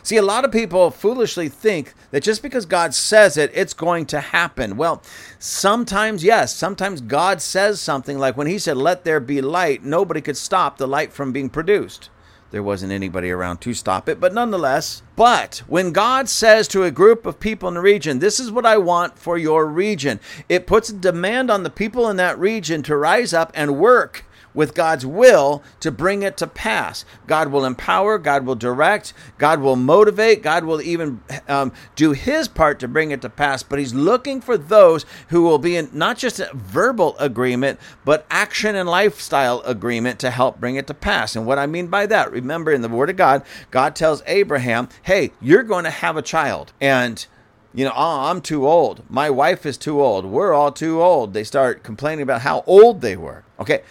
See, 0.02 0.18
a 0.18 0.22
lot 0.22 0.44
of 0.44 0.52
people 0.52 0.92
foolishly 0.92 1.48
think 1.48 1.92
that 2.12 2.22
just 2.22 2.40
because 2.40 2.64
God 2.64 2.94
says 2.94 3.36
it, 3.36 3.50
it's 3.52 3.74
going 3.74 4.06
to 4.06 4.20
happen. 4.20 4.76
Well, 4.76 5.02
sometimes, 5.40 6.22
yes, 6.22 6.54
sometimes 6.54 7.00
God 7.00 7.42
says 7.42 7.80
something 7.80 8.16
like 8.16 8.36
when 8.36 8.46
He 8.46 8.60
said, 8.60 8.76
Let 8.76 9.02
there 9.02 9.18
be 9.18 9.40
light, 9.40 9.82
nobody 9.82 10.20
could 10.20 10.36
stop 10.36 10.76
the 10.76 10.86
light 10.86 11.12
from 11.12 11.32
being 11.32 11.48
produced. 11.48 12.10
There 12.52 12.62
wasn't 12.62 12.92
anybody 12.92 13.30
around 13.30 13.60
to 13.62 13.74
stop 13.74 14.08
it, 14.08 14.20
but 14.20 14.32
nonetheless. 14.32 15.02
But 15.16 15.62
when 15.66 15.92
God 15.92 16.28
says 16.28 16.68
to 16.68 16.84
a 16.84 16.90
group 16.90 17.26
of 17.26 17.40
people 17.40 17.68
in 17.68 17.74
the 17.74 17.80
region, 17.80 18.20
This 18.20 18.38
is 18.38 18.52
what 18.52 18.64
I 18.64 18.76
want 18.76 19.18
for 19.18 19.36
your 19.36 19.66
region, 19.66 20.20
it 20.48 20.66
puts 20.66 20.90
a 20.90 20.94
demand 20.94 21.50
on 21.50 21.64
the 21.64 21.70
people 21.70 22.08
in 22.08 22.16
that 22.16 22.38
region 22.38 22.82
to 22.84 22.96
rise 22.96 23.32
up 23.32 23.50
and 23.54 23.78
work 23.78 24.24
with 24.56 24.74
God's 24.74 25.06
will 25.06 25.62
to 25.80 25.92
bring 25.92 26.22
it 26.22 26.36
to 26.38 26.46
pass. 26.48 27.04
God 27.28 27.48
will 27.48 27.64
empower, 27.64 28.18
God 28.18 28.44
will 28.44 28.56
direct, 28.56 29.12
God 29.38 29.60
will 29.60 29.76
motivate, 29.76 30.42
God 30.42 30.64
will 30.64 30.82
even 30.82 31.20
um, 31.46 31.72
do 31.94 32.12
his 32.12 32.48
part 32.48 32.80
to 32.80 32.88
bring 32.88 33.12
it 33.12 33.22
to 33.22 33.28
pass. 33.28 33.62
But 33.62 33.78
he's 33.78 33.94
looking 33.94 34.40
for 34.40 34.58
those 34.58 35.06
who 35.28 35.42
will 35.42 35.58
be 35.58 35.76
in 35.76 35.90
not 35.92 36.16
just 36.18 36.40
a 36.40 36.50
verbal 36.54 37.16
agreement, 37.18 37.78
but 38.04 38.26
action 38.30 38.74
and 38.74 38.88
lifestyle 38.88 39.60
agreement 39.60 40.18
to 40.20 40.30
help 40.30 40.58
bring 40.58 40.76
it 40.76 40.86
to 40.88 40.94
pass. 40.94 41.36
And 41.36 41.46
what 41.46 41.58
I 41.58 41.66
mean 41.66 41.88
by 41.88 42.06
that, 42.06 42.32
remember 42.32 42.72
in 42.72 42.82
the 42.82 42.88
Word 42.88 43.10
of 43.10 43.16
God, 43.16 43.44
God 43.70 43.94
tells 43.94 44.22
Abraham, 44.26 44.88
hey, 45.02 45.32
you're 45.40 45.62
going 45.62 45.84
to 45.84 45.90
have 45.90 46.16
a 46.16 46.22
child. 46.22 46.72
And 46.80 47.24
you 47.76 47.84
know, 47.84 47.92
oh, 47.94 48.30
I'm 48.30 48.40
too 48.40 48.66
old. 48.66 49.02
My 49.10 49.28
wife 49.28 49.66
is 49.66 49.76
too 49.76 50.02
old. 50.02 50.24
We're 50.24 50.54
all 50.54 50.72
too 50.72 51.02
old. 51.02 51.34
They 51.34 51.44
start 51.44 51.82
complaining 51.82 52.22
about 52.22 52.40
how 52.40 52.64
old 52.66 53.02
they 53.02 53.18
were. 53.18 53.44
Okay. 53.60 53.82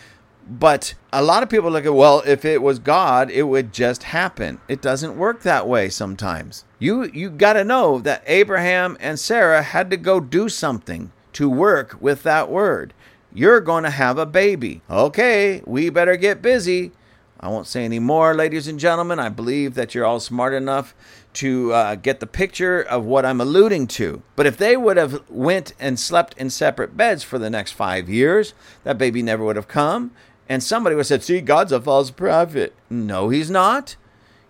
But 0.48 0.94
a 1.12 1.24
lot 1.24 1.42
of 1.42 1.50
people 1.50 1.72
look 1.72 1.86
at, 1.86 1.94
well, 1.94 2.22
if 2.26 2.46
it 2.46 2.62
was 2.62 2.78
God, 2.78 3.32
it 3.32 3.44
would 3.44 3.74
just 3.74 4.04
happen. 4.04 4.60
It 4.68 4.82
doesn't 4.82 5.18
work 5.18 5.42
that 5.42 5.68
way 5.68 5.90
sometimes. 5.90 6.66
You 6.78 7.06
you 7.06 7.32
got 7.32 7.54
to 7.54 7.64
know 7.64 8.00
that 8.00 8.24
Abraham 8.28 8.96
and 9.00 9.20
Sarah 9.20 9.64
had 9.64 9.90
to 9.90 9.98
go 9.98 10.20
do 10.20 10.48
something 10.50 11.12
to 11.34 11.50
work 11.50 11.98
with 12.00 12.24
that 12.24 12.50
word. 12.50 12.94
You're 13.34 13.60
going 13.60 13.84
to 13.84 13.90
have 13.90 14.18
a 14.18 14.26
baby. 14.26 14.82
Okay, 14.90 15.62
we 15.66 15.90
better 15.90 16.16
get 16.16 16.42
busy. 16.42 16.92
I 17.40 17.50
won't 17.50 17.68
say 17.68 17.84
any 17.84 18.00
more, 18.00 18.34
ladies 18.34 18.68
and 18.68 18.80
gentlemen. 18.80 19.20
I 19.20 19.30
believe 19.30 19.76
that 19.76 19.94
you're 19.94 20.06
all 20.06 20.22
smart 20.22 20.54
enough 20.54 20.96
to 21.34 21.74
uh, 21.74 21.96
get 21.96 22.22
the 22.22 22.28
picture 22.28 22.82
of 22.82 23.04
what 23.04 23.26
I'm 23.26 23.42
alluding 23.42 23.88
to. 23.88 24.22
But 24.38 24.46
if 24.46 24.56
they 24.56 24.78
would 24.78 24.96
have 24.96 25.30
went 25.30 25.74
and 25.80 26.00
slept 26.00 26.38
in 26.38 26.50
separate 26.50 26.96
beds 26.96 27.24
for 27.24 27.38
the 27.38 27.50
next 27.50 27.74
five 27.74 28.08
years, 28.08 28.54
that 28.86 28.98
baby 28.98 29.22
never 29.22 29.44
would 29.44 29.58
have 29.58 29.68
come. 29.68 30.12
And 30.48 30.64
somebody 30.64 30.96
would 30.96 31.06
said, 31.06 31.24
See, 31.24 31.42
God's 31.42 31.72
a 31.72 31.82
false 31.82 32.12
prophet. 32.12 32.74
No, 32.90 33.30
he's 33.30 33.50
not. 33.50 33.96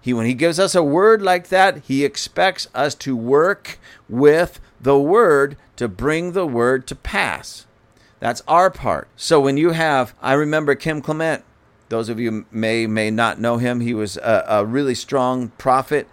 He, 0.02 0.14
when 0.14 0.26
he 0.26 0.34
gives 0.34 0.60
us 0.60 0.76
a 0.76 0.84
word 0.84 1.22
like 1.22 1.48
that, 1.48 1.84
he 1.86 2.06
expects 2.06 2.68
us 2.76 2.94
to 2.96 3.16
work 3.16 3.80
with 4.08 4.60
the 4.80 5.00
word 5.00 5.58
to 5.78 5.88
bring 5.88 6.34
the 6.34 6.46
word 6.46 6.86
to 6.88 6.96
pass. 6.96 7.66
That's 8.20 8.44
our 8.48 8.70
part. 8.70 9.08
So 9.16 9.40
when 9.40 9.58
you 9.58 9.72
have, 9.72 10.14
I 10.22 10.34
remember 10.34 10.76
Kim 10.76 11.02
Clement, 11.02 11.44
those 11.90 12.10
of 12.10 12.20
you 12.20 12.46
may 12.52 12.88
may 12.88 13.12
not 13.12 13.40
know 13.40 13.58
him. 13.58 13.80
He 13.80 13.94
was 13.94 14.18
a, 14.18 14.46
a 14.48 14.66
really 14.66 14.96
strong 14.96 15.50
prophet 15.58 16.08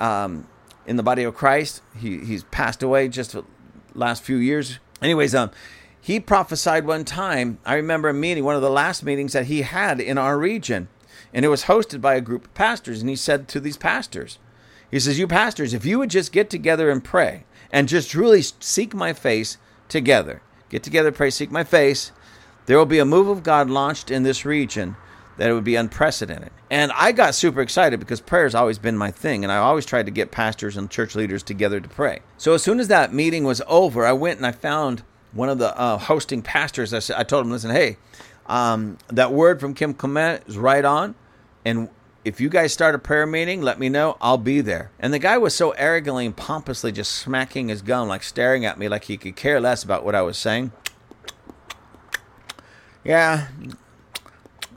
um, 0.00 0.46
in 0.86 0.96
the 0.96 1.02
body 1.02 1.22
of 1.22 1.34
Christ. 1.34 1.82
He 1.96 2.18
he's 2.18 2.44
passed 2.44 2.82
away 2.82 3.08
just 3.08 3.36
last 3.94 4.22
few 4.22 4.36
years. 4.36 4.78
Anyways, 5.00 5.34
um, 5.34 5.50
he 6.04 6.20
prophesied 6.20 6.84
one 6.84 7.06
time. 7.06 7.56
I 7.64 7.76
remember 7.76 8.10
a 8.10 8.14
meeting, 8.14 8.44
one 8.44 8.56
of 8.56 8.60
the 8.60 8.68
last 8.68 9.02
meetings 9.02 9.32
that 9.32 9.46
he 9.46 9.62
had 9.62 10.02
in 10.02 10.18
our 10.18 10.38
region, 10.38 10.88
and 11.32 11.46
it 11.46 11.48
was 11.48 11.64
hosted 11.64 12.02
by 12.02 12.14
a 12.14 12.20
group 12.20 12.44
of 12.44 12.52
pastors. 12.52 13.00
And 13.00 13.08
he 13.08 13.16
said 13.16 13.48
to 13.48 13.58
these 13.58 13.78
pastors, 13.78 14.38
He 14.90 15.00
says, 15.00 15.18
You 15.18 15.26
pastors, 15.26 15.72
if 15.72 15.86
you 15.86 15.98
would 15.98 16.10
just 16.10 16.30
get 16.30 16.50
together 16.50 16.90
and 16.90 17.02
pray 17.02 17.44
and 17.72 17.88
just 17.88 18.10
truly 18.10 18.42
seek 18.42 18.92
my 18.92 19.14
face 19.14 19.56
together, 19.88 20.42
get 20.68 20.82
together, 20.82 21.10
pray, 21.10 21.30
seek 21.30 21.50
my 21.50 21.64
face, 21.64 22.12
there 22.66 22.76
will 22.76 22.84
be 22.84 22.98
a 22.98 23.06
move 23.06 23.28
of 23.28 23.42
God 23.42 23.70
launched 23.70 24.10
in 24.10 24.24
this 24.24 24.44
region 24.44 24.96
that 25.38 25.48
it 25.48 25.54
would 25.54 25.64
be 25.64 25.74
unprecedented. 25.74 26.50
And 26.70 26.92
I 26.92 27.12
got 27.12 27.34
super 27.34 27.62
excited 27.62 27.98
because 27.98 28.20
prayer 28.20 28.44
has 28.44 28.54
always 28.54 28.78
been 28.78 28.98
my 28.98 29.10
thing, 29.10 29.42
and 29.42 29.50
I 29.50 29.56
always 29.56 29.86
tried 29.86 30.04
to 30.04 30.12
get 30.12 30.30
pastors 30.30 30.76
and 30.76 30.90
church 30.90 31.14
leaders 31.14 31.42
together 31.42 31.80
to 31.80 31.88
pray. 31.88 32.20
So 32.36 32.52
as 32.52 32.62
soon 32.62 32.78
as 32.78 32.88
that 32.88 33.14
meeting 33.14 33.44
was 33.44 33.62
over, 33.66 34.04
I 34.04 34.12
went 34.12 34.36
and 34.36 34.46
I 34.46 34.52
found 34.52 35.02
one 35.34 35.48
of 35.48 35.58
the 35.58 35.76
uh, 35.78 35.98
hosting 35.98 36.42
pastors, 36.42 36.94
I, 36.94 37.00
said, 37.00 37.16
I 37.16 37.24
told 37.24 37.44
him, 37.44 37.50
listen, 37.52 37.70
hey, 37.70 37.98
um, 38.46 38.98
that 39.08 39.32
word 39.32 39.60
from 39.60 39.74
Kim 39.74 39.92
Clement 39.92 40.44
is 40.46 40.56
right 40.56 40.84
on. 40.84 41.14
And 41.64 41.88
if 42.24 42.40
you 42.40 42.48
guys 42.48 42.72
start 42.72 42.94
a 42.94 42.98
prayer 42.98 43.26
meeting, 43.26 43.60
let 43.60 43.78
me 43.78 43.88
know. 43.88 44.16
I'll 44.20 44.38
be 44.38 44.60
there. 44.60 44.90
And 44.98 45.12
the 45.12 45.18
guy 45.18 45.36
was 45.36 45.54
so 45.54 45.72
arrogantly 45.72 46.24
and 46.24 46.36
pompously 46.36 46.92
just 46.92 47.12
smacking 47.12 47.68
his 47.68 47.82
gum, 47.82 48.08
like 48.08 48.22
staring 48.22 48.64
at 48.64 48.78
me 48.78 48.88
like 48.88 49.04
he 49.04 49.16
could 49.16 49.36
care 49.36 49.60
less 49.60 49.82
about 49.82 50.04
what 50.04 50.14
I 50.14 50.22
was 50.22 50.38
saying. 50.38 50.72
Yeah. 53.02 53.48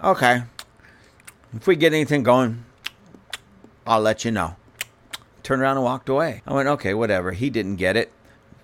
Okay. 0.03 0.43
If 1.55 1.67
we 1.67 1.75
get 1.75 1.93
anything 1.93 2.23
going, 2.23 2.65
I'll 3.85 4.01
let 4.01 4.25
you 4.25 4.31
know. 4.31 4.55
Turned 5.43 5.61
around 5.61 5.77
and 5.77 5.85
walked 5.85 6.09
away. 6.09 6.41
I 6.45 6.53
went, 6.53 6.67
okay, 6.67 6.93
whatever. 6.93 7.31
He 7.31 7.49
didn't 7.49 7.77
get 7.77 7.95
it 7.95 8.11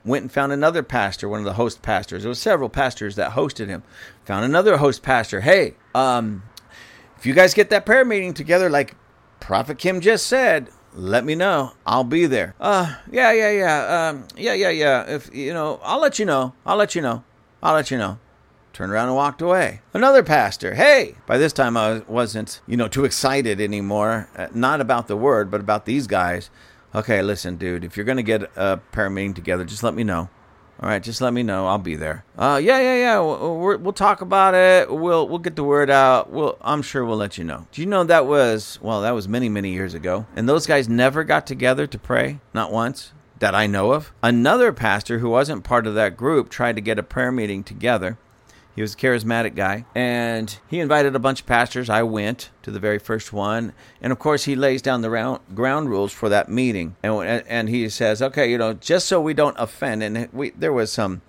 went 0.06 0.24
and 0.24 0.32
found 0.32 0.52
another 0.52 0.84
pastor, 0.84 1.30
one 1.30 1.40
of 1.40 1.46
the 1.46 1.54
host 1.54 1.82
pastors. 1.82 2.24
There 2.24 2.30
was 2.30 2.40
several 2.40 2.70
pastors 2.70 3.16
that 3.16 3.32
hosted 3.32 3.68
him. 3.68 3.84
Found 4.26 4.46
another 4.46 4.78
host 4.78 5.02
pastor. 5.04 5.42
Hey, 5.42 5.76
um, 5.96 6.44
if 7.18 7.26
you 7.26 7.34
guys 7.34 7.54
get 7.54 7.70
that 7.70 7.86
prayer 7.86 8.04
meeting 8.06 8.34
together, 8.34 8.70
like 8.70 8.96
Prophet 9.40 9.78
Kim 9.78 10.02
just 10.02 10.28
said, 10.28 10.70
let 10.94 11.26
me 11.26 11.36
know. 11.36 11.72
I'll 11.86 12.04
be 12.04 12.26
there. 12.26 12.54
Uh, 12.60 12.96
yeah, 13.12 13.32
yeah, 13.32 13.52
yeah. 13.52 14.10
Um, 14.10 14.28
yeah, 14.36 14.54
yeah, 14.54 14.70
yeah. 14.70 15.04
If 15.08 15.34
you 15.34 15.54
know, 15.54 15.80
I'll 15.84 16.00
let 16.00 16.20
you 16.20 16.26
know. 16.26 16.54
I'll 16.66 16.78
let 16.78 16.96
you 16.96 17.02
know. 17.02 17.24
I'll 17.62 17.74
let 17.74 17.90
you 17.90 17.98
know. 17.98 18.20
turned 18.74 18.92
around 18.92 19.08
and 19.08 19.16
walked 19.16 19.42
away. 19.42 19.82
Another 19.94 20.24
pastor, 20.24 20.74
hey! 20.74 21.16
By 21.26 21.38
this 21.38 21.54
time, 21.54 21.78
I 21.78 22.00
wasn't, 22.08 22.60
you 22.68 22.76
know, 22.76 22.88
too 22.88 23.06
excited 23.06 23.62
anymore. 23.62 24.30
Uh, 24.36 24.48
not 24.54 24.82
about 24.82 25.08
the 25.08 25.16
word, 25.16 25.50
but 25.50 25.62
about 25.62 25.86
these 25.86 26.08
guys. 26.08 26.50
Okay, 26.96 27.22
listen, 27.24 27.58
dude, 27.58 27.84
if 27.84 27.98
you're 27.98 28.06
going 28.06 28.18
to 28.18 28.24
get 28.24 28.52
a 28.56 28.78
prayer 28.78 29.10
meeting 29.10 29.34
together, 29.34 29.66
just 29.66 29.82
let 29.82 29.96
me 29.96 30.04
know. 30.04 30.30
All 30.80 30.90
right, 30.90 31.02
just 31.02 31.22
let 31.22 31.34
me 31.34 31.44
know. 31.44 31.68
I'll 31.68 31.78
be 31.78 31.96
there. 31.96 32.26
Uh, 32.38 32.60
yeah, 32.62 32.80
yeah, 32.80 32.96
yeah. 32.96 33.20
We'll, 33.20 33.78
we'll 33.78 33.94
talk 33.94 34.22
about 34.22 34.54
it. 34.54 34.92
We'll 34.92 35.28
we'll 35.28 35.40
get 35.40 35.56
the 35.56 35.64
word 35.64 35.90
out. 35.90 36.32
We'll 36.32 36.58
I'm 36.62 36.82
sure 36.82 37.06
we'll 37.06 37.18
let 37.18 37.38
you 37.38 37.44
know. 37.44 37.68
Do 37.72 37.82
you 37.82 37.88
know 37.88 38.04
that 38.04 38.26
was 38.26 38.80
well, 38.82 39.02
that 39.02 39.12
was 39.12 39.28
many 39.28 39.50
many 39.50 39.72
years 39.72 39.94
ago, 39.94 40.26
and 40.36 40.50
those 40.50 40.68
guys 40.68 40.90
never 40.90 41.24
got 41.24 41.48
together 41.48 41.88
to 41.88 41.98
pray, 41.98 42.40
not 42.54 42.72
once 42.72 43.14
that 43.40 43.56
I 43.56 43.68
know 43.68 43.94
of. 43.94 44.12
Another 44.22 44.74
pastor 44.74 45.20
who 45.20 45.30
wasn't 45.30 45.64
part 45.64 45.88
of 45.88 45.96
that 45.96 46.18
group 46.18 46.50
tried 46.50 46.76
to 46.76 46.82
get 46.82 47.00
a 47.00 47.04
prayer 47.04 47.32
meeting 47.32 47.64
together. 47.64 48.18
He 48.76 48.82
was 48.82 48.96
a 48.96 48.98
charismatic 48.98 49.56
guy, 49.56 49.86
and 49.94 50.58
he 50.68 50.80
invited 50.80 51.16
a 51.16 51.20
bunch 51.20 51.42
of 51.42 51.46
pastors. 51.46 51.90
I 51.90 52.02
went 52.04 52.50
to 52.64 52.72
the 52.72 52.80
very 52.80 52.98
first 52.98 53.32
one, 53.32 53.74
and 54.02 54.12
of 54.12 54.18
course, 54.18 54.46
he 54.46 54.56
lays 54.56 54.82
down 54.82 55.02
the 55.02 55.12
round, 55.12 55.42
ground 55.54 55.90
rules 55.90 56.12
for 56.12 56.28
that 56.30 56.50
meeting, 56.50 56.96
and 57.04 57.44
and 57.48 57.70
he 57.70 57.88
says, 57.90 58.22
okay, 58.22 58.50
you 58.50 58.58
know, 58.58 58.74
just 58.74 59.08
so 59.08 59.22
we 59.22 59.36
don't 59.36 59.56
offend, 59.60 60.02
and 60.02 60.28
we 60.34 60.50
there 60.52 60.74
was 60.74 60.92
some. 60.92 61.22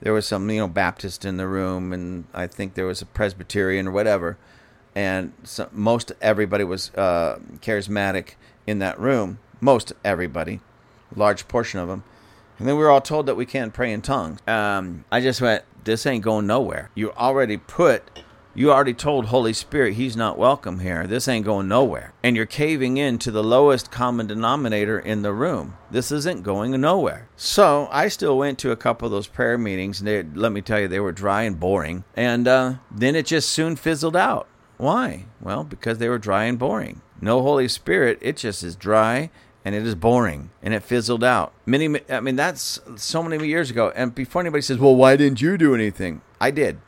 There 0.00 0.12
was 0.12 0.26
some, 0.26 0.50
you 0.50 0.58
know, 0.58 0.66
Baptist 0.66 1.24
in 1.24 1.36
the 1.36 1.46
room, 1.46 1.92
and 1.92 2.24
I 2.34 2.48
think 2.48 2.74
there 2.74 2.86
was 2.86 3.02
a 3.02 3.06
Presbyterian 3.06 3.86
or 3.86 3.92
whatever, 3.92 4.36
and 4.96 5.32
most 5.70 6.10
everybody 6.20 6.64
was 6.64 6.90
uh, 6.96 7.38
charismatic 7.60 8.34
in 8.66 8.80
that 8.80 8.98
room. 8.98 9.38
Most 9.60 9.92
everybody, 10.04 10.58
large 11.14 11.46
portion 11.46 11.78
of 11.78 11.86
them. 11.86 12.02
And 12.62 12.68
then 12.68 12.76
we 12.76 12.84
were 12.84 12.90
all 12.90 13.00
told 13.00 13.26
that 13.26 13.34
we 13.34 13.44
can't 13.44 13.74
pray 13.74 13.92
in 13.92 14.02
tongues. 14.02 14.38
Um, 14.46 15.04
I 15.10 15.20
just 15.20 15.40
went, 15.40 15.64
this 15.82 16.06
ain't 16.06 16.22
going 16.22 16.46
nowhere. 16.46 16.92
You 16.94 17.10
already 17.10 17.56
put, 17.56 18.04
you 18.54 18.70
already 18.70 18.94
told 18.94 19.26
Holy 19.26 19.52
Spirit 19.52 19.94
he's 19.94 20.16
not 20.16 20.38
welcome 20.38 20.78
here. 20.78 21.08
This 21.08 21.26
ain't 21.26 21.44
going 21.44 21.66
nowhere. 21.66 22.12
And 22.22 22.36
you're 22.36 22.46
caving 22.46 22.98
in 22.98 23.18
to 23.18 23.32
the 23.32 23.42
lowest 23.42 23.90
common 23.90 24.28
denominator 24.28 24.96
in 24.96 25.22
the 25.22 25.32
room. 25.32 25.76
This 25.90 26.12
isn't 26.12 26.44
going 26.44 26.80
nowhere. 26.80 27.28
So 27.34 27.88
I 27.90 28.06
still 28.06 28.38
went 28.38 28.60
to 28.60 28.70
a 28.70 28.76
couple 28.76 29.06
of 29.06 29.10
those 29.10 29.26
prayer 29.26 29.58
meetings. 29.58 29.98
And 29.98 30.06
they, 30.06 30.22
let 30.22 30.52
me 30.52 30.60
tell 30.60 30.78
you, 30.78 30.86
they 30.86 31.00
were 31.00 31.10
dry 31.10 31.42
and 31.42 31.58
boring. 31.58 32.04
And 32.14 32.46
uh, 32.46 32.74
then 32.92 33.16
it 33.16 33.26
just 33.26 33.50
soon 33.50 33.74
fizzled 33.74 34.14
out. 34.14 34.46
Why? 34.76 35.24
Well, 35.40 35.64
because 35.64 35.98
they 35.98 36.08
were 36.08 36.16
dry 36.16 36.44
and 36.44 36.60
boring. 36.60 37.02
No 37.20 37.42
Holy 37.42 37.66
Spirit, 37.66 38.20
it 38.20 38.36
just 38.36 38.62
is 38.62 38.76
dry 38.76 39.30
and 39.64 39.74
it 39.74 39.86
is 39.86 39.94
boring 39.94 40.50
and 40.62 40.74
it 40.74 40.82
fizzled 40.82 41.24
out. 41.24 41.52
Many, 41.66 42.00
I 42.10 42.20
mean, 42.20 42.36
that's 42.36 42.80
so 42.96 43.22
many 43.22 43.46
years 43.46 43.70
ago. 43.70 43.92
And 43.94 44.14
before 44.14 44.40
anybody 44.40 44.62
says, 44.62 44.78
well, 44.78 44.94
why 44.94 45.16
didn't 45.16 45.40
you 45.40 45.56
do 45.56 45.74
anything? 45.74 46.22
I 46.40 46.50
did. 46.50 46.78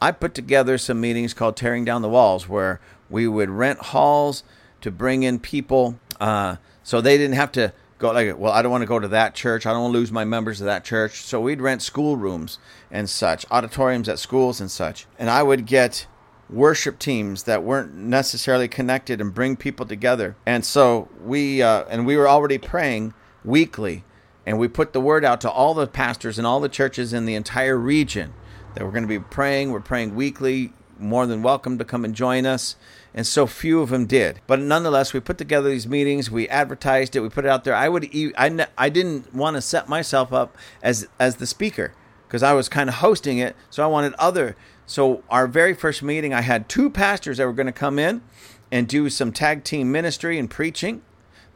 I 0.00 0.12
put 0.12 0.34
together 0.34 0.78
some 0.78 1.00
meetings 1.00 1.34
called 1.34 1.56
Tearing 1.56 1.84
Down 1.84 2.02
the 2.02 2.08
Walls 2.08 2.48
where 2.48 2.80
we 3.08 3.26
would 3.26 3.50
rent 3.50 3.78
halls 3.78 4.44
to 4.82 4.90
bring 4.90 5.22
in 5.22 5.38
people 5.38 5.98
uh, 6.20 6.56
so 6.82 7.00
they 7.00 7.16
didn't 7.16 7.34
have 7.34 7.52
to 7.52 7.72
go 7.98 8.12
like, 8.12 8.38
well, 8.38 8.52
I 8.52 8.62
don't 8.62 8.70
want 8.70 8.82
to 8.82 8.86
go 8.86 8.98
to 8.98 9.08
that 9.08 9.34
church. 9.34 9.66
I 9.66 9.72
don't 9.72 9.82
want 9.82 9.94
to 9.94 9.98
lose 9.98 10.12
my 10.12 10.24
members 10.24 10.60
of 10.60 10.66
that 10.66 10.84
church. 10.84 11.22
So 11.22 11.40
we'd 11.40 11.60
rent 11.60 11.82
school 11.82 12.16
rooms 12.16 12.58
and 12.90 13.08
such, 13.08 13.46
auditoriums 13.50 14.08
at 14.08 14.18
schools 14.18 14.60
and 14.60 14.70
such. 14.70 15.06
And 15.18 15.30
I 15.30 15.42
would 15.42 15.66
get 15.66 16.06
worship 16.48 16.98
teams 16.98 17.44
that 17.44 17.62
weren't 17.62 17.94
necessarily 17.94 18.68
connected 18.68 19.20
and 19.20 19.34
bring 19.34 19.56
people 19.56 19.86
together. 19.86 20.36
And 20.46 20.64
so 20.64 21.08
we 21.24 21.62
uh, 21.62 21.84
and 21.88 22.06
we 22.06 22.16
were 22.16 22.28
already 22.28 22.58
praying 22.58 23.14
weekly, 23.44 24.04
and 24.44 24.58
we 24.58 24.68
put 24.68 24.92
the 24.92 25.00
word 25.00 25.24
out 25.24 25.40
to 25.42 25.50
all 25.50 25.74
the 25.74 25.86
pastors 25.86 26.38
and 26.38 26.46
all 26.46 26.60
the 26.60 26.68
churches 26.68 27.12
in 27.12 27.26
the 27.26 27.34
entire 27.34 27.76
region 27.76 28.32
that 28.74 28.84
we're 28.84 28.92
going 28.92 29.04
to 29.04 29.08
be 29.08 29.18
praying. 29.18 29.72
We're 29.72 29.80
praying 29.80 30.14
weekly. 30.14 30.72
More 30.98 31.26
than 31.26 31.42
welcome 31.42 31.76
to 31.76 31.84
come 31.84 32.06
and 32.06 32.14
join 32.14 32.46
us. 32.46 32.74
And 33.12 33.26
so 33.26 33.46
few 33.46 33.82
of 33.82 33.90
them 33.90 34.06
did. 34.06 34.40
But 34.46 34.60
nonetheless, 34.60 35.12
we 35.12 35.20
put 35.20 35.36
together 35.36 35.68
these 35.68 35.86
meetings. 35.86 36.30
We 36.30 36.48
advertised 36.48 37.14
it. 37.14 37.20
We 37.20 37.28
put 37.28 37.44
it 37.44 37.50
out 37.50 37.64
there. 37.64 37.74
I 37.74 37.90
would. 37.90 38.08
I, 38.14 38.66
I 38.78 38.88
didn't 38.88 39.34
want 39.34 39.56
to 39.56 39.60
set 39.60 39.90
myself 39.90 40.32
up 40.32 40.56
as 40.82 41.06
as 41.18 41.36
the 41.36 41.46
speaker 41.46 41.92
because 42.26 42.42
I 42.42 42.54
was 42.54 42.70
kind 42.70 42.88
of 42.88 42.96
hosting 42.96 43.36
it. 43.36 43.54
So 43.68 43.84
I 43.84 43.86
wanted 43.86 44.14
other 44.14 44.56
so, 44.86 45.24
our 45.28 45.48
very 45.48 45.74
first 45.74 46.02
meeting, 46.02 46.32
I 46.32 46.42
had 46.42 46.68
two 46.68 46.90
pastors 46.90 47.38
that 47.38 47.46
were 47.46 47.52
going 47.52 47.66
to 47.66 47.72
come 47.72 47.98
in 47.98 48.22
and 48.70 48.86
do 48.86 49.10
some 49.10 49.32
tag 49.32 49.64
team 49.64 49.90
ministry 49.90 50.38
and 50.38 50.48
preaching. 50.48 51.02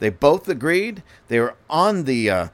They 0.00 0.10
both 0.10 0.48
agreed. 0.48 1.02
They 1.28 1.38
were 1.38 1.54
on 1.68 2.04
the 2.04 2.28
uh, 2.28 2.48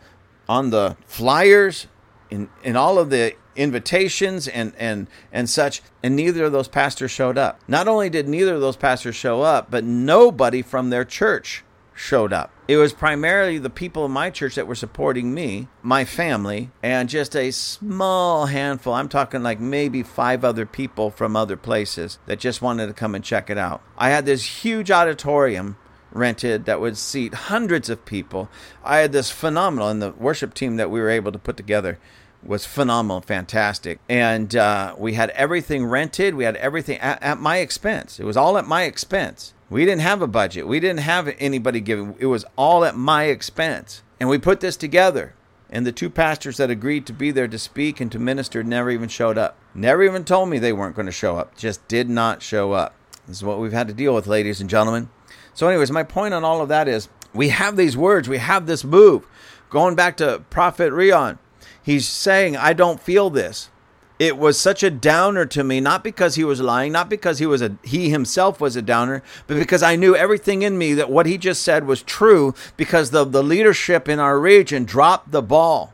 on 0.49 0.71
the 0.71 0.97
flyers 1.07 1.87
in 2.31 2.51
in 2.63 2.77
all 2.77 2.99
of 2.99 3.09
the 3.09 3.35
invitations 3.55 4.49
and 4.49 4.75
and 4.77 5.07
and 5.33 5.49
such 5.49 5.81
and 6.03 6.15
neither 6.15 6.45
of 6.45 6.53
those 6.53 6.69
pastors 6.69 7.11
showed 7.11 7.39
up. 7.39 7.61
Not 7.67 7.89
only 7.89 8.11
did 8.11 8.29
neither 8.29 8.55
of 8.55 8.61
those 8.61 8.77
pastors 8.77 9.17
show 9.17 9.41
up, 9.43 9.71
but 9.71 9.83
nobody 9.83 10.61
from 10.61 10.91
their 10.91 11.05
church 11.05 11.65
showed 11.95 12.35
up. 12.35 12.51
It 12.69 12.79
was 12.79 12.93
primarily 12.93 13.59
the 13.59 13.71
people 13.71 14.05
in 14.07 14.11
my 14.11 14.29
church 14.29 14.57
that 14.57 14.67
were 14.67 14.75
supporting 14.75 15.33
me, 15.33 15.69
my 15.83 16.05
family, 16.05 16.71
and 16.83 17.09
just 17.09 17.37
a 17.37 17.53
small 17.53 18.47
handful. 18.47 18.93
I'm 18.93 19.09
talking 19.09 19.45
like 19.45 19.61
maybe 19.61 20.03
five 20.03 20.45
other 20.45 20.67
people 20.67 21.13
from 21.13 21.37
other 21.37 21.57
places 21.57 22.19
that 22.27 22.41
just 22.41 22.63
wanted 22.63 22.89
to 22.89 22.93
come 22.93 23.15
and 23.15 23.23
check 23.23 23.51
it 23.51 23.59
out. 23.59 23.83
I 23.97 24.11
had 24.11 24.27
this 24.27 24.65
huge 24.65 24.91
auditorium 24.91 25.77
rented 26.11 26.65
that 26.65 26.81
would 26.81 26.97
seat 26.97 27.35
hundreds 27.35 27.89
of 27.89 28.05
people. 28.05 28.49
I 28.83 28.99
had 28.99 29.13
this 29.13 29.31
phenomenal, 29.31 29.89
and 29.89 30.03
the 30.03 30.11
worship 30.11 30.53
team 30.53 30.75
that 30.77 30.91
we 30.91 30.99
were 30.99 31.11
able 31.11 31.31
to 31.31 31.39
put 31.39 31.57
together 31.57 32.01
was 32.49 32.65
phenomenal, 32.67 33.21
fantastic. 33.21 33.99
And 34.09 34.55
uh, 34.55 34.95
we 34.99 35.15
had 35.15 35.31
everything 35.31 35.85
rented. 35.85 36.35
We 36.35 36.45
had 36.45 36.57
everything 36.57 36.99
at, 36.99 37.23
at 37.23 37.41
my 37.41 37.59
expense. 37.59 38.21
It 38.21 38.25
was 38.25 38.37
all 38.37 38.59
at 38.59 38.67
my 38.67 38.85
expense. 38.85 39.55
We 39.69 39.85
didn't 39.85 40.03
have 40.03 40.23
a 40.23 40.27
budget. 40.27 40.69
We 40.69 40.81
didn't 40.81 41.01
have 41.01 41.35
anybody 41.39 41.81
giving. 41.81 42.15
It 42.19 42.27
was 42.27 42.45
all 42.57 42.85
at 42.85 42.97
my 42.97 43.25
expense. 43.25 44.03
And 44.21 44.29
we 44.29 44.39
put 44.39 44.61
this 44.61 44.77
together. 44.77 45.35
And 45.69 45.85
the 45.85 45.93
two 45.93 46.09
pastors 46.09 46.59
that 46.59 46.71
agreed 46.71 47.07
to 47.07 47.13
be 47.13 47.33
there 47.33 47.49
to 47.49 47.59
speak 47.59 48.01
and 48.01 48.11
to 48.13 48.19
minister 48.19 48.63
never 48.63 48.91
even 48.91 49.09
showed 49.09 49.37
up. 49.37 49.59
Never 49.75 50.05
even 50.05 50.25
told 50.25 50.49
me 50.49 50.59
they 50.59 50.73
weren't 50.73 50.95
going 50.95 51.07
to 51.07 51.13
show 51.13 51.37
up. 51.37 51.57
Just 51.57 51.87
did 51.89 52.09
not 52.09 52.43
show 52.43 52.73
up. 52.73 52.95
This 53.27 53.39
is 53.39 53.45
what 53.45 53.59
we've 53.59 53.73
had 53.73 53.89
to 53.89 53.95
deal 53.95 54.15
with, 54.15 54.29
ladies 54.29 54.61
and 54.61 54.71
gentlemen. 54.71 55.11
So, 55.55 55.67
anyways, 55.69 55.91
my 55.91 56.05
point 56.05 56.35
on 56.35 56.45
all 56.45 56.63
of 56.63 56.69
that 56.69 56.87
is 56.87 57.09
we 57.35 57.49
have 57.49 57.77
these 57.77 57.97
words, 57.97 58.29
we 58.29 58.39
have 58.39 58.67
this 58.67 58.85
move. 58.85 59.27
Going 59.69 59.97
back 59.97 60.17
to 60.19 60.45
Prophet 60.49 60.93
Rion, 60.93 61.39
he's 61.87 62.07
saying, 62.09 62.57
I 62.57 62.73
don't 62.73 63.01
feel 63.01 63.31
this. 63.31 63.71
It 64.19 64.37
was 64.37 64.59
such 64.59 64.83
a 64.83 64.91
downer 64.91 65.47
to 65.47 65.63
me 65.63 65.79
not 65.81 66.03
because 66.03 66.37
he 66.37 66.45
was 66.45 66.61
lying 66.61 66.91
not 66.91 67.11
because 67.11 67.39
he 67.39 67.45
was 67.45 67.61
a 67.61 67.77
he 67.83 68.09
himself 68.09 68.63
was 68.63 68.75
a 68.75 68.81
downer 68.81 69.23
but 69.47 69.59
because 69.59 69.83
i 69.83 69.95
knew 69.95 70.17
everything 70.17 70.63
in 70.63 70.79
me 70.79 70.95
that 70.95 71.11
what 71.11 71.27
he 71.27 71.37
just 71.37 71.63
said 71.63 71.87
was 71.87 72.03
true 72.03 72.55
because 72.79 73.11
the 73.11 73.27
the 73.27 73.43
leadership 73.43 74.09
in 74.09 74.19
our 74.19 74.41
region 74.41 74.85
dropped 74.85 75.33
the 75.33 75.43
ball. 75.43 75.93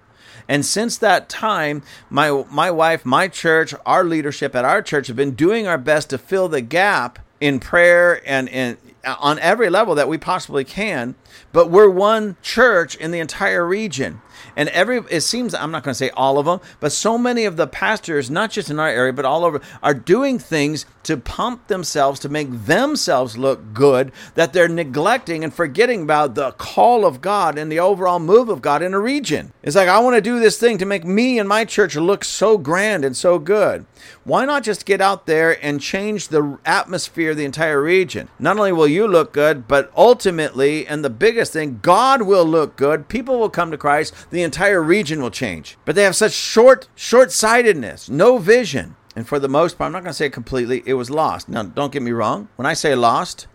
And 0.49 0.65
since 0.65 0.97
that 0.99 1.29
time 1.29 1.83
my 2.11 2.45
my 2.49 2.71
wife 2.71 3.05
my 3.05 3.27
church 3.27 3.75
our 3.85 4.05
leadership 4.05 4.55
at 4.55 4.65
our 4.65 4.83
church 4.83 5.09
have 5.09 5.17
been 5.17 5.35
doing 5.35 5.67
our 5.67 5.79
best 5.79 6.11
to 6.11 6.19
fill 6.19 6.49
the 6.49 6.61
gap 6.61 7.19
in 7.41 7.59
prayer 7.59 8.23
and 8.25 8.49
in 8.49 8.77
on 9.05 9.39
every 9.41 9.69
level 9.69 9.97
that 9.97 10.09
we 10.09 10.17
possibly 10.17 10.65
can 10.65 11.17
but 11.53 11.71
we're 11.71 11.89
one 11.89 12.37
church 12.43 12.95
in 12.97 13.11
the 13.11 13.21
entire 13.21 13.67
region 13.67 14.21
and 14.57 14.69
every 14.71 15.01
it 15.11 15.23
seems 15.23 15.55
I'm 15.55 15.71
not 15.71 15.83
going 15.83 15.93
to 15.93 15.99
say 15.99 16.11
all 16.11 16.39
of 16.39 16.47
them, 16.47 16.61
but 16.81 16.93
so 16.93 17.17
many 17.19 17.45
of 17.45 17.57
the 17.57 17.67
pastors, 17.67 18.31
not 18.31 18.51
just 18.51 18.71
in 18.71 18.79
our 18.79 18.89
area 18.89 19.13
but 19.13 19.25
all 19.25 19.45
over, 19.45 19.61
are 19.83 19.95
doing 19.95 20.39
things 20.39 20.87
to 21.05 21.17
pump 21.17 21.67
themselves 21.67 22.21
to 22.21 22.29
make 22.29 22.67
themselves 22.67 23.37
look 23.37 23.73
good 23.75 24.13
that 24.35 24.53
they're 24.53 24.69
neglecting 24.69 25.43
and 25.43 25.53
forgetting 25.53 26.03
about 26.03 26.35
the 26.35 26.53
call 26.53 27.05
of 27.05 27.21
God 27.21 27.59
and 27.59 27.71
the 27.73 27.81
overall 27.81 28.21
move 28.21 28.49
of 28.49 28.63
God 28.63 28.83
in 28.83 28.95
a 28.95 29.01
region. 29.01 29.53
It's 29.63 29.77
like 29.77 29.89
I 29.89 29.99
want 29.99 30.17
to 30.17 30.21
do 30.21 30.39
this 30.39 30.59
thing 30.59 30.79
to 30.79 30.87
make 30.87 31.05
me 31.05 31.39
and 31.39 31.49
my 31.49 31.65
church 31.65 31.97
look 31.97 32.25
so 32.25 32.57
grand 32.59 33.05
and 33.05 33.17
so 33.17 33.39
good. 33.39 33.85
Why 34.25 34.45
not 34.45 34.63
just 34.63 34.87
get 34.87 35.01
out 35.01 35.27
there 35.27 35.65
and 35.65 35.81
change 35.81 36.29
the 36.29 36.59
atmosphere 36.65 37.33
of 37.33 37.37
the 37.37 37.45
entire 37.45 37.83
region? 37.83 38.29
Not 38.39 38.57
only 38.57 38.73
will 38.73 38.89
you 38.89 39.07
look 39.07 39.33
good, 39.33 39.67
but 39.67 39.93
ultimately, 39.97 40.87
and 40.87 41.05
the 41.05 41.11
biggest 41.23 41.53
thing, 41.53 41.79
God 41.83 42.23
will 42.23 42.45
look 42.45 42.75
good. 42.75 43.07
People 43.07 43.39
will 43.39 43.49
come 43.49 43.71
to 43.71 43.79
Christ. 43.79 44.13
The 44.31 44.43
entire 44.43 44.83
region 44.83 45.23
will 45.23 45.31
change. 45.31 45.79
But 45.85 45.95
they 45.95 46.03
have 46.03 46.17
such 46.17 46.33
short 46.33 46.89
short-sightedness, 46.97 48.09
no 48.09 48.39
vision. 48.39 48.97
And 49.15 49.25
for 49.25 49.39
the 49.39 49.49
most 49.49 49.79
part, 49.79 49.87
I'm 49.87 49.93
not 49.93 50.03
going 50.03 50.11
to 50.11 50.15
say 50.15 50.29
completely, 50.29 50.83
it 50.85 50.95
was 50.95 51.11
lost. 51.11 51.49
Now, 51.49 51.63
don't 51.63 51.93
get 51.93 52.03
me 52.03 52.11
wrong. 52.11 52.49
When 52.57 52.67
I 52.67 52.75
say 52.75 52.97
lost, 52.97 53.47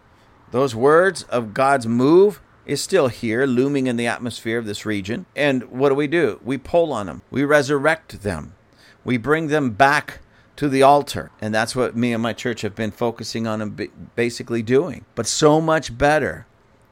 those 0.52 0.76
words 0.76 1.24
of 1.24 1.54
God's 1.54 1.86
move 1.86 2.40
is 2.66 2.82
still 2.82 3.10
here, 3.10 3.46
looming 3.46 3.88
in 3.88 3.98
the 3.98 4.08
atmosphere 4.08 4.58
of 4.58 4.66
this 4.66 4.86
region. 4.86 5.26
And 5.36 5.64
what 5.66 5.90
do 5.90 5.96
we 5.96 6.08
do? 6.08 6.40
We 6.46 6.58
pull 6.58 6.94
on 6.94 7.08
them, 7.08 7.22
we 7.30 7.44
resurrect 7.44 8.24
them, 8.24 8.56
we 9.04 9.18
bring 9.18 9.48
them 9.48 9.72
back 9.72 10.20
to 10.56 10.70
the 10.70 10.84
altar. 10.84 11.32
And 11.42 11.54
that's 11.54 11.76
what 11.76 11.98
me 11.98 12.14
and 12.14 12.24
my 12.24 12.32
church 12.32 12.62
have 12.62 12.76
been 12.76 12.92
focusing 12.92 13.46
on 13.46 13.62
and 13.62 13.90
basically 14.16 14.62
doing. 14.62 15.04
But 15.16 15.28
so 15.28 15.60
much 15.60 15.98
better 15.98 16.48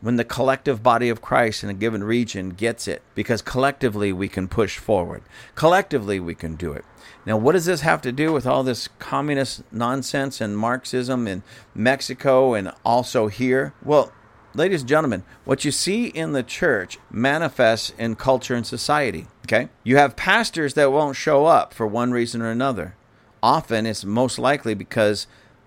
when 0.05 0.17
the 0.17 0.23
collective 0.23 0.83
body 0.83 1.09
of 1.09 1.19
Christ 1.19 1.63
in 1.63 1.69
a 1.71 1.73
given 1.73 2.03
region 2.03 2.51
gets 2.51 2.87
it, 2.87 3.01
because 3.15 3.41
collectively 3.41 4.13
we 4.13 4.27
can 4.27 4.47
push 4.47 4.77
forward. 4.77 5.23
Collectively 5.55 6.19
we 6.19 6.35
can 6.35 6.55
do 6.55 6.73
it. 6.73 6.85
Now, 7.25 7.37
what 7.37 7.53
does 7.53 7.65
this 7.65 7.81
have 7.81 8.03
to 8.03 8.11
do 8.11 8.31
with 8.31 8.45
all 8.45 8.61
this 8.61 8.87
communist 8.99 9.63
nonsense 9.71 10.41
and 10.41 10.55
Marxism 10.55 11.27
in 11.27 11.41
Mexico 11.73 12.53
and 12.53 12.71
also 12.85 13.29
here? 13.29 13.73
Well, 13.83 14.11
ladies 14.53 14.81
and 14.81 14.89
gentlemen, 14.89 15.23
what 15.43 15.65
you 15.65 15.71
see 15.71 16.05
in 16.05 16.33
the 16.33 16.43
church 16.43 16.99
manifests 17.09 17.91
in 17.97 18.15
culture 18.15 18.53
and 18.53 18.67
society. 18.67 19.25
Okay? 19.45 19.69
You 19.83 19.97
have 19.97 20.15
pastors 20.15 20.75
that 20.75 20.91
won't 20.91 21.15
show 21.15 21.47
up 21.47 21.73
for 21.73 21.87
one 21.87 22.11
reason 22.11 22.43
or 22.43 22.51
another. 22.51 22.95
Often 23.41 23.87
it's 23.87 24.05
most 24.05 24.37
likely 24.37 24.75
because 24.75 25.25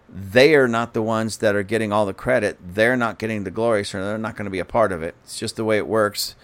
they 0.08 0.54
are 0.54 0.68
not 0.68 0.94
the 0.94 1.02
ones 1.02 1.38
that 1.38 1.54
are 1.54 1.62
getting 1.62 1.92
all 1.92 2.06
the 2.06 2.14
credit. 2.14 2.58
They're 2.62 2.96
not 2.96 3.18
getting 3.18 3.44
the 3.44 3.50
glory, 3.50 3.84
so 3.84 4.04
they're 4.04 4.18
not 4.18 4.36
going 4.36 4.46
to 4.46 4.50
be 4.50 4.58
a 4.58 4.64
part 4.64 4.92
of 4.92 5.02
it. 5.02 5.14
It's 5.24 5.38
just 5.38 5.56
the 5.56 5.64
way 5.64 5.76
it 5.76 5.86
works 5.86 6.34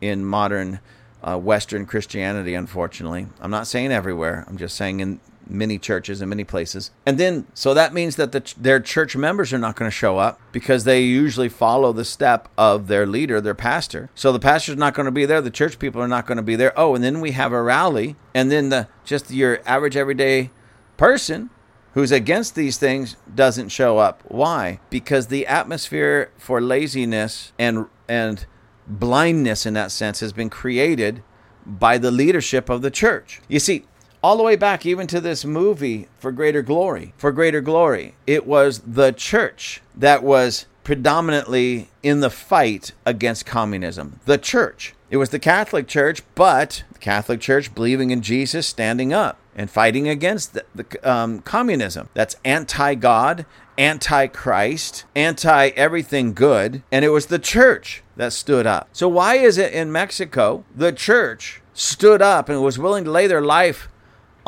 in 0.00 0.24
modern 0.24 0.80
uh, 1.22 1.36
Western 1.36 1.86
Christianity, 1.86 2.54
unfortunately. 2.54 3.26
I'm 3.40 3.50
not 3.50 3.66
saying 3.66 3.90
everywhere, 3.92 4.44
I'm 4.46 4.56
just 4.56 4.76
saying 4.76 5.00
in 5.00 5.20
many 5.50 5.78
churches 5.78 6.20
and 6.20 6.28
many 6.28 6.44
places. 6.44 6.90
And 7.06 7.18
then, 7.18 7.46
so 7.54 7.74
that 7.74 7.94
means 7.94 8.16
that 8.16 8.32
the, 8.32 8.54
their 8.56 8.80
church 8.80 9.16
members 9.16 9.52
are 9.52 9.58
not 9.58 9.76
going 9.76 9.90
to 9.90 9.94
show 9.96 10.18
up 10.18 10.40
because 10.52 10.84
they 10.84 11.02
usually 11.02 11.48
follow 11.48 11.92
the 11.92 12.04
step 12.04 12.48
of 12.56 12.86
their 12.86 13.06
leader, 13.06 13.40
their 13.40 13.54
pastor. 13.54 14.10
So 14.14 14.30
the 14.30 14.38
pastor's 14.38 14.76
not 14.76 14.94
going 14.94 15.06
to 15.06 15.12
be 15.12 15.24
there, 15.24 15.40
the 15.40 15.50
church 15.50 15.78
people 15.78 16.02
are 16.02 16.08
not 16.08 16.26
going 16.26 16.36
to 16.36 16.42
be 16.42 16.56
there. 16.56 16.78
Oh, 16.78 16.94
and 16.94 17.02
then 17.02 17.20
we 17.20 17.32
have 17.32 17.52
a 17.52 17.62
rally, 17.62 18.16
and 18.34 18.52
then 18.52 18.68
the 18.68 18.88
just 19.04 19.30
your 19.30 19.60
average 19.66 19.96
everyday 19.96 20.50
person 20.96 21.50
who's 21.98 22.12
against 22.12 22.54
these 22.54 22.78
things 22.78 23.16
doesn't 23.34 23.70
show 23.70 23.98
up. 23.98 24.22
Why? 24.28 24.78
Because 24.88 25.26
the 25.26 25.48
atmosphere 25.48 26.30
for 26.38 26.60
laziness 26.60 27.52
and 27.58 27.86
and 28.08 28.46
blindness 28.86 29.66
in 29.66 29.74
that 29.74 29.90
sense 29.90 30.20
has 30.20 30.32
been 30.32 30.48
created 30.48 31.24
by 31.66 31.98
the 31.98 32.12
leadership 32.12 32.68
of 32.68 32.82
the 32.82 32.90
church. 32.92 33.40
You 33.48 33.58
see, 33.58 33.84
all 34.22 34.36
the 34.36 34.44
way 34.44 34.54
back 34.54 34.86
even 34.86 35.08
to 35.08 35.20
this 35.20 35.44
movie 35.44 36.06
for 36.20 36.30
greater 36.30 36.62
glory, 36.62 37.14
for 37.16 37.32
greater 37.32 37.60
glory, 37.60 38.14
it 38.28 38.46
was 38.46 38.78
the 38.86 39.10
church 39.10 39.82
that 39.96 40.22
was 40.22 40.66
predominantly 40.88 41.86
in 42.02 42.20
the 42.20 42.30
fight 42.30 42.92
against 43.04 43.44
communism. 43.44 44.20
The 44.24 44.38
church. 44.38 44.94
It 45.10 45.18
was 45.18 45.28
the 45.28 45.38
Catholic 45.38 45.86
Church, 45.86 46.22
but 46.34 46.82
the 46.90 46.98
Catholic 46.98 47.42
Church 47.42 47.74
believing 47.74 48.10
in 48.10 48.22
Jesus, 48.22 48.66
standing 48.66 49.12
up 49.12 49.38
and 49.54 49.70
fighting 49.70 50.08
against 50.08 50.54
the, 50.54 50.64
the 50.74 50.86
um, 51.06 51.40
communism. 51.40 52.08
That's 52.14 52.36
anti 52.42 52.94
God, 52.94 53.44
anti 53.76 54.28
Christ, 54.28 55.04
anti 55.14 55.66
everything 55.76 56.32
good. 56.32 56.82
And 56.90 57.04
it 57.04 57.10
was 57.10 57.26
the 57.26 57.38
church 57.38 58.02
that 58.16 58.32
stood 58.32 58.66
up. 58.66 58.88
So, 58.94 59.08
why 59.08 59.34
is 59.34 59.58
it 59.58 59.74
in 59.74 59.92
Mexico 59.92 60.64
the 60.74 60.90
church 60.90 61.60
stood 61.74 62.22
up 62.22 62.48
and 62.48 62.62
was 62.62 62.78
willing 62.78 63.04
to 63.04 63.10
lay 63.10 63.26
their 63.26 63.42
life 63.42 63.90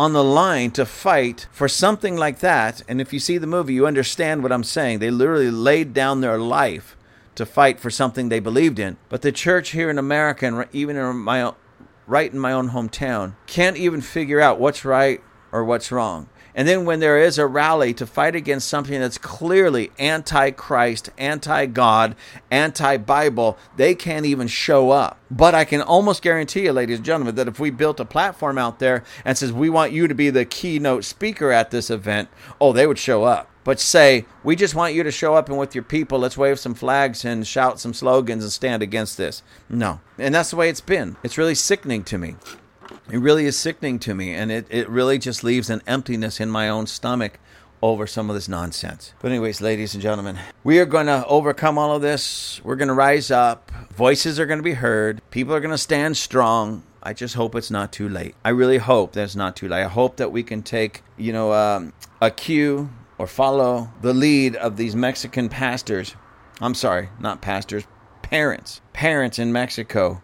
on 0.00 0.14
the 0.14 0.24
line 0.24 0.70
to 0.70 0.86
fight 0.86 1.46
for 1.52 1.68
something 1.68 2.16
like 2.16 2.38
that? 2.38 2.82
And 2.88 3.02
if 3.02 3.12
you 3.12 3.18
see 3.18 3.36
the 3.36 3.46
movie, 3.46 3.74
you 3.74 3.86
understand 3.86 4.42
what 4.42 4.50
I'm 4.50 4.64
saying. 4.64 4.98
They 4.98 5.10
literally 5.10 5.50
laid 5.50 5.92
down 5.92 6.22
their 6.22 6.38
life 6.38 6.96
to 7.34 7.44
fight 7.44 7.78
for 7.78 7.90
something 7.90 8.30
they 8.30 8.40
believed 8.40 8.78
in. 8.78 8.96
But 9.10 9.20
the 9.20 9.30
church 9.30 9.72
here 9.72 9.90
in 9.90 9.98
America, 9.98 10.46
and 10.46 10.66
even 10.72 10.96
in 10.96 11.16
my 11.16 11.52
right 12.06 12.32
in 12.32 12.38
my 12.38 12.50
own 12.50 12.70
hometown, 12.70 13.34
can't 13.46 13.76
even 13.76 14.00
figure 14.00 14.40
out 14.40 14.58
what's 14.58 14.86
right 14.86 15.22
or 15.52 15.64
what's 15.64 15.92
wrong. 15.92 16.30
And 16.54 16.66
then 16.66 16.84
when 16.84 17.00
there 17.00 17.18
is 17.18 17.38
a 17.38 17.46
rally 17.46 17.94
to 17.94 18.06
fight 18.06 18.34
against 18.34 18.68
something 18.68 18.98
that's 18.98 19.18
clearly 19.18 19.90
anti 19.98 20.50
Christ, 20.50 21.10
anti 21.18 21.66
God, 21.66 22.16
anti 22.50 22.96
Bible, 22.96 23.58
they 23.76 23.94
can't 23.94 24.26
even 24.26 24.48
show 24.48 24.90
up. 24.90 25.18
But 25.30 25.54
I 25.54 25.64
can 25.64 25.80
almost 25.80 26.22
guarantee 26.22 26.64
you, 26.64 26.72
ladies 26.72 26.98
and 26.98 27.06
gentlemen, 27.06 27.34
that 27.36 27.48
if 27.48 27.60
we 27.60 27.70
built 27.70 28.00
a 28.00 28.04
platform 28.04 28.58
out 28.58 28.78
there 28.78 29.04
and 29.24 29.38
says, 29.38 29.52
we 29.52 29.70
want 29.70 29.92
you 29.92 30.08
to 30.08 30.14
be 30.14 30.30
the 30.30 30.44
keynote 30.44 31.04
speaker 31.04 31.52
at 31.52 31.70
this 31.70 31.90
event, 31.90 32.28
oh, 32.60 32.72
they 32.72 32.86
would 32.86 32.98
show 32.98 33.24
up 33.24 33.50
but 33.64 33.78
say, 33.78 34.24
we 34.42 34.56
just 34.56 34.74
want 34.74 34.94
you 34.94 35.02
to 35.02 35.10
show 35.10 35.34
up 35.34 35.48
and 35.48 35.58
with 35.58 35.74
your 35.74 35.84
people, 35.84 36.18
let's 36.18 36.36
wave 36.36 36.58
some 36.58 36.74
flags 36.74 37.24
and 37.24 37.46
shout 37.46 37.78
some 37.78 37.92
slogans 37.92 38.42
and 38.42 38.52
stand 38.52 38.82
against 38.82 39.16
this. 39.16 39.42
No. 39.68 40.00
And 40.18 40.34
that's 40.34 40.50
the 40.50 40.56
way 40.56 40.68
it's 40.68 40.80
been. 40.80 41.16
It's 41.22 41.38
really 41.38 41.54
sickening 41.54 42.04
to 42.04 42.18
me. 42.18 42.36
It 43.10 43.18
really 43.18 43.46
is 43.46 43.58
sickening 43.58 43.98
to 44.00 44.14
me. 44.14 44.34
And 44.34 44.50
it, 44.50 44.66
it 44.70 44.88
really 44.88 45.18
just 45.18 45.44
leaves 45.44 45.70
an 45.70 45.82
emptiness 45.86 46.40
in 46.40 46.50
my 46.50 46.68
own 46.68 46.86
stomach 46.86 47.38
over 47.82 48.06
some 48.06 48.28
of 48.28 48.34
this 48.34 48.48
nonsense. 48.48 49.14
But, 49.20 49.30
anyways, 49.30 49.60
ladies 49.60 49.94
and 49.94 50.02
gentlemen, 50.02 50.38
we 50.64 50.78
are 50.78 50.86
going 50.86 51.06
to 51.06 51.24
overcome 51.26 51.78
all 51.78 51.96
of 51.96 52.02
this. 52.02 52.60
We're 52.62 52.76
going 52.76 52.88
to 52.88 52.94
rise 52.94 53.30
up. 53.30 53.70
Voices 53.94 54.38
are 54.38 54.46
going 54.46 54.58
to 54.58 54.62
be 54.62 54.74
heard. 54.74 55.22
People 55.30 55.54
are 55.54 55.60
going 55.60 55.70
to 55.70 55.78
stand 55.78 56.16
strong. 56.16 56.82
I 57.02 57.14
just 57.14 57.34
hope 57.34 57.54
it's 57.54 57.70
not 57.70 57.92
too 57.92 58.08
late. 58.08 58.34
I 58.44 58.50
really 58.50 58.76
hope 58.76 59.12
that 59.12 59.24
it's 59.24 59.36
not 59.36 59.56
too 59.56 59.68
late. 59.68 59.82
I 59.82 59.88
hope 59.88 60.16
that 60.16 60.30
we 60.30 60.42
can 60.42 60.62
take, 60.62 61.02
you 61.16 61.32
know, 61.32 61.54
um, 61.54 61.94
a 62.20 62.30
cue 62.30 62.90
or 63.16 63.26
follow 63.26 63.90
the 64.02 64.12
lead 64.12 64.56
of 64.56 64.76
these 64.76 64.94
Mexican 64.94 65.48
pastors. 65.48 66.14
I'm 66.60 66.74
sorry, 66.74 67.08
not 67.18 67.40
pastors, 67.40 67.84
parents. 68.20 68.82
Parents 68.92 69.38
in 69.38 69.50
Mexico 69.50 70.20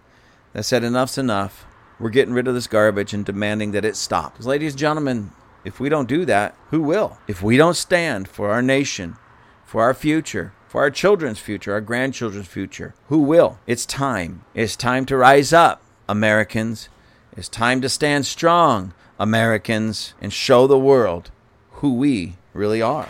that 0.53 0.64
said 0.64 0.85
enough's 0.85 1.17
enough. 1.17 1.64
We're 1.99 2.11
getting 2.11 2.35
rid 2.35 2.47
of 2.47 2.55
this 2.55 2.67
garbage 2.67 3.15
and 3.15 3.25
demanding 3.25 3.73
that 3.73 3.85
it 3.85 3.97
stop. 3.97 4.33
Because, 4.33 4.47
ladies 4.47 4.73
and 4.73 4.81
gentlemen, 4.81 5.31
if 5.65 5.81
we 5.81 5.89
don't 5.89 6.09
do 6.09 6.25
that, 6.27 6.55
who 6.71 6.83
will? 6.83 7.17
If 7.27 7.43
we 7.43 7.57
don't 7.57 7.77
stand 7.77 8.29
for 8.29 8.51
our 8.51 8.63
nation, 8.63 9.17
for 9.65 9.83
our 9.83 9.95
future, 9.95 10.53
for 10.69 10.83
our 10.83 10.91
children's 10.91 11.39
future, 11.39 11.73
our 11.73 11.81
grandchildren's 11.81 12.49
future, 12.49 12.95
who 13.09 13.19
will? 13.19 13.59
It's 13.67 13.87
time. 13.87 14.45
It's 14.55 14.77
time 14.77 15.07
to 15.07 15.17
rise 15.17 15.53
up, 15.53 15.83
Americans. 16.09 16.89
It's 17.37 17.49
time 17.49 17.81
to 17.81 17.89
stand 17.89 18.27
strong, 18.27 18.93
Americans, 19.19 20.13
and 20.21 20.33
show 20.33 20.67
the 20.67 20.79
world 20.79 21.31
who 21.73 21.95
we 21.95 22.37
really 22.53 22.83
are. 22.83 23.09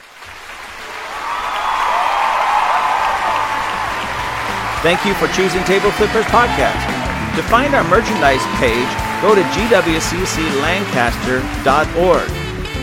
Thank 4.82 5.04
you 5.04 5.14
for 5.14 5.26
choosing 5.34 5.64
Table 5.64 5.90
Flippers 5.90 6.26
Podcast. 6.26 6.95
To 7.36 7.42
find 7.42 7.74
our 7.74 7.84
merchandise 7.84 8.40
page, 8.56 8.88
go 9.20 9.34
to 9.34 9.42
gwcclancaster.org. 9.42 12.28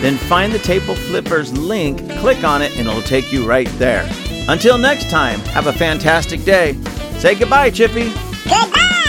Then 0.02 0.18
find 0.18 0.54
the 0.54 0.60
Table 0.60 0.94
Flippers 0.94 1.52
link, 1.58 1.98
click 2.20 2.44
on 2.44 2.62
it, 2.62 2.78
and 2.78 2.88
it'll 2.88 3.02
take 3.02 3.32
you 3.32 3.48
right 3.48 3.66
there. 3.80 4.08
Until 4.48 4.78
next 4.78 5.10
time, 5.10 5.40
have 5.40 5.66
a 5.66 5.74
fantastic 5.74 6.44
day. 6.44 6.78
Say 7.18 7.34
goodbye, 7.34 7.72
Chippy. 7.72 8.14
Goodbye. 8.48 9.03